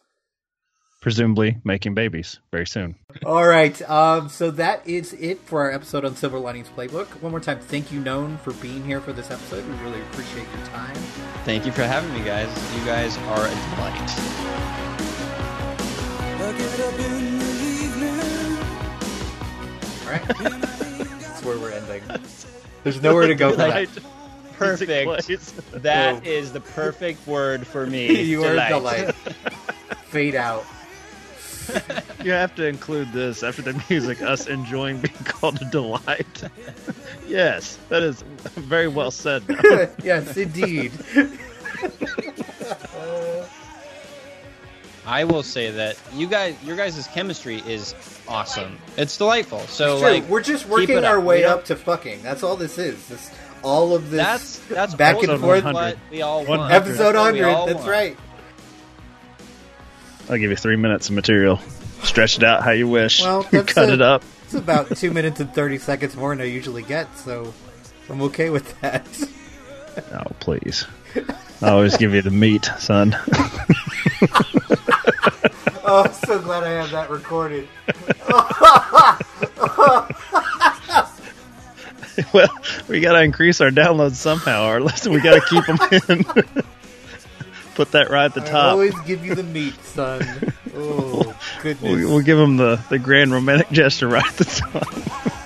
Presumably 1.04 1.58
making 1.66 1.94
babies 1.96 2.40
very 2.50 2.66
soon. 2.66 2.96
All 3.26 3.46
right. 3.46 3.80
Um, 3.90 4.30
so 4.30 4.52
that 4.52 4.88
is 4.88 5.12
it 5.12 5.38
for 5.42 5.60
our 5.64 5.70
episode 5.70 6.06
on 6.06 6.16
Silver 6.16 6.40
Linings 6.40 6.70
Playbook. 6.70 7.08
One 7.22 7.32
more 7.32 7.42
time, 7.42 7.60
thank 7.60 7.92
you, 7.92 8.00
Non, 8.00 8.38
for 8.38 8.54
being 8.54 8.86
here 8.86 9.02
for 9.02 9.12
this 9.12 9.30
episode. 9.30 9.66
We 9.68 9.74
really 9.84 10.00
appreciate 10.04 10.48
your 10.56 10.66
time. 10.68 10.96
Thank 11.44 11.66
you 11.66 11.74
for 11.74 11.84
having 11.84 12.14
me, 12.14 12.24
guys. 12.24 12.48
You 12.80 12.86
guys 12.86 13.18
are 13.18 13.46
a 13.46 13.50
delight. 13.76 15.14
All 20.04 20.10
right, 20.10 20.28
that's 21.20 21.44
where 21.44 21.58
we're 21.60 21.72
ending. 21.72 22.02
There's 22.84 23.02
nowhere 23.02 23.28
to 23.28 23.36
go 23.36 23.50
from 23.50 23.58
that. 23.60 23.90
Perfect. 24.54 25.28
That 25.84 26.26
is 26.26 26.54
the 26.54 26.62
perfect 26.62 27.28
word 27.28 27.68
for 27.68 27.86
me. 27.86 28.22
you 28.24 28.44
are 28.44 28.54
Delight. 28.54 28.70
delight. 28.70 29.16
Fade 30.06 30.36
out. 30.36 30.64
You 32.24 32.32
have 32.32 32.56
to 32.56 32.66
include 32.66 33.12
this 33.12 33.44
after 33.44 33.62
the 33.62 33.84
music, 33.90 34.22
us 34.22 34.48
enjoying 34.48 35.00
being 35.02 35.14
called 35.26 35.62
a 35.62 35.66
delight. 35.66 36.44
yes, 37.28 37.78
that 37.90 38.02
is 38.02 38.22
very 38.56 38.88
well 38.88 39.12
said. 39.12 39.44
yes, 40.02 40.38
indeed. 40.38 40.94
I 45.06 45.26
will 45.26 45.44
say 45.44 45.70
that 45.72 45.98
you 46.14 46.28
guys, 46.28 46.56
your 46.64 46.78
guys' 46.78 47.08
chemistry 47.14 47.62
is 47.68 47.94
awesome. 48.28 48.78
It's 48.96 49.18
delightful. 49.18 49.60
So 49.62 49.96
It's 49.96 50.02
like, 50.02 50.30
we're 50.30 50.42
just 50.42 50.64
keep 50.64 50.72
working 50.72 50.98
it 50.98 51.04
our 51.04 51.18
up. 51.20 51.26
way 51.26 51.40
We 51.40 51.44
up 51.44 51.66
to 51.66 51.76
fucking. 51.76 52.24
That's 52.24 52.42
all 52.42 52.56
this 52.56 52.78
is. 52.78 53.06
This 53.10 53.30
all 53.64 53.94
of 53.94 54.10
this. 54.12 54.22
That's 54.22 54.60
that's 54.70 54.96
back 54.96 55.22
and 55.24 55.40
forth. 55.42 55.66
what 55.66 55.98
we 56.10 56.22
all 56.22 56.46
One 56.46 56.60
want. 56.60 56.72
hundred. 56.72 56.88
Episode 56.90 57.04
That's 57.14 57.16
what 57.18 57.34
we 57.34 57.42
100. 57.42 57.54
all 57.54 57.66
That's 57.66 57.78
want. 57.80 57.90
right. 57.90 58.18
I'll 60.30 60.38
give 60.38 60.50
you 60.50 60.56
three 60.56 60.76
minutes 60.78 61.10
of 61.10 61.16
material. 61.16 61.60
Stretch 62.04 62.38
it 62.38 62.44
out 62.44 62.64
how 62.64 62.72
you 62.72 62.88
wish. 62.88 63.22
Well, 63.22 63.44
Cut 63.52 63.90
a- 63.90 63.94
it 63.94 64.02
up. 64.02 64.24
It's 64.46 64.54
about 64.56 64.96
two 64.98 65.12
minutes 65.12 65.40
and 65.40 65.54
30 65.54 65.78
seconds 65.80 66.16
more 66.16 66.36
than 66.36 66.42
I 66.42 66.50
usually 66.50 66.84
get, 66.84 67.18
so 67.18 67.54
I'm 68.10 68.22
okay 68.24 68.50
with 68.50 68.80
that. 68.82 69.06
Oh, 70.12 70.24
please. 70.40 70.88
I 71.62 71.70
always 71.70 71.98
give 71.98 72.16
you 72.16 72.24
the 72.24 72.32
meat, 72.32 72.66
son. 72.80 73.16
Oh, 75.86 76.04
I'm 76.06 76.14
so 76.14 76.40
glad 76.42 76.64
I 76.64 76.70
have 76.70 76.90
that 76.92 77.10
recorded. 77.12 77.68
well, 82.34 82.48
we 82.88 83.00
got 83.00 83.14
to 83.14 83.22
increase 83.22 83.62
our 83.62 83.70
downloads 83.70 84.14
somehow, 84.16 84.68
or 84.70 84.82
listen, 84.82 85.12
we 85.14 85.22
got 85.22 85.42
to 85.42 85.48
keep 85.48 85.66
them 85.66 85.78
in. 86.18 86.64
Put 87.76 87.92
that 87.94 88.10
right 88.10 88.26
at 88.26 88.34
the 88.34 88.42
I 88.42 88.46
top. 88.46 88.72
always 88.74 89.00
give 89.02 89.26
you 89.26 89.36
the 89.36 89.44
meat, 89.44 89.76
son. 89.84 90.26
Oh, 90.76 91.38
goodness. 91.62 91.84
We'll, 91.84 92.10
we'll 92.10 92.22
give 92.24 92.40
him 92.40 92.58
the, 92.58 92.84
the 92.90 92.98
grand 92.98 93.32
romantic 93.32 93.70
gesture 93.70 94.08
right 94.08 94.26
at 94.26 94.38
the 94.38 94.46
top. 94.46 95.34